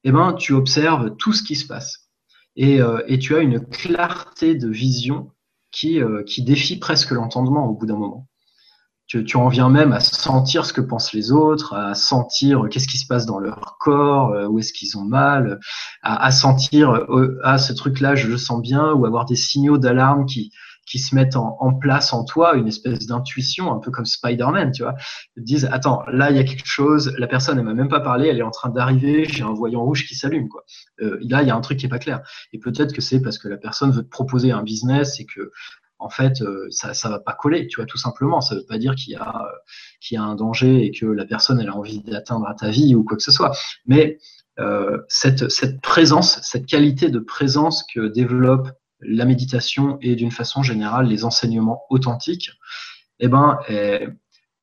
eh 0.03 0.11
ben, 0.11 0.33
tu 0.33 0.53
observes 0.53 1.15
tout 1.17 1.33
ce 1.33 1.43
qui 1.43 1.55
se 1.55 1.67
passe. 1.67 2.09
Et, 2.55 2.81
euh, 2.81 3.01
tu 3.17 3.35
as 3.35 3.39
une 3.39 3.65
clarté 3.65 4.55
de 4.55 4.69
vision 4.69 5.31
qui, 5.71 6.01
euh, 6.01 6.23
qui 6.23 6.43
défie 6.43 6.79
presque 6.79 7.11
l'entendement 7.11 7.67
au 7.67 7.75
bout 7.75 7.85
d'un 7.85 7.97
moment 7.97 8.29
tu, 9.09 9.37
en 9.37 9.47
viens 9.47 9.69
même 9.69 9.91
à 9.91 9.99
sentir 9.99 10.65
ce 10.65 10.73
que 10.73 10.81
pensent 10.81 11.13
les 11.13 11.31
autres, 11.31 11.73
à 11.73 11.95
sentir 11.95 12.67
qu'est-ce 12.69 12.87
qui 12.87 12.99
se 12.99 13.07
passe 13.07 13.25
dans 13.25 13.39
leur 13.39 13.77
corps, 13.79 14.33
euh, 14.33 14.45
où 14.45 14.59
est-ce 14.59 14.71
qu'ils 14.71 14.97
ont 14.99 15.03
mal, 15.03 15.59
à, 16.03 16.31
sentir 16.31 16.91
euh, 16.91 17.39
ah 17.43 17.57
ce 17.57 17.73
truc-là 17.73 18.13
je 18.13 18.27
le 18.27 18.37
sens 18.37 18.61
bien, 18.61 18.93
ou 18.93 19.05
avoir 19.07 19.25
des 19.25 19.35
signaux 19.35 19.79
d'alarme 19.79 20.27
qui 20.27 20.51
qui 20.89 20.97
se 20.97 21.13
mettent 21.13 21.35
en, 21.35 21.73
place 21.75 22.13
en 22.13 22.25
toi, 22.25 22.55
une 22.55 22.67
espèce 22.67 23.05
d'intuition, 23.05 23.71
un 23.71 23.77
peu 23.77 23.91
comme 23.91 24.05
Spider-Man, 24.05 24.71
tu 24.71 24.81
vois. 24.81 24.95
Disent, 25.37 25.69
attends, 25.71 26.03
là, 26.11 26.31
il 26.31 26.37
y 26.37 26.39
a 26.39 26.43
quelque 26.43 26.65
chose, 26.65 27.13
la 27.17 27.27
personne, 27.27 27.59
elle 27.59 27.65
m'a 27.65 27.75
même 27.75 27.89
pas 27.89 27.99
parlé, 27.99 28.27
elle 28.27 28.39
est 28.39 28.43
en 28.43 28.51
train 28.51 28.69
d'arriver, 28.69 29.25
j'ai 29.25 29.43
un 29.43 29.53
voyant 29.53 29.83
rouge 29.83 30.07
qui 30.07 30.15
s'allume, 30.15 30.49
quoi. 30.49 30.63
Euh, 31.01 31.19
là, 31.21 31.43
il 31.43 31.47
y 31.47 31.51
a 31.51 31.55
un 31.55 31.61
truc 31.61 31.77
qui 31.77 31.85
est 31.85 31.89
pas 31.89 31.99
clair. 31.99 32.21
Et 32.53 32.59
peut-être 32.59 32.91
que 32.91 33.01
c'est 33.01 33.21
parce 33.21 33.37
que 33.37 33.47
la 33.47 33.57
personne 33.57 33.91
veut 33.91 34.01
te 34.01 34.09
proposer 34.09 34.51
un 34.51 34.63
business 34.63 35.19
et 35.19 35.25
que 35.25 35.51
en 35.99 36.09
fait, 36.09 36.41
euh, 36.41 36.67
ça 36.71 36.91
ne 36.91 37.13
va 37.13 37.19
pas 37.19 37.33
coller, 37.33 37.67
tu 37.67 37.75
vois, 37.75 37.85
tout 37.85 37.97
simplement. 37.97 38.39
Ça 38.41 38.55
ne 38.55 38.61
veut 38.61 38.65
pas 38.65 38.77
dire 38.77 38.95
qu'il 38.95 39.13
y, 39.13 39.17
a, 39.17 39.43
y 40.09 40.15
a 40.15 40.23
un 40.23 40.35
danger 40.35 40.85
et 40.85 40.91
que 40.91 41.05
la 41.05 41.25
personne 41.25 41.59
elle 41.59 41.67
a 41.67 41.75
envie 41.75 42.01
d'atteindre 42.01 42.47
à 42.47 42.55
ta 42.55 42.69
vie 42.69 42.95
ou 42.95 43.03
quoi 43.03 43.17
que 43.17 43.23
ce 43.23 43.31
soit. 43.31 43.51
Mais 43.85 44.17
euh, 44.59 44.97
cette 45.07 45.81
présence, 45.81 46.39
cette 46.41 46.65
qualité 46.65 47.09
de 47.09 47.19
présence 47.19 47.85
que 47.93 48.07
développe 48.07 48.69
la 49.01 49.25
méditation 49.25 49.97
et 50.01 50.15
d'une 50.15 50.31
façon 50.31 50.63
générale 50.63 51.07
les 51.07 51.25
enseignements 51.25 51.83
authentiques, 51.89 52.51
eh 53.19 53.27
ben, 53.27 53.59
eh, 53.69 54.07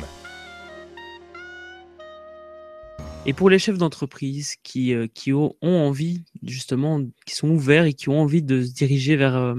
Et 3.25 3.33
pour 3.33 3.49
les 3.49 3.59
chefs 3.59 3.79
d'entreprise 3.79 4.57
qui, 4.63 4.93
euh, 4.93 5.07
ont 5.33 5.55
envie, 5.63 6.27
justement, 6.43 7.01
qui 7.25 7.35
sont 7.35 7.49
ouverts 7.49 7.87
et 7.87 7.95
qui 7.95 8.11
ont 8.11 8.21
envie 8.21 8.43
de 8.43 8.61
se 8.61 8.75
diriger 8.75 9.17
vers, 9.17 9.37
euh, 9.37 9.55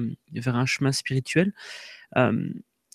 un 0.45 0.65
chemin 0.67 0.91
spirituel, 0.91 1.53
euh, 2.15 2.47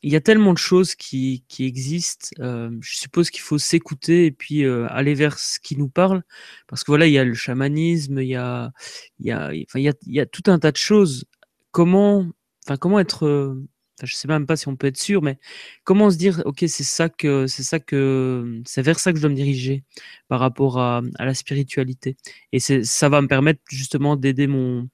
il 0.02 0.12
y 0.12 0.16
a 0.16 0.20
tellement 0.20 0.52
de 0.52 0.58
choses 0.58 0.94
qui, 0.94 1.44
qui 1.48 1.64
existent. 1.64 2.28
je 2.38 2.96
suppose 2.96 3.30
qu'il 3.30 3.42
faut 3.42 3.58
s'écouter 3.58 4.26
et 4.26 4.32
puis 4.32 4.64
aller 4.66 5.14
vers 5.14 5.38
ce 5.38 5.60
qui 5.60 5.76
nous 5.76 5.88
parle. 5.88 6.22
Parce 6.68 6.84
que 6.84 6.90
voilà, 6.90 7.06
il 7.06 7.12
y 7.12 7.18
a 7.18 7.24
le 7.24 7.34
chamanisme, 7.34 8.20
il 8.20 8.28
y 8.28 8.36
a, 8.36 8.72
il 9.20 9.26
y 9.26 9.32
a, 9.32 9.46
enfin, 9.46 9.78
il 9.78 9.82
y 9.82 9.88
a, 9.88 9.94
il 10.06 10.14
y 10.14 10.20
a 10.20 10.26
tout 10.26 10.42
un 10.50 10.58
tas 10.58 10.72
de 10.72 10.76
choses. 10.76 11.24
Comment, 11.70 12.26
enfin, 12.66 12.76
comment 12.76 12.98
être 12.98 13.56
je 14.02 14.14
sais 14.14 14.28
même 14.28 14.46
pas 14.46 14.56
si 14.56 14.68
on 14.68 14.76
peut 14.76 14.88
être 14.88 14.98
sûr, 14.98 15.22
mais 15.22 15.38
comment 15.84 16.10
se 16.10 16.16
dire, 16.16 16.42
ok, 16.44 16.64
c'est 16.68 16.84
ça 16.84 17.08
que, 17.08 17.46
c'est 17.46 17.62
ça 17.62 17.80
que, 17.80 18.60
c'est 18.66 18.82
vers 18.82 18.98
ça 18.98 19.12
que 19.12 19.18
je 19.18 19.22
dois 19.22 19.30
me 19.30 19.36
diriger 19.36 19.84
par 20.28 20.40
rapport 20.40 20.78
à, 20.78 21.02
la 21.18 21.34
spiritualité. 21.34 22.16
Et 22.52 22.60
ça 22.60 23.08
va 23.08 23.20
me 23.22 23.28
permettre 23.28 23.60
justement 23.70 24.16
d'aider 24.16 24.46
mon, 24.46 24.88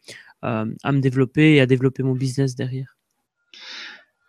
euh, 0.44 0.66
à 0.82 0.92
me 0.92 1.00
développer 1.00 1.54
et 1.54 1.61
à 1.61 1.66
développer 1.66 2.02
mon 2.02 2.14
business 2.14 2.54
derrière. 2.54 2.97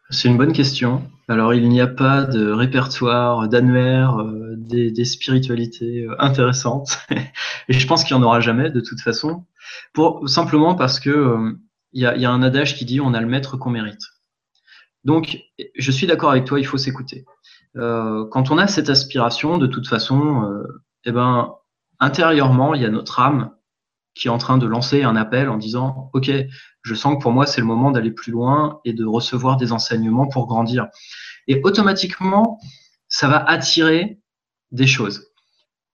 C'est 0.10 0.28
une 0.28 0.38
bonne 0.38 0.54
question. 0.54 1.10
Alors, 1.28 1.54
il 1.54 1.70
n'y 1.70 1.82
a 1.82 1.88
pas 1.88 2.24
de 2.24 2.52
répertoire 2.52 3.48
d'annuaire 3.48 4.20
euh, 4.20 4.56
des, 4.58 5.06
spiritualités 5.06 6.06
euh, 6.06 6.16
intéressantes. 6.20 7.00
et 7.68 7.74
je 7.74 7.88
pense 7.88 8.04
qu'il 8.04 8.16
n'y 8.16 8.24
en 8.24 8.26
aura 8.26 8.40
jamais, 8.40 8.72
de 8.72 8.82
toute 8.82 9.02
façon. 9.02 9.46
Pour, 9.94 10.28
simplement 10.28 10.76
parce 10.76 11.00
que 11.00 11.56
il 11.94 12.02
y, 12.02 12.06
a, 12.06 12.32
un 12.32 12.42
adage 12.44 12.76
qui 12.76 12.86
dit 12.86 13.02
on 13.02 13.14
a 13.14 13.22
le 13.22 13.28
maître 13.28 13.58
qu'on 13.58 13.70
mérite. 13.70 14.02
Donc, 15.04 15.40
je 15.76 15.92
suis 15.92 16.08
d'accord 16.08 16.32
avec 16.32 16.46
toi, 16.46 16.60
il 16.60 16.66
faut 16.66 16.78
s'écouter. 16.78 17.26
Euh, 17.78 18.26
quand 18.32 18.52
on 18.52 18.58
a 18.58 18.68
cette 18.68 18.90
aspiration, 18.90 19.58
de 19.58 19.68
toute 19.68 19.88
façon, 19.88 20.44
euh, 20.44 20.84
eh 21.06 21.12
ben, 21.12 21.56
intérieurement, 22.00 22.74
il 22.74 22.82
y 22.82 22.86
a 22.86 22.90
notre 22.90 23.20
âme 23.20 23.52
qui 24.16 24.28
est 24.28 24.32
en 24.32 24.38
train 24.38 24.58
de 24.58 24.68
lancer 24.68 25.04
un 25.04 25.16
appel 25.16 25.50
en 25.50 25.58
disant, 25.58 26.10
OK, 26.14 26.30
je 26.90 26.96
sens 26.96 27.16
que 27.16 27.22
pour 27.22 27.32
moi, 27.32 27.46
c'est 27.46 27.62
le 27.62 27.68
moment 27.68 27.92
d'aller 27.92 28.12
plus 28.12 28.32
loin 28.32 28.80
et 28.86 28.94
de 28.94 29.06
recevoir 29.06 29.58
des 29.58 29.72
enseignements 29.72 30.28
pour 30.28 30.48
grandir. 30.48 30.88
Et 31.48 31.62
automatiquement, 31.64 32.60
ça 33.08 33.28
va 33.28 33.44
attirer 33.44 34.20
des 34.72 34.88
choses 34.88 35.30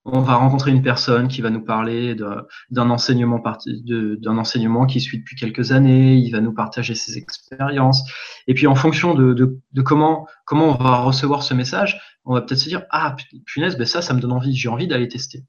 on 0.05 0.21
va 0.21 0.35
rencontrer 0.35 0.69
une 0.69 0.83
personne 0.83 1.27
qui 1.27 1.41
va 1.41 1.49
nous 1.49 1.63
parler 1.63 2.15
d'un 2.15 2.89
enseignement, 2.89 3.41
d'un 3.75 4.37
enseignement 4.37 4.85
qui 4.85 5.01
suit 5.01 5.17
depuis 5.17 5.35
quelques 5.35 5.71
années, 5.71 6.15
il 6.15 6.31
va 6.31 6.41
nous 6.41 6.53
partager 6.53 6.93
ses 6.93 7.17
expériences. 7.17 8.03
Et 8.47 8.53
puis 8.53 8.67
en 8.67 8.75
fonction 8.75 9.15
de, 9.15 9.59
comment, 9.83 10.27
comment 10.45 10.69
on 10.69 10.83
va 10.83 10.97
recevoir 10.97 11.41
ce 11.41 11.55
message, 11.55 11.99
on 12.23 12.35
va 12.35 12.41
peut-être 12.41 12.59
se 12.59 12.69
dire, 12.69 12.83
ah 12.91 13.15
punaise, 13.47 13.77
ben 13.77 13.87
ça, 13.87 14.03
ça 14.03 14.13
me 14.13 14.19
donne 14.19 14.31
envie, 14.31 14.55
j'ai 14.55 14.69
envie 14.69 14.87
d'aller 14.87 15.07
tester. 15.07 15.43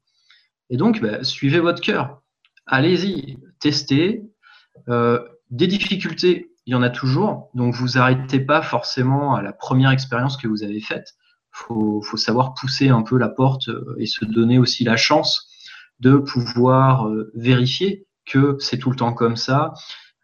Et 0.71 0.77
donc, 0.77 1.01
ben, 1.01 1.23
suivez 1.23 1.59
votre 1.59 1.81
cœur. 1.81 2.21
Allez-y, 2.65 3.37
testez. 3.59 4.23
Euh, 4.89 5.23
des 5.49 5.67
difficultés, 5.67 6.51
il 6.65 6.71
y 6.71 6.75
en 6.75 6.83
a 6.83 6.89
toujours. 6.89 7.49
Donc, 7.53 7.73
vous 7.73 7.97
arrêtez 7.97 8.39
pas 8.39 8.61
forcément 8.61 9.35
à 9.35 9.41
la 9.41 9.53
première 9.53 9.91
expérience 9.91 10.37
que 10.37 10.47
vous 10.47 10.63
avez 10.63 10.81
faite 10.81 11.15
faut, 11.57 12.01
faut 12.01 12.17
savoir 12.17 12.53
pousser 12.53 12.89
un 12.89 13.01
peu 13.01 13.17
la 13.17 13.29
porte 13.29 13.69
euh, 13.69 13.95
et 13.97 14.05
se 14.05 14.25
donner 14.25 14.59
aussi 14.59 14.83
la 14.83 14.97
chance 14.97 15.49
de 15.99 16.17
pouvoir 16.17 17.07
euh, 17.07 17.31
vérifier 17.35 18.05
que 18.25 18.57
c'est 18.59 18.77
tout 18.77 18.91
le 18.91 18.95
temps 18.95 19.13
comme 19.13 19.37
ça, 19.37 19.73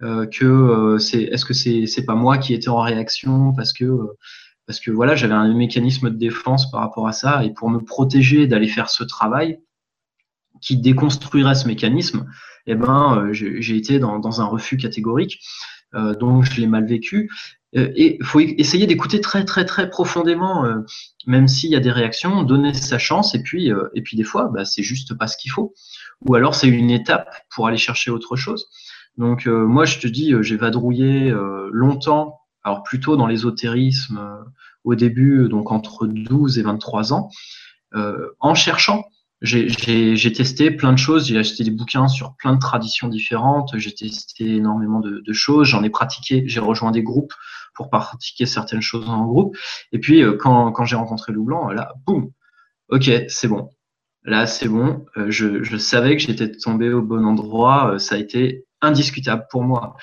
euh, 0.01 0.27
que 0.27 0.97
c'est 0.99 1.23
est-ce 1.23 1.45
que 1.45 1.53
c'est 1.53 1.87
c'est 1.87 2.05
pas 2.05 2.15
moi 2.15 2.37
qui 2.37 2.53
étais 2.53 2.69
en 2.69 2.81
réaction 2.81 3.53
parce 3.53 3.73
que 3.73 3.89
parce 4.67 4.79
que 4.79 4.91
voilà 4.91 5.15
j'avais 5.15 5.33
un 5.33 5.51
mécanisme 5.53 6.09
de 6.09 6.17
défense 6.17 6.69
par 6.69 6.81
rapport 6.81 7.07
à 7.07 7.13
ça 7.13 7.43
et 7.43 7.53
pour 7.53 7.69
me 7.69 7.79
protéger 7.79 8.45
d'aller 8.45 8.67
faire 8.67 8.89
ce 8.89 9.03
travail 9.03 9.59
qui 10.63 10.77
déconstruirait 10.77 11.55
ce 11.55 11.67
mécanisme, 11.67 12.25
eh 12.65 12.75
ben 12.75 13.29
j'ai 13.31 13.75
été 13.75 13.99
dans, 13.99 14.41
un 14.41 14.45
refus 14.45 14.77
catégorique, 14.77 15.39
donc 15.93 16.45
je 16.45 16.59
l'ai 16.61 16.67
mal 16.67 16.85
vécu 16.85 17.29
euh, 17.75 17.91
et 17.95 18.17
il 18.19 18.25
faut 18.25 18.39
essayer 18.39 18.85
d'écouter 18.87 19.21
très 19.21 19.45
très 19.45 19.65
très 19.65 19.89
profondément, 19.89 20.65
euh, 20.65 20.81
même 21.25 21.47
s'il 21.47 21.71
y 21.71 21.75
a 21.75 21.79
des 21.79 21.91
réactions, 21.91 22.43
donner 22.43 22.73
sa 22.73 22.99
chance 22.99 23.33
et 23.35 23.41
puis 23.41 23.71
euh, 23.71 23.89
et 23.93 24.01
puis 24.01 24.17
des 24.17 24.23
fois, 24.23 24.49
bah, 24.53 24.65
c'est 24.65 24.83
juste 24.83 25.17
pas 25.17 25.27
ce 25.27 25.37
qu'il 25.37 25.51
faut. 25.51 25.73
Ou 26.21 26.35
alors 26.35 26.55
c'est 26.55 26.67
une 26.67 26.91
étape 26.91 27.29
pour 27.53 27.67
aller 27.67 27.77
chercher 27.77 28.11
autre 28.11 28.35
chose. 28.35 28.67
Donc 29.17 29.45
moi 29.45 29.85
je 29.85 29.99
te 29.99 30.07
dis, 30.07 30.33
j'ai 30.41 30.57
vadrouillé 30.57 31.31
longtemps, 31.71 32.39
alors 32.63 32.81
plutôt 32.81 33.15
dans 33.15 33.27
l'ésotérisme 33.27 34.43
au 34.83 34.95
début, 34.95 35.47
donc 35.49 35.71
entre 35.71 36.07
12 36.07 36.57
et 36.57 36.63
23 36.63 37.13
ans, 37.13 37.29
en 38.39 38.55
cherchant 38.55 39.05
j'ai 39.43 40.31
testé 40.31 40.71
plein 40.71 40.93
de 40.93 40.97
choses, 40.97 41.27
j'ai 41.27 41.37
acheté 41.37 41.63
des 41.65 41.71
bouquins 41.71 42.07
sur 42.07 42.35
plein 42.37 42.53
de 42.53 42.59
traditions 42.59 43.09
différentes, 43.09 43.77
j'ai 43.77 43.93
testé 43.93 44.55
énormément 44.55 45.01
de, 45.01 45.33
choses, 45.33 45.67
j'en 45.67 45.83
ai 45.83 45.89
pratiqué, 45.89 46.43
j'ai 46.47 46.61
rejoint 46.61 46.91
des 46.91 47.03
groupes 47.03 47.33
pour 47.75 47.89
pratiquer 47.89 48.45
certaines 48.45 48.81
choses 48.81 49.09
en 49.09 49.25
groupe. 49.25 49.57
Et 49.91 49.99
puis, 49.99 50.21
euh, 50.21 50.37
quand, 50.37 50.71
quand 50.71 50.85
j'ai 50.85 50.95
rencontré 50.95 51.33
Lou 51.33 51.43
Blanc, 51.43 51.69
là, 51.71 51.93
boum, 52.05 52.31
ok, 52.89 53.09
c'est 53.27 53.47
bon. 53.47 53.69
Là, 54.23 54.47
c'est 54.47 54.69
bon. 54.69 55.05
Euh, 55.17 55.29
je, 55.29 55.63
je, 55.63 55.75
savais 55.75 56.15
que 56.15 56.21
j'étais 56.21 56.51
tombé 56.51 56.93
au 56.93 57.01
bon 57.01 57.25
endroit. 57.25 57.93
Euh, 57.93 57.97
ça 57.97 58.15
a 58.15 58.17
été 58.19 58.65
indiscutable 58.79 59.47
pour 59.49 59.63
moi. 59.63 59.97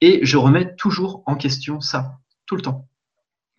Et 0.00 0.20
je 0.24 0.36
remets 0.36 0.76
toujours 0.76 1.22
en 1.26 1.34
question 1.34 1.80
ça, 1.80 2.18
tout 2.46 2.54
le 2.54 2.62
temps. 2.62 2.86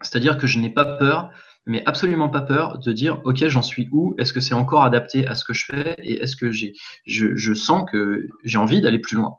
C'est-à-dire 0.01 0.38
que 0.38 0.47
je 0.47 0.59
n'ai 0.59 0.69
pas 0.69 0.86
peur, 0.86 1.32
mais 1.68 1.84
absolument 1.86 2.30
pas 2.30 2.41
peur 2.41 2.80
de 2.80 2.91
dire, 2.93 3.22
OK, 3.26 3.45
j'en 3.47 3.61
suis 3.61 3.89
où? 3.91 4.15
Est-ce 4.18 4.34
que 4.34 4.39
c'est 4.39 4.53
encore 4.53 4.84
adapté 4.84 5.28
à 5.28 5.36
ce 5.36 5.43
que 5.43 5.53
je 5.53 5.65
fais? 5.65 5.95
Et 6.01 6.22
est-ce 6.22 6.36
que 6.36 6.49
j'ai, 6.49 6.74
je, 7.05 7.53
sens 7.53 7.89
que 7.91 8.28
j'ai 8.43 8.57
envie 8.57 8.82
d'aller 8.82 8.99
plus 8.99 9.18
loin? 9.18 9.38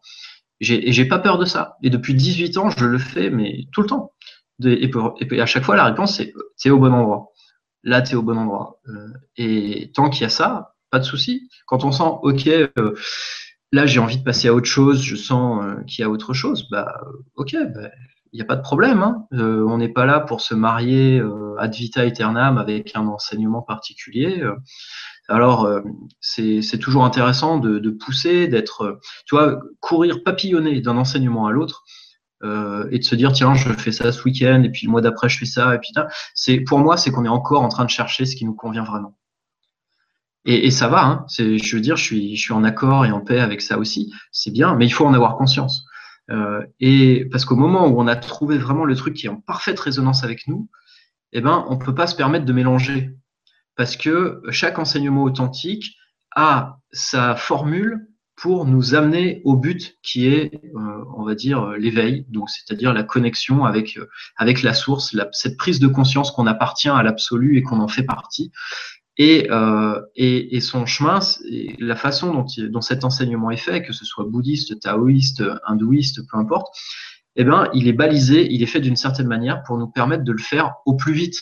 Et 0.61 0.93
j'ai 0.93 1.05
pas 1.07 1.19
peur 1.19 1.39
de 1.39 1.45
ça. 1.45 1.77
Et 1.83 1.91
depuis 1.91 2.15
18 2.15 2.59
ans, 2.59 2.71
je 2.71 2.85
le 2.85 2.99
fais, 2.99 3.31
mais 3.31 3.67
tout 3.73 3.81
le 3.81 3.89
temps. 3.89 4.13
Et, 4.65 4.91
à 5.41 5.47
chaque 5.47 5.65
fois, 5.65 5.77
la 5.77 5.85
réponse, 5.85 6.17
c'est 6.17 6.35
es 6.65 6.71
au 6.71 6.79
bon 6.79 6.93
endroit. 6.93 7.33
Là, 7.83 8.03
tu 8.03 8.13
es 8.13 8.17
au 8.17 8.23
bon 8.23 8.37
endroit. 8.37 8.81
Euh, 8.89 9.09
et 9.37 9.91
tant 9.95 10.11
qu'il 10.11 10.23
y 10.23 10.27
a 10.27 10.31
ça, 10.31 10.75
pas 10.91 10.99
de 10.99 11.05
souci. 11.05 11.49
Quand 11.67 11.85
on 11.85 11.93
sent, 11.93 12.19
OK, 12.23 12.47
euh, 12.47 12.95
là, 13.73 13.87
j'ai 13.87 14.01
envie 14.01 14.19
de 14.19 14.25
passer 14.25 14.49
à 14.49 14.55
autre 14.55 14.67
chose, 14.69 15.03
je 15.03 15.17
sens 15.17 15.63
euh, 15.63 15.83
qu'il 15.85 16.03
y 16.03 16.05
a 16.05 16.11
autre 16.11 16.35
chose, 16.35 16.69
bah, 16.71 17.01
OK, 17.37 17.57
bah, 17.75 17.91
il 18.33 18.37
n'y 18.37 18.43
a 18.43 18.45
pas 18.45 18.57
de 18.57 18.63
problème. 18.63 19.03
Hein. 19.03 19.27
on 19.33 19.79
n'est 19.79 19.89
pas 19.89 20.07
là 20.07 20.21
pour 20.21 20.41
se 20.41 20.55
marier 20.55 21.23
ad 21.59 21.75
vita 21.75 22.03
aeternam 22.03 22.59
avec 22.59 22.93
un 22.95 23.07
enseignement 23.07 23.63
particulier. 23.63 24.43
Alors, 25.29 25.67
euh, 25.67 25.83
c'est 26.21 26.79
toujours 26.81 27.05
intéressant 27.05 27.59
de, 27.59 27.91
pousser, 27.91 28.49
d'être, 28.49 28.99
tu 29.27 29.37
vois, 29.37 29.61
courir, 29.81 30.23
papillonner 30.25 30.81
d'un 30.81 30.97
enseignement 30.97 31.47
à 31.47 31.53
l'autre. 31.53 31.85
Euh, 32.45 32.89
et 32.93 33.01
de 33.01 33.03
se 33.03 33.17
dire 33.17 33.33
tiens 33.33 33.55
je 33.55 33.73
fais 33.73 33.91
ça 33.91 34.13
ce 34.13 34.23
week-end 34.23 34.63
et 34.63 34.71
puis 34.71 34.87
le 34.87 34.93
mois 34.93 35.01
d'après 35.01 35.29
je 35.29 35.39
fais 35.39 35.45
ça 35.45 35.75
et 35.75 35.81
puis 35.81 35.93
pour 36.63 36.79
moi 36.79 36.97
c'est 36.97 37.11
qu'on 37.11 37.25
est 37.25 37.29
encore 37.29 37.63
en 37.63 37.69
train 37.69 37.85
de 37.85 37.91
chercher 37.91 38.27
ce 38.27 38.37
qui 38.37 38.45
nous 38.45 38.55
convient 38.55 38.85
vraiment 38.85 39.17
et, 40.45 40.71
ça 40.71 40.87
va 40.87 41.05
hein, 41.05 41.27
je 41.37 41.75
veux 41.75 41.81
dire 41.81 41.97
je 41.97 42.05
suis 42.05 42.37
je 42.37 42.41
suis 42.41 42.53
en 42.53 42.63
accord 42.63 43.05
et 43.05 43.11
en 43.11 43.23
paix 43.23 43.41
avec 43.41 43.61
ça 43.61 43.77
aussi 43.77 44.15
c'est 44.31 44.53
bien 44.53 44.77
mais 44.77 44.87
il 44.87 44.91
faut 44.91 45.05
en 45.05 45.15
avoir 45.15 45.37
conscience 45.37 45.85
euh, 46.31 46.65
et 46.81 47.27
parce 47.31 47.45
qu'au 47.45 47.57
moment 47.57 47.87
où 47.87 48.01
on 48.01 48.07
a 48.07 48.17
trouvé 48.17 48.59
vraiment 48.59 48.85
le 48.85 48.95
truc 48.95 49.15
qui 49.15 49.27
est 49.27 49.31
en 49.31 49.41
parfaite 49.41 49.81
résonance 49.81 50.25
avec 50.25 50.47
nous 50.47 50.69
eh 51.33 51.41
ben 51.41 51.65
on 51.69 51.79
peut 51.79 51.95
pas 51.95 52.07
se 52.07 52.17
permettre 52.17 52.45
de 52.45 52.53
mélanger 52.53 53.17
parce 53.77 53.97
que 53.97 54.43
chaque 54.51 54.79
enseignement 54.79 55.23
authentique 55.23 55.97
a 56.35 56.79
sa 56.93 57.37
formule 57.37 58.09
pour 58.39 58.67
nous 58.67 58.95
amener 58.95 59.43
au 59.45 59.57
but 59.57 59.99
qui 60.03 60.27
est, 60.27 60.55
euh, 60.55 61.05
on 61.17 61.25
va 61.25 61.35
dire, 61.35 61.71
l'éveil, 61.73 62.25
donc 62.29 62.49
c'est-à-dire 62.51 62.93
la 62.93 63.03
connexion 63.03 63.65
avec 63.65 63.99
euh, 63.99 64.09
avec 64.37 64.63
la 64.63 64.75
source, 64.75 65.17
cette 65.33 65.57
prise 65.57 65.81
de 65.81 65.89
conscience 65.89 66.31
qu'on 66.31 66.47
appartient 66.47 66.89
à 66.89 67.03
l'absolu 67.03 67.57
et 67.57 67.63
qu'on 67.63 67.81
en 67.81 67.89
fait 67.89 68.05
partie. 68.05 68.53
Et, 69.21 69.49
euh, 69.51 70.01
et, 70.15 70.61
son 70.61 70.87
chemin, 70.87 71.19
la 71.81 71.97
façon 71.97 72.33
dont, 72.33 72.47
dont 72.71 72.81
cet 72.81 73.05
enseignement 73.05 73.51
est 73.51 73.57
fait, 73.57 73.83
que 73.83 73.93
ce 73.93 74.05
soit 74.05 74.25
bouddhiste, 74.25 74.79
taoïste, 74.79 75.43
hindouiste, 75.67 76.21
peu 76.31 76.39
importe, 76.39 76.69
eh 77.35 77.43
ben, 77.43 77.69
il 77.75 77.89
est 77.89 77.93
balisé, 77.93 78.47
il 78.49 78.63
est 78.63 78.67
fait 78.67 78.81
d'une 78.81 78.95
certaine 78.95 79.27
manière 79.27 79.65
pour 79.65 79.77
nous 79.77 79.89
permettre 79.89 80.23
de 80.23 80.31
le 80.31 80.39
faire 80.39 80.77
au 80.87 80.95
plus 80.95 81.15
vite, 81.15 81.41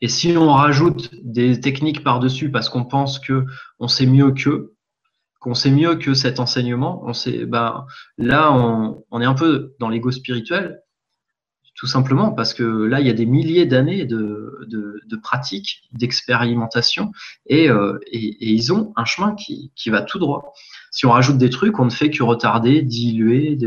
et 0.00 0.08
si 0.08 0.36
on 0.36 0.52
rajoute 0.52 1.10
des 1.22 1.60
techniques 1.60 2.04
par-dessus 2.04 2.50
parce 2.50 2.68
qu'on 2.68 2.84
pense 2.84 3.18
que 3.18 3.46
on 3.78 3.88
sait 3.88 4.06
mieux 4.06 4.32
qu'eux, 4.32 4.74
qu'on 5.40 5.54
sait 5.54 5.70
mieux 5.70 5.96
que 5.96 6.14
cet 6.14 6.40
enseignement, 6.40 7.02
on 7.04 7.12
sait, 7.12 7.46
ben, 7.46 7.86
là, 8.18 8.52
on, 8.52 9.20
est 9.20 9.26
un 9.26 9.34
peu 9.34 9.74
dans 9.80 9.88
l'ego 9.88 10.10
spirituel. 10.10 10.80
Tout 11.76 11.86
simplement 11.86 12.32
parce 12.32 12.54
que 12.54 12.62
là, 12.62 13.00
il 13.00 13.06
y 13.06 13.10
a 13.10 13.12
des 13.12 13.26
milliers 13.26 13.66
d'années 13.66 14.06
de, 14.06 14.66
de, 14.66 15.16
pratiques, 15.16 15.82
d'expérimentation, 15.92 17.12
et, 17.46 17.68
euh, 17.68 17.98
et, 18.10 18.50
ils 18.52 18.72
ont 18.72 18.92
un 18.96 19.04
chemin 19.04 19.34
qui, 19.34 19.72
qui, 19.76 19.90
va 19.90 20.02
tout 20.02 20.18
droit. 20.18 20.52
Si 20.90 21.06
on 21.06 21.10
rajoute 21.10 21.38
des 21.38 21.50
trucs, 21.50 21.78
on 21.78 21.84
ne 21.84 21.90
fait 21.90 22.10
que 22.10 22.22
retarder, 22.22 22.82
diluer. 22.82 23.58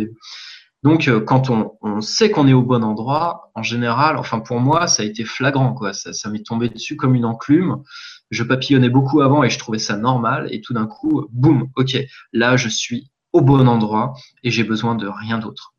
Donc, 0.84 1.08
euh, 1.08 1.20
quand 1.20 1.50
on, 1.50 1.74
on 1.82 2.02
sait 2.02 2.32
qu'on 2.32 2.48
est 2.48 2.54
au 2.54 2.64
bon 2.64 2.84
endroit, 2.84 3.52
en 3.56 3.64
général, 3.64 4.18
enfin 4.18 4.40
pour 4.40 4.60
moi, 4.60 4.88
ça 4.88 5.04
a 5.04 5.06
été 5.06 5.24
flagrant, 5.24 5.74
quoi. 5.74 5.94
Ça, 5.94 6.14
ça 6.14 6.30
m'est 6.30 6.46
tombé 6.46 6.70
dessus 6.70 6.96
comme 6.96 7.16
une 7.16 7.26
enclume. 7.26 7.84
Je 8.32 8.44
papillonnais 8.44 8.90
beaucoup 8.90 9.22
avant 9.22 9.44
et 9.44 9.50
je 9.50 9.60
trouvais 9.60 9.80
ça 9.80 9.98
normal, 9.98 10.48
et 10.52 10.62
tout 10.62 10.74
d'un 10.74 10.88
coup, 10.88 11.28
boum, 11.32 11.70
ok, 11.76 11.98
là, 12.34 12.58
je 12.58 12.70
suis 12.70 13.12
au 13.34 13.42
bon 13.42 13.68
endroit 13.68 14.14
et 14.44 14.50
j'ai 14.50 14.64
besoin 14.64 14.96
de 14.96 15.08
rien 15.08 15.38
d'autre. 15.38 15.76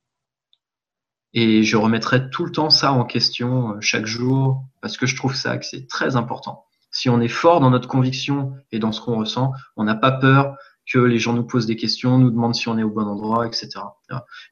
Et 1.33 1.63
je 1.63 1.77
remettrai 1.77 2.29
tout 2.31 2.45
le 2.45 2.51
temps 2.51 2.71
ça 2.71 2.93
en 2.93 3.05
question 3.05 3.73
euh, 3.73 3.81
chaque 3.81 4.07
jour 4.07 4.65
parce 4.81 4.97
que 4.97 5.07
je 5.07 5.15
trouve 5.15 5.35
ça 5.35 5.59
que 5.59 5.65
c'est 5.65 5.87
très 5.87 6.17
important. 6.17 6.65
Si 6.91 7.09
on 7.09 7.21
est 7.21 7.29
fort 7.29 7.61
dans 7.61 7.71
notre 7.71 7.87
conviction 7.87 8.55
et 8.73 8.81
dans 8.81 8.91
ce 8.91 9.01
qu'on 9.01 9.17
ressent, 9.17 9.53
on 9.77 9.85
n'a 9.85 9.95
pas 9.95 10.11
peur 10.11 10.57
que 10.91 10.99
les 10.99 11.21
gens 11.21 11.33
nous 11.33 11.45
posent 11.45 11.67
des 11.67 11.77
questions, 11.77 12.19
nous 12.19 12.31
demandent 12.31 12.55
si 12.55 12.69
on 12.69 12.77
est 12.77 12.83
au 12.83 12.91
bon 12.91 13.07
endroit, 13.07 13.47
etc. 13.47 13.71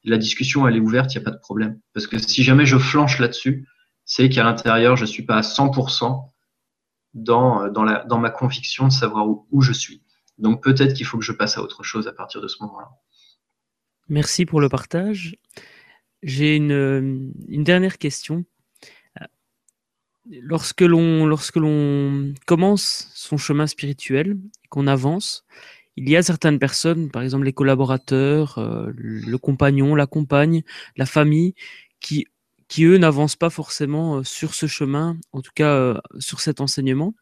La 0.05 0.17
discussion, 0.17 0.65
elle 0.67 0.77
est 0.77 0.79
ouverte, 0.79 1.13
il 1.13 1.17
n'y 1.17 1.23
a 1.23 1.25
pas 1.25 1.35
de 1.35 1.41
problème. 1.41 1.81
Parce 1.93 2.07
que 2.07 2.17
si 2.17 2.43
jamais 2.43 2.65
je 2.65 2.77
flanche 2.77 3.19
là-dessus, 3.19 3.67
c'est 4.05 4.29
qu'à 4.29 4.43
l'intérieur, 4.43 4.95
je 4.95 5.01
ne 5.01 5.07
suis 5.07 5.23
pas 5.23 5.35
à 5.35 5.41
100% 5.41 6.29
dans, 7.13 7.63
euh, 7.63 7.69
dans, 7.69 7.83
la, 7.83 8.05
dans 8.05 8.19
ma 8.19 8.29
conviction 8.29 8.87
de 8.87 8.93
savoir 8.93 9.27
où, 9.27 9.47
où 9.51 9.61
je 9.61 9.73
suis. 9.73 10.01
Donc 10.37 10.63
peut-être 10.63 10.93
qu'il 10.93 11.05
faut 11.05 11.17
que 11.17 11.25
je 11.25 11.33
passe 11.33 11.57
à 11.57 11.61
autre 11.61 11.83
chose 11.83 12.07
à 12.07 12.13
partir 12.13 12.39
de 12.39 12.47
ce 12.47 12.63
moment-là. 12.63 12.89
Merci 14.07 14.45
pour 14.45 14.61
le 14.61 14.69
partage. 14.69 15.35
J'ai 16.23 16.55
une, 16.55 17.33
une, 17.47 17.63
dernière 17.63 17.97
question. 17.97 18.45
Lorsque 20.29 20.81
l'on 20.81 21.25
lorsque 21.25 21.55
l'on 21.55 22.33
commence 22.45 23.09
son 23.15 23.37
chemin 23.37 23.67
spirituel, 23.67 24.37
qu'on 24.69 24.85
avance, 24.85 25.45
il 25.95 26.09
y 26.09 26.15
a 26.15 26.23
certaines 26.23 26.59
personnes, 26.59 27.09
par 27.11 27.23
exemple 27.23 27.45
les 27.45 27.53
collaborateurs, 27.53 28.57
euh, 28.57 28.91
le 28.95 29.37
compagnon, 29.37 29.95
la 29.95 30.07
compagne, 30.07 30.63
la 30.97 31.05
famille, 31.05 31.55
qui 31.99 32.25
qui 32.69 32.85
eux 32.85 32.97
n'avancent 32.97 33.35
pas 33.35 33.49
forcément 33.49 34.17
euh, 34.17 34.23
sur 34.23 34.53
ce 34.53 34.67
chemin, 34.67 35.17
en 35.33 35.41
tout 35.41 35.51
cas 35.55 35.73
euh, 35.73 35.97
sur 36.19 36.39
cet 36.39 36.61
enseignement. 36.61 37.15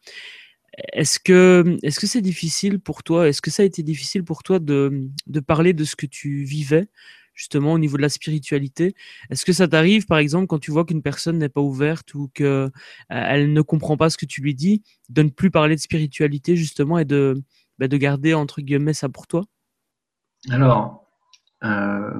Est-ce 0.92 1.18
que 1.18 1.76
est-ce 1.82 1.98
que 1.98 2.06
c'est 2.06 2.20
difficile 2.20 2.78
pour 2.78 3.02
toi 3.02 3.28
Est-ce 3.28 3.42
que 3.42 3.50
ça 3.50 3.62
a 3.62 3.66
été 3.66 3.82
difficile 3.82 4.24
pour 4.24 4.42
toi 4.44 4.60
de, 4.60 5.08
de 5.26 5.40
parler 5.40 5.72
de 5.72 5.84
ce 5.84 5.96
que 5.96 6.06
tu 6.06 6.44
vivais 6.44 6.88
justement 7.38 7.72
au 7.72 7.78
niveau 7.78 7.96
de 7.96 8.02
la 8.02 8.08
spiritualité. 8.08 8.94
Est-ce 9.30 9.44
que 9.44 9.52
ça 9.52 9.68
t'arrive, 9.68 10.06
par 10.06 10.18
exemple, 10.18 10.48
quand 10.48 10.58
tu 10.58 10.72
vois 10.72 10.84
qu'une 10.84 11.02
personne 11.02 11.38
n'est 11.38 11.48
pas 11.48 11.60
ouverte 11.60 12.12
ou 12.14 12.28
qu'elle 12.34 12.72
euh, 13.12 13.46
ne 13.46 13.60
comprend 13.62 13.96
pas 13.96 14.10
ce 14.10 14.18
que 14.18 14.26
tu 14.26 14.42
lui 14.42 14.54
dis, 14.54 14.82
de 15.08 15.22
ne 15.22 15.30
plus 15.30 15.50
parler 15.50 15.76
de 15.76 15.80
spiritualité 15.80 16.56
justement 16.56 16.98
et 16.98 17.04
de, 17.04 17.40
bah, 17.78 17.86
de 17.86 17.96
garder 17.96 18.34
entre 18.34 18.60
guillemets 18.60 18.92
ça 18.92 19.08
pour 19.08 19.28
toi? 19.28 19.44
Alors, 20.50 21.06
euh, 21.62 22.10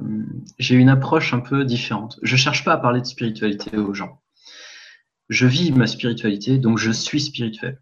j'ai 0.57 0.75
une 0.75 0.89
approche 0.89 1.33
un 1.33 1.41
peu 1.41 1.65
différente. 1.65 2.17
Je 2.23 2.37
cherche 2.37 2.63
pas 2.63 2.73
à 2.73 2.77
parler 2.77 3.01
de 3.01 3.05
spiritualité 3.05 3.75
aux 3.77 3.93
gens. 3.93 4.21
Je 5.27 5.45
vis 5.45 5.71
ma 5.73 5.85
spiritualité, 5.85 6.57
donc 6.57 6.77
je 6.77 6.91
suis 6.91 7.19
spirituel. 7.19 7.81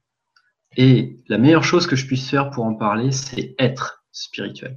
Et 0.76 1.18
la 1.28 1.38
meilleure 1.38 1.64
chose 1.64 1.86
que 1.86 1.96
je 1.96 2.08
puisse 2.08 2.28
faire 2.28 2.50
pour 2.50 2.66
en 2.66 2.74
parler, 2.74 3.12
c'est 3.12 3.56
être 3.60 4.04
spirituel. 4.12 4.76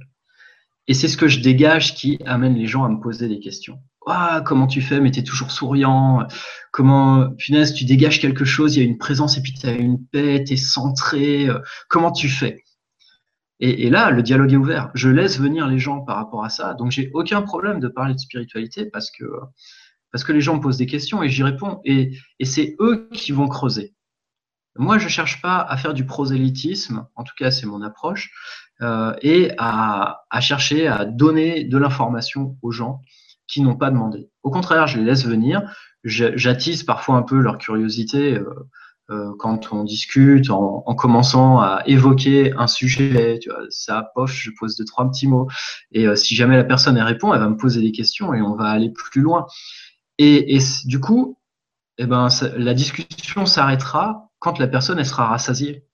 Et 0.91 0.93
c'est 0.93 1.07
ce 1.07 1.15
que 1.15 1.29
je 1.29 1.39
dégage 1.39 1.95
qui 1.95 2.19
amène 2.25 2.53
les 2.55 2.67
gens 2.67 2.83
à 2.83 2.89
me 2.89 2.99
poser 2.99 3.29
des 3.29 3.39
questions. 3.39 3.79
Comment 4.43 4.67
tu 4.67 4.81
fais, 4.81 4.99
mais 4.99 5.09
tu 5.09 5.21
es 5.21 5.23
toujours 5.23 5.49
souriant. 5.49 6.27
Comment, 6.73 7.31
punaise, 7.31 7.73
tu 7.73 7.85
dégages 7.85 8.19
quelque 8.19 8.43
chose, 8.43 8.75
il 8.75 8.79
y 8.81 8.85
a 8.85 8.85
une 8.85 8.97
présence 8.97 9.37
et 9.37 9.41
puis 9.41 9.53
tu 9.53 9.65
as 9.67 9.71
une 9.71 10.05
paix, 10.05 10.43
tu 10.45 10.51
es 10.51 10.57
centré. 10.57 11.47
Comment 11.87 12.11
tu 12.11 12.27
fais? 12.27 12.65
Et, 13.61 13.89
là, 13.89 14.11
le 14.11 14.21
dialogue 14.21 14.51
est 14.51 14.57
ouvert. 14.57 14.91
Je 14.93 15.07
laisse 15.07 15.39
venir 15.39 15.65
les 15.65 15.79
gens 15.79 16.01
par 16.01 16.17
rapport 16.17 16.43
à 16.43 16.49
ça. 16.49 16.73
Donc, 16.73 16.91
j'ai 16.91 17.09
aucun 17.13 17.41
problème 17.41 17.79
de 17.79 17.87
parler 17.87 18.13
de 18.13 18.19
spiritualité 18.19 18.85
parce 18.85 19.11
que, 19.11 19.23
parce 20.11 20.25
que 20.25 20.33
les 20.33 20.41
gens 20.41 20.57
me 20.57 20.61
posent 20.61 20.75
des 20.75 20.87
questions 20.87 21.23
et 21.23 21.29
j'y 21.29 21.43
réponds. 21.43 21.79
Et 21.85 22.17
c'est 22.43 22.75
eux 22.81 23.07
qui 23.13 23.31
vont 23.31 23.47
creuser. 23.47 23.93
Moi, 24.77 24.97
je 24.97 25.07
cherche 25.07 25.41
pas 25.41 25.57
à 25.57 25.77
faire 25.77 25.93
du 25.93 26.05
prosélytisme, 26.05 27.07
en 27.15 27.23
tout 27.23 27.33
cas, 27.37 27.51
c'est 27.51 27.65
mon 27.65 27.81
approche, 27.81 28.31
euh, 28.81 29.13
et 29.21 29.51
à, 29.57 30.21
à, 30.29 30.41
chercher 30.41 30.87
à 30.87 31.05
donner 31.05 31.63
de 31.65 31.77
l'information 31.77 32.57
aux 32.61 32.71
gens 32.71 33.01
qui 33.47 33.61
n'ont 33.61 33.75
pas 33.75 33.91
demandé. 33.91 34.29
Au 34.43 34.49
contraire, 34.49 34.87
je 34.87 34.97
les 34.97 35.03
laisse 35.03 35.25
venir, 35.25 35.61
j'attise 36.03 36.83
parfois 36.83 37.15
un 37.15 37.21
peu 37.21 37.39
leur 37.39 37.57
curiosité 37.57 38.35
euh, 38.35 38.69
euh, 39.11 39.33
quand 39.37 39.73
on 39.73 39.83
discute, 39.83 40.49
en, 40.51 40.83
en, 40.85 40.95
commençant 40.95 41.59
à 41.59 41.81
évoquer 41.85 42.53
un 42.53 42.67
sujet, 42.67 43.39
tu 43.41 43.49
vois, 43.49 43.59
ça, 43.69 44.09
pof, 44.15 44.31
je 44.31 44.51
pose 44.57 44.77
deux, 44.77 44.85
trois 44.85 45.09
petits 45.09 45.27
mots, 45.27 45.49
et 45.91 46.07
euh, 46.07 46.15
si 46.15 46.33
jamais 46.33 46.55
la 46.55 46.63
personne 46.63 46.95
elle 46.97 47.03
répond, 47.03 47.33
elle 47.33 47.41
va 47.41 47.49
me 47.49 47.57
poser 47.57 47.81
des 47.81 47.91
questions 47.91 48.33
et 48.33 48.41
on 48.41 48.55
va 48.55 48.69
aller 48.69 48.89
plus 48.89 49.21
loin. 49.21 49.47
Et, 50.17 50.55
et 50.55 50.59
du 50.85 51.01
coup, 51.01 51.37
eh 51.97 52.05
ben, 52.05 52.29
la 52.55 52.73
discussion 52.73 53.45
s'arrêtera 53.45 54.30
quand 54.41 54.59
la 54.59 54.67
personne 54.67 55.01
sera 55.05 55.27
rassasiée. 55.27 55.85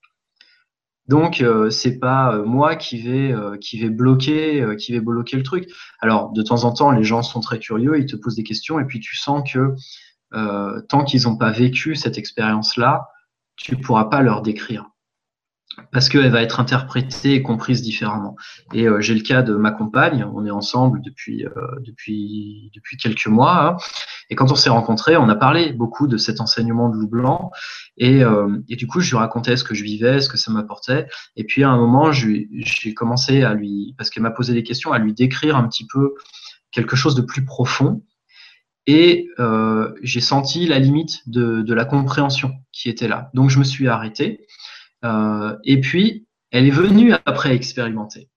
Donc 1.06 1.40
euh, 1.40 1.70
c'est 1.70 1.98
pas 1.98 2.34
euh, 2.34 2.44
moi 2.44 2.76
qui 2.76 3.00
vais 3.00 3.32
euh, 3.32 3.56
qui 3.56 3.80
vais 3.80 3.88
bloquer 3.88 4.60
euh, 4.60 4.74
qui 4.74 4.92
vais 4.92 5.00
bloquer 5.00 5.36
le 5.36 5.42
truc. 5.42 5.70
Alors 6.00 6.32
de 6.32 6.42
temps 6.42 6.64
en 6.64 6.72
temps 6.72 6.90
les 6.90 7.04
gens 7.04 7.22
sont 7.22 7.40
très 7.40 7.58
curieux, 7.58 7.98
ils 7.98 8.06
te 8.06 8.16
posent 8.16 8.36
des 8.36 8.42
questions 8.42 8.80
et 8.80 8.84
puis 8.84 9.00
tu 9.00 9.16
sens 9.16 9.48
que 9.50 9.74
tant 10.88 11.04
qu'ils 11.04 11.22
n'ont 11.22 11.38
pas 11.38 11.50
vécu 11.50 11.94
cette 11.94 12.18
expérience 12.18 12.76
là, 12.76 13.08
tu 13.56 13.76
pourras 13.76 14.04
pas 14.04 14.20
leur 14.20 14.42
décrire 14.42 14.90
parce 15.90 16.10
qu'elle 16.10 16.30
va 16.30 16.42
être 16.42 16.60
interprétée 16.60 17.34
et 17.34 17.42
comprise 17.42 17.80
différemment. 17.80 18.36
Et 18.74 18.86
j'ai 18.98 19.14
le 19.14 19.22
cas 19.22 19.40
de 19.40 19.54
ma 19.54 19.70
compagne, 19.70 20.26
on 20.34 20.44
est 20.44 20.50
ensemble 20.50 21.00
depuis 21.00 21.46
depuis 21.80 22.70
depuis 22.74 22.98
quelques 22.98 23.28
mois, 23.28 23.64
hein, 23.64 23.76
et 24.30 24.34
quand 24.34 24.52
on 24.52 24.54
s'est 24.54 24.70
rencontrés, 24.70 25.16
on 25.16 25.28
a 25.28 25.34
parlé 25.34 25.72
beaucoup 25.72 26.06
de 26.06 26.16
cet 26.16 26.40
enseignement 26.40 26.88
de 26.88 26.96
loup 26.96 27.08
blanc, 27.08 27.50
et, 27.96 28.22
euh, 28.22 28.58
et 28.68 28.76
du 28.76 28.86
coup 28.86 29.00
je 29.00 29.10
lui 29.10 29.16
racontais 29.16 29.56
ce 29.56 29.64
que 29.64 29.74
je 29.74 29.84
vivais, 29.84 30.20
ce 30.20 30.28
que 30.28 30.36
ça 30.36 30.52
m'apportait, 30.52 31.06
et 31.36 31.44
puis 31.44 31.64
à 31.64 31.70
un 31.70 31.78
moment 31.78 32.12
j'ai 32.12 32.48
commencé 32.94 33.42
à 33.42 33.54
lui, 33.54 33.94
parce 33.96 34.10
qu'elle 34.10 34.22
m'a 34.22 34.30
posé 34.30 34.54
des 34.54 34.62
questions, 34.62 34.92
à 34.92 34.98
lui 34.98 35.14
décrire 35.14 35.56
un 35.56 35.66
petit 35.68 35.86
peu 35.86 36.14
quelque 36.70 36.96
chose 36.96 37.14
de 37.14 37.22
plus 37.22 37.44
profond, 37.44 38.02
et 38.88 39.28
euh, 39.38 39.92
j'ai 40.02 40.22
senti 40.22 40.66
la 40.66 40.78
limite 40.78 41.28
de, 41.28 41.74
la 41.74 41.84
compréhension 41.84 42.52
qui 42.72 42.88
était 42.88 43.06
là. 43.06 43.30
Donc 43.34 43.50
je 43.50 43.58
me 43.58 43.64
suis 43.64 43.86
arrêté. 43.86 44.46
Euh, 45.04 45.54
et 45.62 45.78
puis, 45.78 46.26
elle 46.50 46.66
est 46.66 46.70
venue 46.70 47.12
après 47.26 47.54
expérimenter. 47.54 48.30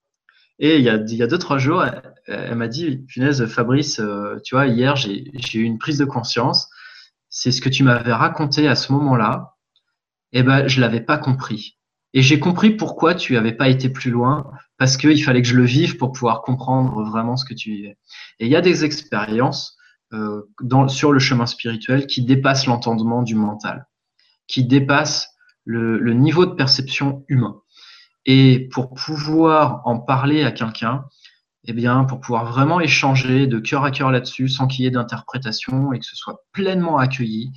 Et 0.60 0.76
il 0.76 0.84
y 0.84 0.90
a, 0.90 0.98
deux, 0.98 1.38
trois 1.38 1.58
jours, 1.58 1.86
elle 2.32 2.56
m'a 2.56 2.68
dit, 2.68 2.98
punaise, 3.08 3.46
Fabrice, 3.48 4.00
euh, 4.00 4.38
tu 4.44 4.56
vois, 4.56 4.68
hier, 4.68 4.96
j'ai 4.96 5.24
eu 5.54 5.64
une 5.64 5.78
prise 5.78 5.98
de 5.98 6.06
conscience. 6.06 6.70
C'est 7.30 7.52
ce 7.52 7.62
que 7.62 7.70
tu 7.70 7.84
m'avais 7.84 8.14
raconté 8.14 8.68
à 8.68 8.76
ce 8.76 8.92
moment-là. 8.94 9.56
Eh 10.34 10.44
ben, 10.44 10.68
je 10.68 10.82
l'avais 10.82 11.02
pas 11.02 11.18
compris. 11.18 11.78
Et 12.14 12.22
j'ai 12.22 12.40
compris 12.40 12.72
pourquoi 12.72 13.16
tu 13.16 13.34
n'avais 13.34 13.54
pas 13.54 13.70
été 13.70 13.90
plus 13.90 14.12
loin, 14.12 14.52
parce 14.78 14.98
qu'il 14.98 15.24
fallait 15.24 15.42
que 15.42 15.48
je 15.48 15.56
le 15.56 15.66
vive 15.66 15.98
pour 15.98 16.12
pouvoir 16.12 16.42
comprendre 16.42 17.04
vraiment 17.04 17.38
ce 17.38 17.46
que 17.46 17.54
tu 17.54 17.72
vivais. 17.72 17.98
Et 18.40 18.48
il 18.48 18.52
y 18.52 18.56
a 18.56 18.62
des 18.62 18.84
expériences 18.84 19.78
euh, 20.14 20.42
sur 20.90 21.14
le 21.14 21.20
chemin 21.20 21.46
spirituel 21.46 22.08
qui 22.08 22.24
dépassent 22.24 22.66
l'entendement 22.66 23.24
du 23.24 23.36
mental, 23.36 23.88
qui 24.48 24.66
dépassent 24.66 25.30
le, 25.64 25.98
le, 26.00 26.14
niveau 26.14 26.46
de 26.46 26.54
perception 26.54 27.24
humain. 27.30 27.62
Et 28.26 28.68
pour 28.74 28.94
pouvoir 28.94 29.82
en 29.86 30.00
parler 30.00 30.44
à 30.44 30.52
quelqu'un, 30.52 31.06
eh 31.66 31.74
bien, 31.74 32.04
pour 32.06 32.20
pouvoir 32.20 32.46
vraiment 32.46 32.80
échanger 32.80 33.46
de 33.48 33.60
cœur 33.60 33.84
à 33.84 33.92
cœur 33.92 34.12
là-dessus, 34.12 34.50
sans 34.50 34.68
qu'il 34.68 34.86
y 34.86 34.88
ait 34.88 34.92
d'interprétation 34.92 35.94
et 35.94 36.00
que 36.00 36.06
ce 36.06 36.16
soit 36.16 36.44
pleinement 36.54 36.98
accueilli, 36.98 37.52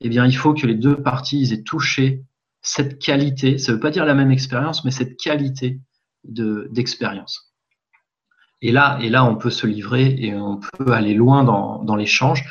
eh 0.00 0.08
bien, 0.08 0.26
il 0.26 0.36
faut 0.36 0.54
que 0.54 0.66
les 0.66 0.74
deux 0.74 1.02
parties 1.02 1.50
aient 1.52 1.62
touché 1.62 2.22
cette 2.62 2.98
qualité. 2.98 3.58
Ça 3.58 3.72
ne 3.72 3.76
veut 3.76 3.80
pas 3.80 3.90
dire 3.90 4.04
la 4.04 4.14
même 4.14 4.30
expérience, 4.30 4.84
mais 4.84 4.90
cette 4.90 5.16
qualité 5.18 5.80
d'expérience. 6.24 7.54
et 8.60 8.72
là, 8.72 8.98
et 9.00 9.08
là, 9.08 9.24
on 9.24 9.36
peut 9.36 9.50
se 9.50 9.66
livrer 9.66 10.14
et 10.18 10.34
on 10.34 10.58
peut 10.58 10.92
aller 10.92 11.14
loin 11.14 11.44
dans, 11.44 11.96
l'échange 11.96 12.44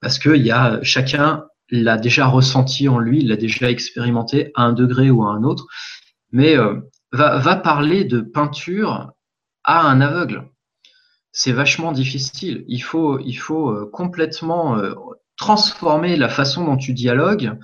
parce 0.00 0.24
a 0.24 0.82
chacun 0.82 1.44
l'a 1.70 1.96
déjà 1.96 2.28
ressenti 2.28 2.88
en 2.88 3.00
lui, 3.00 3.22
l'a 3.22 3.36
déjà 3.36 3.68
expérimenté 3.68 4.52
à 4.54 4.62
un 4.62 4.72
degré 4.72 5.10
ou 5.10 5.24
à 5.24 5.30
un 5.30 5.42
autre, 5.42 5.66
mais 6.30 6.56
euh, 6.56 6.76
va, 7.10 7.38
va 7.38 7.56
parler 7.56 8.04
de 8.04 8.20
peinture 8.20 9.10
à 9.64 9.82
un 9.82 10.00
aveugle. 10.00 10.48
C'est 11.32 11.52
vachement 11.52 11.92
difficile. 11.92 12.64
Il 12.68 12.80
faut, 12.80 13.18
il 13.20 13.34
faut 13.34 13.70
euh, 13.70 13.90
complètement 13.92 14.76
euh, 14.76 14.94
transformer 15.36 16.16
la 16.16 16.28
façon 16.28 16.64
dont 16.64 16.76
tu 16.76 16.94
dialogues 16.94 17.58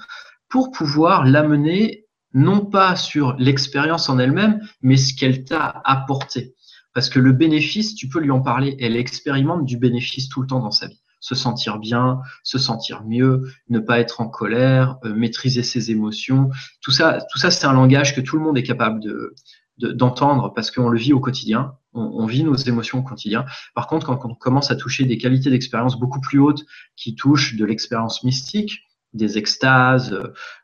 pour 0.48 0.70
pouvoir 0.70 1.24
l'amener 1.24 2.06
non 2.32 2.64
pas 2.64 2.96
sur 2.96 3.34
l'expérience 3.38 4.08
en 4.08 4.18
elle-même, 4.18 4.60
mais 4.82 4.96
ce 4.96 5.14
qu'elle 5.14 5.44
t'a 5.44 5.82
apporté. 5.84 6.54
Parce 6.92 7.08
que 7.08 7.18
le 7.18 7.32
bénéfice, 7.32 7.94
tu 7.94 8.08
peux 8.08 8.20
lui 8.20 8.30
en 8.30 8.40
parler, 8.40 8.76
elle 8.80 8.96
expérimente 8.96 9.64
du 9.64 9.76
bénéfice 9.76 10.28
tout 10.28 10.42
le 10.42 10.46
temps 10.46 10.60
dans 10.60 10.70
sa 10.70 10.88
vie 10.88 11.00
se 11.24 11.34
sentir 11.34 11.78
bien, 11.78 12.20
se 12.42 12.58
sentir 12.58 13.02
mieux, 13.02 13.50
ne 13.70 13.78
pas 13.78 13.98
être 13.98 14.20
en 14.20 14.28
colère, 14.28 14.98
maîtriser 15.04 15.62
ses 15.62 15.90
émotions. 15.90 16.50
Tout 16.82 16.90
ça, 16.90 17.18
tout 17.32 17.38
ça, 17.38 17.50
c'est 17.50 17.64
un 17.64 17.72
langage 17.72 18.14
que 18.14 18.20
tout 18.20 18.36
le 18.36 18.42
monde 18.42 18.58
est 18.58 18.62
capable 18.62 19.00
de, 19.00 19.34
d'entendre 19.78 20.52
parce 20.54 20.70
qu'on 20.70 20.88
le 20.88 20.98
vit 20.98 21.12
au 21.12 21.20
quotidien, 21.20 21.74
on, 21.94 22.26
vit 22.26 22.42
nos 22.42 22.54
émotions 22.54 22.98
au 22.98 23.02
quotidien. 23.02 23.44
Par 23.74 23.86
contre, 23.86 24.06
quand 24.06 24.24
on 24.24 24.34
commence 24.34 24.70
à 24.70 24.76
toucher 24.76 25.04
des 25.04 25.16
qualités 25.16 25.50
d'expérience 25.50 25.98
beaucoup 25.98 26.20
plus 26.20 26.38
hautes 26.38 26.64
qui 26.96 27.14
touchent 27.14 27.56
de 27.56 27.64
l'expérience 27.64 28.24
mystique, 28.24 28.80
des 29.12 29.38
extases, 29.38 30.18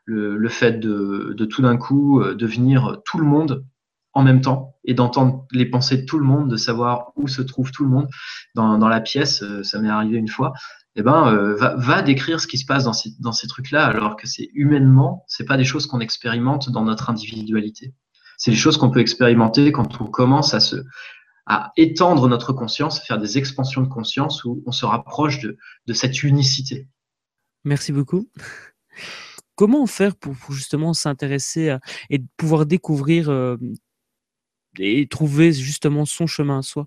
le, 0.05 0.49
fait 0.49 0.79
de, 0.79 1.45
tout 1.45 1.61
d'un 1.61 1.77
coup 1.77 2.21
euh, 2.21 2.35
devenir 2.35 2.97
tout 3.05 3.17
le 3.17 3.25
monde 3.25 3.65
en 4.13 4.23
même 4.23 4.41
temps 4.41 4.75
et 4.83 4.93
d'entendre 4.93 5.45
les 5.51 5.65
pensées 5.65 5.97
de 5.99 6.05
tout 6.05 6.19
le 6.19 6.25
monde, 6.25 6.49
de 6.49 6.57
savoir 6.57 7.13
où 7.15 7.29
se 7.29 7.41
trouve 7.41 7.71
tout 7.71 7.85
le 7.85 7.89
monde 7.89 8.09
dans, 8.55 8.77
la 8.77 8.99
pièce, 8.99 9.41
euh, 9.41 9.63
ça 9.63 9.79
m'est 9.79 9.89
arrivé 9.89 10.17
une 10.17 10.27
fois, 10.27 10.51
eh 10.97 11.01
ben, 11.01 11.27
euh, 11.33 11.55
va, 11.55 12.01
décrire 12.01 12.41
ce 12.41 12.47
qui 12.47 12.57
se 12.57 12.65
passe 12.65 12.83
dans 12.83 12.93
ces, 12.93 13.11
dans 13.19 13.31
ces 13.31 13.47
trucs-là, 13.47 13.85
alors 13.85 14.17
que 14.17 14.27
c'est 14.27 14.49
humainement, 14.53 15.23
c'est 15.27 15.45
pas 15.45 15.55
des 15.55 15.63
choses 15.63 15.87
qu'on 15.87 16.01
expérimente 16.01 16.69
dans 16.69 16.83
notre 16.83 17.09
individualité 17.09 17.93
c'est 18.41 18.49
des 18.49 18.57
choses 18.57 18.77
qu'on 18.77 18.89
peut 18.89 19.01
expérimenter 19.01 19.71
quand 19.71 20.01
on 20.01 20.07
commence 20.07 20.55
à 20.55 20.59
se 20.59 20.77
à 21.45 21.71
étendre 21.77 22.27
notre 22.27 22.53
conscience, 22.53 22.99
à 22.99 23.03
faire 23.03 23.19
des 23.19 23.37
expansions 23.37 23.81
de 23.81 23.87
conscience 23.87 24.43
où 24.43 24.63
on 24.65 24.71
se 24.71 24.85
rapproche 24.85 25.39
de, 25.41 25.93
cette 25.93 26.23
unicité. 26.23 26.87
Merci 27.65 27.91
beaucoup. 27.91 28.29
Comment 29.55 29.85
faire 29.85 30.15
pour, 30.15 30.33
justement 30.49 30.93
s'intéresser 30.93 31.77
et 32.09 32.19
pouvoir 32.37 32.65
découvrir 32.65 33.29
euh, 33.29 33.57
et 34.79 35.07
trouver 35.07 35.51
justement 35.53 36.05
son 36.05 36.25
chemin 36.25 36.59
à 36.59 36.61
soi? 36.63 36.85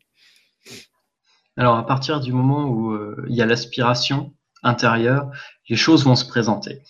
Alors 1.56 1.76
à 1.76 1.86
partir 1.86 2.20
du 2.20 2.32
moment 2.32 2.64
où 2.64 2.92
euh, 2.92 3.24
il 3.28 3.36
y 3.36 3.42
a 3.42 3.46
l'aspiration 3.46 4.34
intérieure, 4.64 5.30
les 5.68 5.76
choses 5.76 6.04
vont 6.04 6.16
se 6.16 6.26
présenter. 6.26 6.82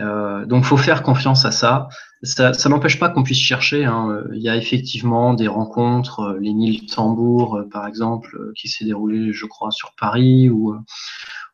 Euh, 0.00 0.46
donc, 0.46 0.64
faut 0.64 0.76
faire 0.76 1.02
confiance 1.02 1.44
à 1.44 1.52
ça. 1.52 1.88
Ça, 2.22 2.52
ça 2.52 2.68
n'empêche 2.68 2.98
pas 2.98 3.10
qu'on 3.10 3.22
puisse 3.22 3.38
chercher. 3.38 3.84
Hein. 3.84 4.24
Il 4.32 4.42
y 4.42 4.48
a 4.48 4.56
effectivement 4.56 5.34
des 5.34 5.46
rencontres, 5.46 6.20
euh, 6.20 6.38
les 6.40 6.52
mille 6.52 6.86
tambours, 6.86 7.58
euh, 7.58 7.68
par 7.68 7.86
exemple, 7.86 8.36
euh, 8.36 8.52
qui 8.56 8.68
s'est 8.68 8.84
déroulé, 8.84 9.32
je 9.32 9.46
crois, 9.46 9.70
sur 9.70 9.94
Paris, 9.94 10.50
ou, 10.50 10.74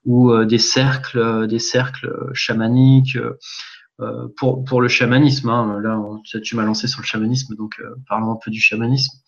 ou 0.06 0.44
des 0.44 0.58
cercles, 0.58 1.46
des 1.48 1.58
cercles 1.58 2.30
chamaniques. 2.32 3.18
pour, 4.36 4.64
pour 4.64 4.80
le 4.80 4.88
chamanisme, 4.88 5.48
hein. 5.50 5.78
là, 5.80 6.00
tu 6.42 6.56
m'as 6.56 6.64
lancé 6.64 6.88
sur 6.88 7.00
le 7.00 7.06
chamanisme, 7.06 7.54
donc 7.56 7.80
parlons 8.08 8.32
un 8.32 8.38
peu 8.42 8.50
du 8.50 8.60
chamanisme. 8.60 9.18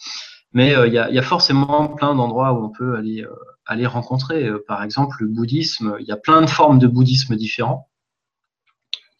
Mais 0.52 0.74
il 0.86 0.92
y, 0.92 0.98
a, 0.98 1.10
y, 1.10 1.18
a, 1.18 1.22
forcément 1.22 1.88
plein 1.88 2.14
d'endroits 2.14 2.52
où 2.52 2.64
on 2.64 2.70
peut 2.70 2.96
aller, 2.96 3.24
aller 3.64 3.86
rencontrer. 3.86 4.50
par 4.66 4.82
exemple, 4.82 5.16
le 5.20 5.28
bouddhisme, 5.28 5.96
il 6.00 6.06
y 6.06 6.12
a 6.12 6.16
plein 6.16 6.42
de 6.42 6.46
formes 6.46 6.78
de 6.78 6.86
bouddhisme 6.86 7.36
différents 7.36 7.88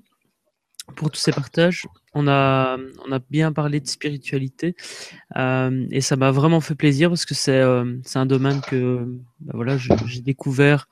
pour 0.96 1.10
tous 1.10 1.20
ces 1.20 1.32
partages. 1.32 1.86
On 2.14 2.28
a, 2.28 2.76
on 3.06 3.12
a 3.12 3.18
bien 3.30 3.52
parlé 3.52 3.80
de 3.80 3.86
spiritualité 3.86 4.74
euh, 5.36 5.86
et 5.90 6.00
ça 6.00 6.16
m'a 6.16 6.30
vraiment 6.30 6.60
fait 6.60 6.74
plaisir 6.74 7.08
parce 7.08 7.24
que 7.24 7.34
c'est 7.34 7.60
euh, 7.60 7.96
un 8.14 8.26
domaine 8.26 8.60
que 8.60 9.06
bah 9.40 9.52
voilà, 9.54 9.76
j'ai 9.78 10.20
découvert. 10.20 10.88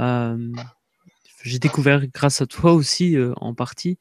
Euh, 0.00 0.52
j'ai 1.42 1.60
découvert 1.60 2.04
grâce 2.08 2.40
à 2.40 2.46
toi 2.46 2.72
aussi 2.72 3.16
en 3.36 3.54
partie. 3.54 3.98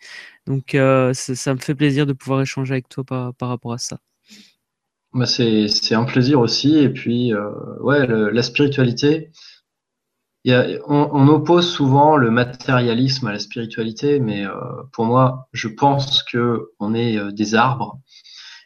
Donc 0.48 0.72
ça 0.72 1.54
me 1.54 1.60
fait 1.60 1.76
plaisir 1.76 2.08
de 2.08 2.14
pouvoir 2.14 2.42
échanger 2.42 2.74
avec 2.74 2.90
toi 2.90 3.04
par, 3.04 3.36
par 3.36 3.50
rapport 3.50 3.74
à 3.74 3.78
ça. 3.78 4.00
Bah 5.14 5.28
c'est 5.28 5.94
un 5.94 6.06
plaisir 6.06 6.40
aussi. 6.40 6.80
Et 6.80 6.90
puis, 6.90 7.34
ouais, 7.82 8.08
la 8.08 8.42
spiritualité, 8.42 9.30
on, 10.88 11.28
oppose 11.28 11.72
souvent 11.72 12.18
le 12.18 12.30
matérialisme 12.30 13.28
à 13.28 13.32
la 13.32 13.39
spiritualité, 13.39 14.20
mais 14.20 14.46
euh, 14.46 14.54
pour 14.91 15.06
moi, 15.06 15.48
je 15.54 15.68
pense 15.68 16.24
que 16.24 16.70
on 16.80 16.93
est 16.93 17.18
euh, 17.18 17.32
des 17.32 17.56
arbres 17.56 18.00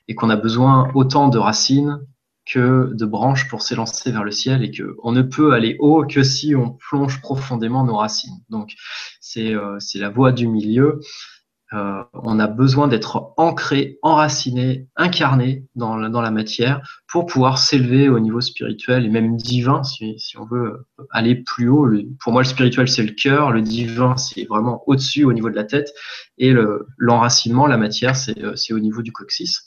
et 0.08 0.16
qu'on 0.16 0.30
a 0.30 0.36
besoin 0.36 0.92
autant 0.94 1.30
de 1.30 1.38
racines 1.38 2.00
que 2.46 2.92
de 2.94 3.06
branches 3.06 3.48
pour 3.48 3.62
s'élancer 3.62 4.12
vers 4.12 4.24
le 4.24 4.32
ciel 4.32 4.64
et 4.64 4.72
qu'on 4.72 5.12
ne 5.12 5.22
peut 5.22 5.54
aller 5.54 5.78
haut 5.80 6.06
que 6.06 6.24
si 6.24 6.56
on 6.56 6.72
plonge 6.72 7.22
profondément 7.22 7.86
nos 7.86 7.96
racines. 7.96 8.42
Donc, 8.50 8.74
c'est 9.22 9.54
euh, 9.54 9.78
la 9.96 10.10
voie 10.10 10.32
du 10.32 10.48
milieu. 10.48 11.00
Euh, 11.74 12.04
on 12.14 12.40
a 12.40 12.48
besoin 12.48 12.88
d'être 12.88 13.34
ancré, 13.38 14.00
enraciné, 14.02 14.88
incarné 14.96 15.66
dans 15.76 15.98
la, 15.98 16.32
matière 16.32 16.82
pour 17.08 17.28
pouvoir 17.28 17.60
s'élever 17.60 18.10
au 18.10 18.20
niveau 18.20 18.42
spirituel 18.42 19.06
et 19.06 19.10
même 19.10 19.38
divin, 19.38 19.84
si, 19.84 20.18
on 20.38 20.46
veut 20.46 20.88
aller 21.12 21.36
plus 21.36 21.70
haut. 21.70 21.88
pour 22.20 22.34
moi, 22.34 22.42
le 22.42 22.48
spirituel, 22.48 22.88
c'est 22.88 23.04
le 23.04 23.14
cœur, 23.14 23.52
le 23.52 23.62
divin, 23.62 24.18
c'est 24.18 24.46
vraiment 24.46 24.84
au-dessus, 24.88 25.26
au 25.26 25.34
niveau 25.34 25.50
de 25.50 25.56
la 25.56 25.64
tête, 25.64 25.94
et 26.40 26.54
l'enracinement, 26.98 27.68
la 27.68 27.78
matière, 27.78 28.14
euh, 28.40 28.56
c'est 28.56 28.74
au 28.74 28.80
niveau 28.80 29.04
du 29.04 29.12
coccyx. 29.12 29.64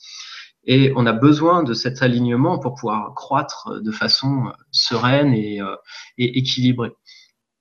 Et 0.65 0.93
on 0.97 1.07
a 1.07 1.13
besoin 1.13 1.63
de 1.63 1.75
cet 1.75 2.03
alignement 2.03 2.59
pour 2.59 2.75
pouvoir 2.75 3.15
croître 3.15 3.81
de 3.81 3.91
façon 3.91 4.53
sereine 4.71 5.35
euh, 5.35 5.77
et 6.19 6.39
équilibrée. 6.39 6.93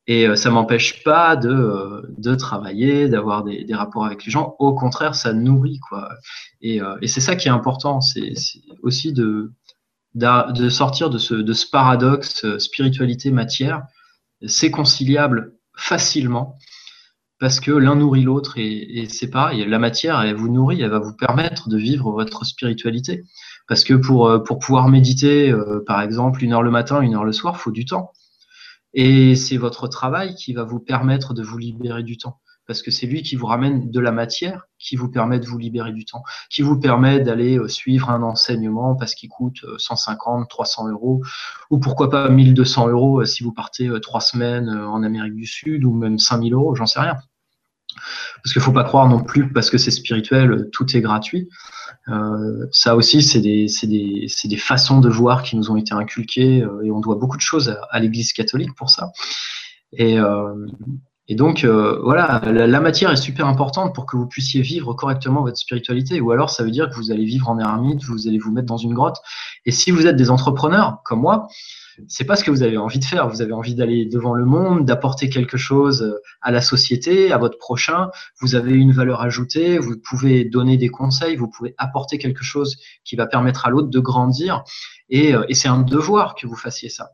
Et 0.08 0.28
euh, 0.28 0.36
ça 0.36 0.50
m'empêche 0.50 1.04
pas 1.04 1.36
de, 1.36 1.50
euh, 1.50 2.36
travailler, 2.36 3.08
d'avoir 3.08 3.44
des, 3.44 3.66
rapports 3.72 4.06
avec 4.06 4.26
les 4.26 4.32
gens. 4.32 4.56
Au 4.60 4.74
contraire, 4.74 5.16
ça 5.16 5.34
nourrit, 5.34 5.80
quoi. 5.90 6.10
Et, 6.62 6.82
euh, 6.82 6.98
et 7.02 7.08
c'est 7.08 7.22
ça 7.22 7.36
qui 7.36 7.48
est 7.48 7.52
important, 7.52 8.02
c'est 8.02 8.34
aussi 8.82 9.14
de, 9.14 9.52
de 10.16 10.70
sortir 10.70 11.10
de 11.10 11.18
ce, 11.18 11.70
paradoxe 11.72 12.58
spiritualité-matière. 12.58 13.84
C'est 14.48 14.72
conciliable 14.72 15.54
facilement 15.76 16.58
parce 17.40 17.60
que 17.60 17.72
l'un 17.72 17.96
nourrit 17.96 18.24
l'autre 18.24 18.58
et, 18.58 19.08
c'est 19.10 19.30
pareil. 19.30 19.66
La 19.68 19.80
matière, 19.80 20.20
elle 20.22 20.36
vous 20.36 20.50
nourrit, 20.50 20.82
elle 20.82 20.90
va 20.90 21.00
vous 21.00 21.16
permettre 21.16 21.70
de 21.70 21.78
vivre 21.78 22.12
votre 22.12 22.46
spiritualité. 22.46 23.24
Parce 23.68 23.84
que 23.84 23.94
pour, 23.94 24.44
pour 24.44 24.60
pouvoir 24.60 24.90
méditer, 24.90 25.56
par 25.88 26.02
exemple, 26.02 26.44
une 26.44 26.54
heure 26.54 26.64
le 26.64 26.72
matin, 26.72 27.02
une 27.02 27.16
heure 27.16 27.24
le 27.24 27.32
soir, 27.32 27.56
il 27.58 27.62
faut 27.62 27.72
du 27.72 27.86
temps. 27.86 28.12
Et 28.94 29.36
c'est 29.36 29.58
votre 29.58 29.88
travail 29.88 30.36
qui 30.36 30.54
va 30.54 30.64
vous 30.64 30.80
permettre 30.80 31.34
de 31.34 31.44
vous 31.44 31.58
libérer 31.58 32.04
du 32.04 32.18
temps. 32.18 32.40
Parce 32.68 32.84
que 32.84 32.92
c'est 32.92 33.08
lui 33.08 33.22
qui 33.22 33.36
vous 33.36 33.48
ramène 33.48 33.90
de 33.90 34.00
la 34.00 34.12
matière, 34.12 34.68
qui 34.78 34.96
vous 34.96 35.10
permet 35.10 35.40
de 35.40 35.46
vous 35.46 35.58
libérer 35.58 35.92
du 35.92 36.06
temps, 36.06 36.24
qui 36.50 36.62
vous 36.62 36.80
permet 36.80 37.20
d'aller 37.20 37.58
euh, 37.58 37.68
suivre 37.68 38.10
un 38.10 38.22
enseignement 38.22 38.96
parce 38.96 39.16
qu'il 39.16 39.30
coûte 39.30 39.66
150, 39.78 40.48
300 40.48 40.90
euros, 40.90 41.22
ou 41.70 41.80
pourquoi 41.80 42.10
pas 42.10 42.30
1200 42.30 42.90
euros 42.90 43.26
si 43.26 43.44
vous 43.44 43.52
partez 43.52 43.90
trois 44.02 44.22
semaines 44.22 44.70
en 44.70 45.04
Amérique 45.04 45.36
du 45.36 45.48
Sud, 45.48 45.84
ou 45.84 45.94
même 45.94 46.20
5000 46.20 46.54
euros, 46.54 46.76
j'en 46.76 46.86
sais 46.86 47.00
rien. 47.00 47.18
Parce 48.44 48.54
qu'il 48.54 48.60
ne 48.60 48.66
faut 48.66 48.72
pas 48.72 48.84
croire 48.84 49.08
non 49.08 49.24
plus, 49.24 49.52
parce 49.52 49.70
que 49.70 49.78
c'est 49.78 49.92
spirituel, 49.92 50.70
tout 50.72 50.96
est 50.96 51.02
gratuit. 51.02 51.50
Euh, 52.10 52.68
ça 52.72 52.96
aussi, 52.96 53.22
c'est 53.22 53.42
des, 53.42 54.58
façons 54.58 55.00
de 55.00 55.10
voir 55.10 55.44
qui 55.44 55.56
nous 55.56 55.72
ont 55.72 55.78
été 55.78 55.94
inculquées 55.94 56.64
euh, 56.64 56.84
et 56.84 56.92
on 56.92 57.00
doit 57.00 57.16
beaucoup 57.16 57.38
de 57.38 57.42
choses 57.42 57.78
à, 57.90 58.00
l'Église 58.00 58.34
catholique 58.34 58.74
pour 58.76 58.90
ça. 58.90 59.12
Et, 59.94 60.20
euh, 60.20 60.68
et 61.28 61.36
donc, 61.36 61.64
voilà, 61.66 62.42
la, 62.46 62.80
matière 62.82 63.12
est 63.12 63.16
super 63.16 63.46
importante 63.46 63.96
pour 63.96 64.06
que 64.06 64.18
vous 64.18 64.28
puissiez 64.28 64.62
vivre 64.62 64.94
correctement 64.94 65.44
votre 65.44 65.58
spiritualité. 65.58 66.20
Ou 66.20 66.32
alors, 66.32 66.50
ça 66.50 66.64
veut 66.64 66.72
dire 66.72 66.90
que 66.90 66.96
vous 66.96 67.12
allez 67.12 67.24
vivre 67.24 67.50
en 67.50 67.58
ermite, 67.58 68.04
vous 68.04 68.28
allez 68.28 68.40
vous 68.40 68.52
mettre 68.52 68.68
dans 68.68 68.78
une 68.78 68.94
grotte. 68.94 69.18
Et 69.66 69.72
si 69.72 69.92
vous 69.92 70.08
êtes 70.08 70.18
des 70.18 70.30
entrepreneurs 70.30 71.02
comme 71.06 71.22
moi, 71.22 71.48
c'est 72.08 72.26
pas 72.26 72.36
ce 72.36 72.44
que 72.44 72.52
vous 72.52 72.64
avez 72.64 72.78
envie 72.78 73.00
de 73.00 73.06
faire. 73.06 73.28
Vous 73.28 73.42
avez 73.42 73.54
envie 73.54 73.76
d'aller 73.76 74.06
devant 74.06 74.34
le 74.34 74.46
monde, 74.46 74.86
d'apporter 74.86 75.30
quelque 75.30 75.58
chose 75.58 76.04
euh, 76.04 76.20
à 76.42 76.52
la 76.52 76.62
société, 76.62 77.32
à 77.32 77.38
votre 77.38 77.58
prochain. 77.58 78.10
Vous 78.40 78.56
avez 78.56 78.74
une 78.74 78.92
valeur 78.92 79.22
ajoutée. 79.22 79.78
Vous 79.78 79.96
pouvez 79.98 80.46
donner 80.46 80.78
des 80.78 80.90
conseils. 80.90 81.36
Vous 81.36 81.50
pouvez 81.50 81.76
apporter 81.78 82.18
quelque 82.18 82.44
chose 82.44 82.78
qui 83.04 83.16
va 83.16 83.28
permettre 83.28 83.66
à 83.66 83.70
l'autre 83.70 83.90
de 83.90 84.00
grandir. 84.00 84.64
Et, 85.10 85.36
euh, 85.36 85.44
c'est 85.52 85.68
un 85.68 85.82
devoir 85.82 86.36
que 86.36 86.48
vous 86.48 86.56
fassiez 86.56 86.90
ça. 86.90 87.12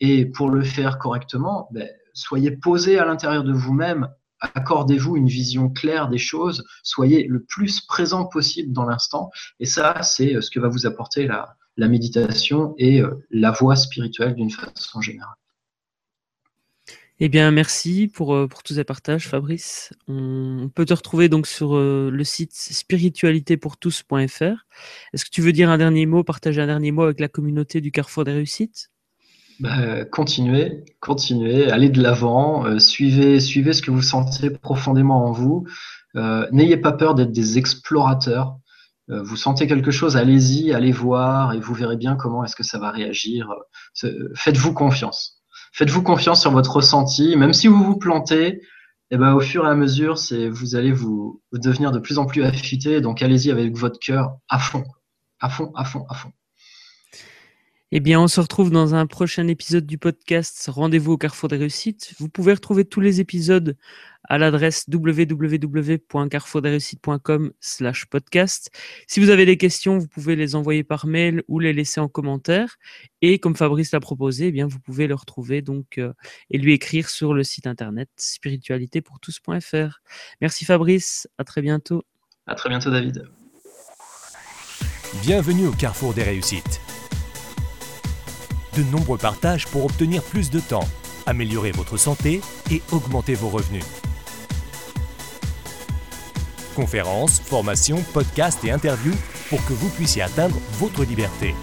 Et 0.00 0.26
pour 0.26 0.50
le 0.50 0.62
faire 0.62 0.98
correctement, 0.98 1.68
ben, 1.72 1.88
soyez 2.14 2.50
posé 2.52 2.98
à 2.98 3.04
l'intérieur 3.04 3.44
de 3.44 3.52
vous-même. 3.52 4.08
Accordez-vous 4.40 5.16
une 5.16 5.28
vision 5.28 5.68
claire 5.68 6.08
des 6.08 6.18
choses. 6.18 6.64
Soyez 6.82 7.26
le 7.26 7.42
plus 7.42 7.80
présent 7.80 8.24
possible 8.24 8.72
dans 8.72 8.84
l'instant. 8.84 9.30
Et 9.58 9.66
ça, 9.66 10.02
c'est 10.02 10.36
euh, 10.36 10.40
ce 10.40 10.50
que 10.50 10.60
va 10.60 10.68
vous 10.68 10.86
apporter 10.86 11.26
la, 11.26 11.56
la 11.80 11.88
méditation 11.88 12.74
et 12.78 13.00
euh, 13.00 13.26
la 13.30 13.50
voie 13.50 13.74
spirituelle 13.74 14.34
d'une 14.34 14.50
façon 14.50 15.00
générale. 15.00 15.34
Eh 17.22 17.28
bien, 17.28 17.50
merci 17.50 18.08
pour, 18.08 18.34
euh, 18.34 18.46
pour 18.46 18.62
tous 18.62 18.74
ces 18.74 18.84
partages, 18.84 19.26
Fabrice. 19.26 19.92
On 20.06 20.70
peut 20.74 20.84
te 20.84 20.94
retrouver 20.94 21.28
donc 21.28 21.46
sur 21.46 21.76
euh, 21.76 22.10
le 22.10 22.24
site 22.24 22.52
spiritualitépourtous.fr. 22.52 24.66
Est-ce 25.12 25.24
que 25.24 25.30
tu 25.30 25.40
veux 25.40 25.52
dire 25.52 25.70
un 25.70 25.78
dernier 25.78 26.06
mot, 26.06 26.22
partager 26.22 26.60
un 26.60 26.66
dernier 26.66 26.92
mot 26.92 27.02
avec 27.02 27.18
la 27.18 27.28
communauté 27.28 27.80
du 27.80 27.90
Carrefour 27.90 28.24
des 28.24 28.32
Réussites? 28.32 28.90
Bah, 29.58 30.04
Continuez, 30.06 30.84
continuez, 31.00 31.70
allez 31.70 31.90
de 31.90 32.02
l'avant, 32.02 32.78
suivez, 32.78 33.40
suivez 33.40 33.74
ce 33.74 33.82
que 33.82 33.90
vous 33.90 34.00
sentez 34.00 34.48
profondément 34.48 35.26
en 35.26 35.32
vous. 35.32 35.66
N'ayez 36.50 36.78
pas 36.78 36.92
peur 36.92 37.14
d'être 37.14 37.32
des 37.32 37.58
explorateurs. 37.58 38.56
Euh, 39.10 39.22
vous 39.22 39.36
sentez 39.36 39.66
quelque 39.66 39.90
chose, 39.90 40.16
allez-y, 40.16 40.72
allez 40.72 40.92
voir 40.92 41.52
et 41.52 41.60
vous 41.60 41.74
verrez 41.74 41.96
bien 41.96 42.16
comment 42.16 42.44
est-ce 42.44 42.56
que 42.56 42.62
ça 42.62 42.78
va 42.78 42.90
réagir. 42.90 43.48
Faites-vous 44.34 44.72
confiance. 44.72 45.42
Faites-vous 45.72 46.02
confiance 46.02 46.40
sur 46.40 46.50
votre 46.50 46.76
ressenti, 46.76 47.36
même 47.36 47.52
si 47.52 47.68
vous 47.68 47.82
vous 47.82 47.96
plantez. 47.96 48.60
Eh 49.12 49.16
ben, 49.16 49.34
au 49.34 49.40
fur 49.40 49.66
et 49.66 49.68
à 49.68 49.74
mesure, 49.74 50.18
c'est 50.18 50.48
vous 50.48 50.76
allez 50.76 50.92
vous, 50.92 51.42
vous, 51.50 51.58
devenir 51.58 51.90
de 51.90 51.98
plus 51.98 52.18
en 52.18 52.26
plus 52.26 52.44
affûté. 52.44 53.00
Donc 53.00 53.22
allez-y 53.22 53.50
avec 53.50 53.76
votre 53.76 53.98
cœur 53.98 54.36
à 54.48 54.58
fond, 54.58 54.84
à 55.40 55.48
fond, 55.48 55.72
à 55.74 55.84
fond, 55.84 56.04
à 56.08 56.14
fond. 56.14 56.30
Eh 57.92 57.98
bien, 57.98 58.20
on 58.20 58.28
se 58.28 58.40
retrouve 58.40 58.70
dans 58.70 58.94
un 58.94 59.06
prochain 59.06 59.48
épisode 59.48 59.84
du 59.84 59.98
podcast 59.98 60.70
Rendez-vous 60.72 61.12
au 61.12 61.18
Carrefour 61.18 61.48
des 61.48 61.56
Réussites. 61.56 62.14
Vous 62.20 62.28
pouvez 62.28 62.52
retrouver 62.52 62.84
tous 62.84 63.00
les 63.00 63.20
épisodes 63.20 63.76
à 64.30 64.38
l'adresse 64.38 64.86
www.carrefourdesreussites.com 64.88 67.52
slash 67.60 68.06
podcast. 68.06 68.70
Si 69.06 69.20
vous 69.20 69.28
avez 69.28 69.44
des 69.44 69.58
questions, 69.58 69.98
vous 69.98 70.06
pouvez 70.06 70.36
les 70.36 70.54
envoyer 70.54 70.84
par 70.84 71.06
mail 71.06 71.42
ou 71.48 71.58
les 71.58 71.72
laisser 71.72 71.98
en 72.00 72.06
commentaire. 72.08 72.76
Et 73.20 73.40
comme 73.40 73.56
Fabrice 73.56 73.90
l'a 73.92 74.00
proposé, 74.00 74.46
eh 74.46 74.52
bien, 74.52 74.68
vous 74.68 74.78
pouvez 74.78 75.08
le 75.08 75.14
retrouver 75.14 75.62
donc 75.62 75.98
euh, 75.98 76.12
et 76.48 76.58
lui 76.58 76.72
écrire 76.72 77.10
sur 77.10 77.34
le 77.34 77.42
site 77.42 77.66
internet 77.66 78.08
spiritualitépourtous.fr. 78.16 80.00
Merci 80.40 80.64
Fabrice, 80.64 81.28
à 81.36 81.44
très 81.44 81.60
bientôt. 81.60 82.04
À 82.46 82.54
très 82.54 82.68
bientôt 82.68 82.90
David. 82.90 83.24
Bienvenue 85.22 85.66
au 85.66 85.72
Carrefour 85.72 86.14
des 86.14 86.22
Réussites 86.22 86.80
de 88.76 88.84
nombreux 88.84 89.18
partages 89.18 89.66
pour 89.66 89.84
obtenir 89.84 90.22
plus 90.22 90.50
de 90.50 90.60
temps, 90.60 90.86
améliorer 91.26 91.72
votre 91.72 91.96
santé 91.96 92.40
et 92.70 92.80
augmenter 92.92 93.34
vos 93.34 93.48
revenus. 93.48 93.82
Conférences, 96.74 97.40
formations, 97.40 98.02
podcasts 98.12 98.64
et 98.64 98.70
interviews 98.70 99.14
pour 99.48 99.64
que 99.66 99.72
vous 99.72 99.88
puissiez 99.90 100.22
atteindre 100.22 100.56
votre 100.78 101.04
liberté. 101.04 101.54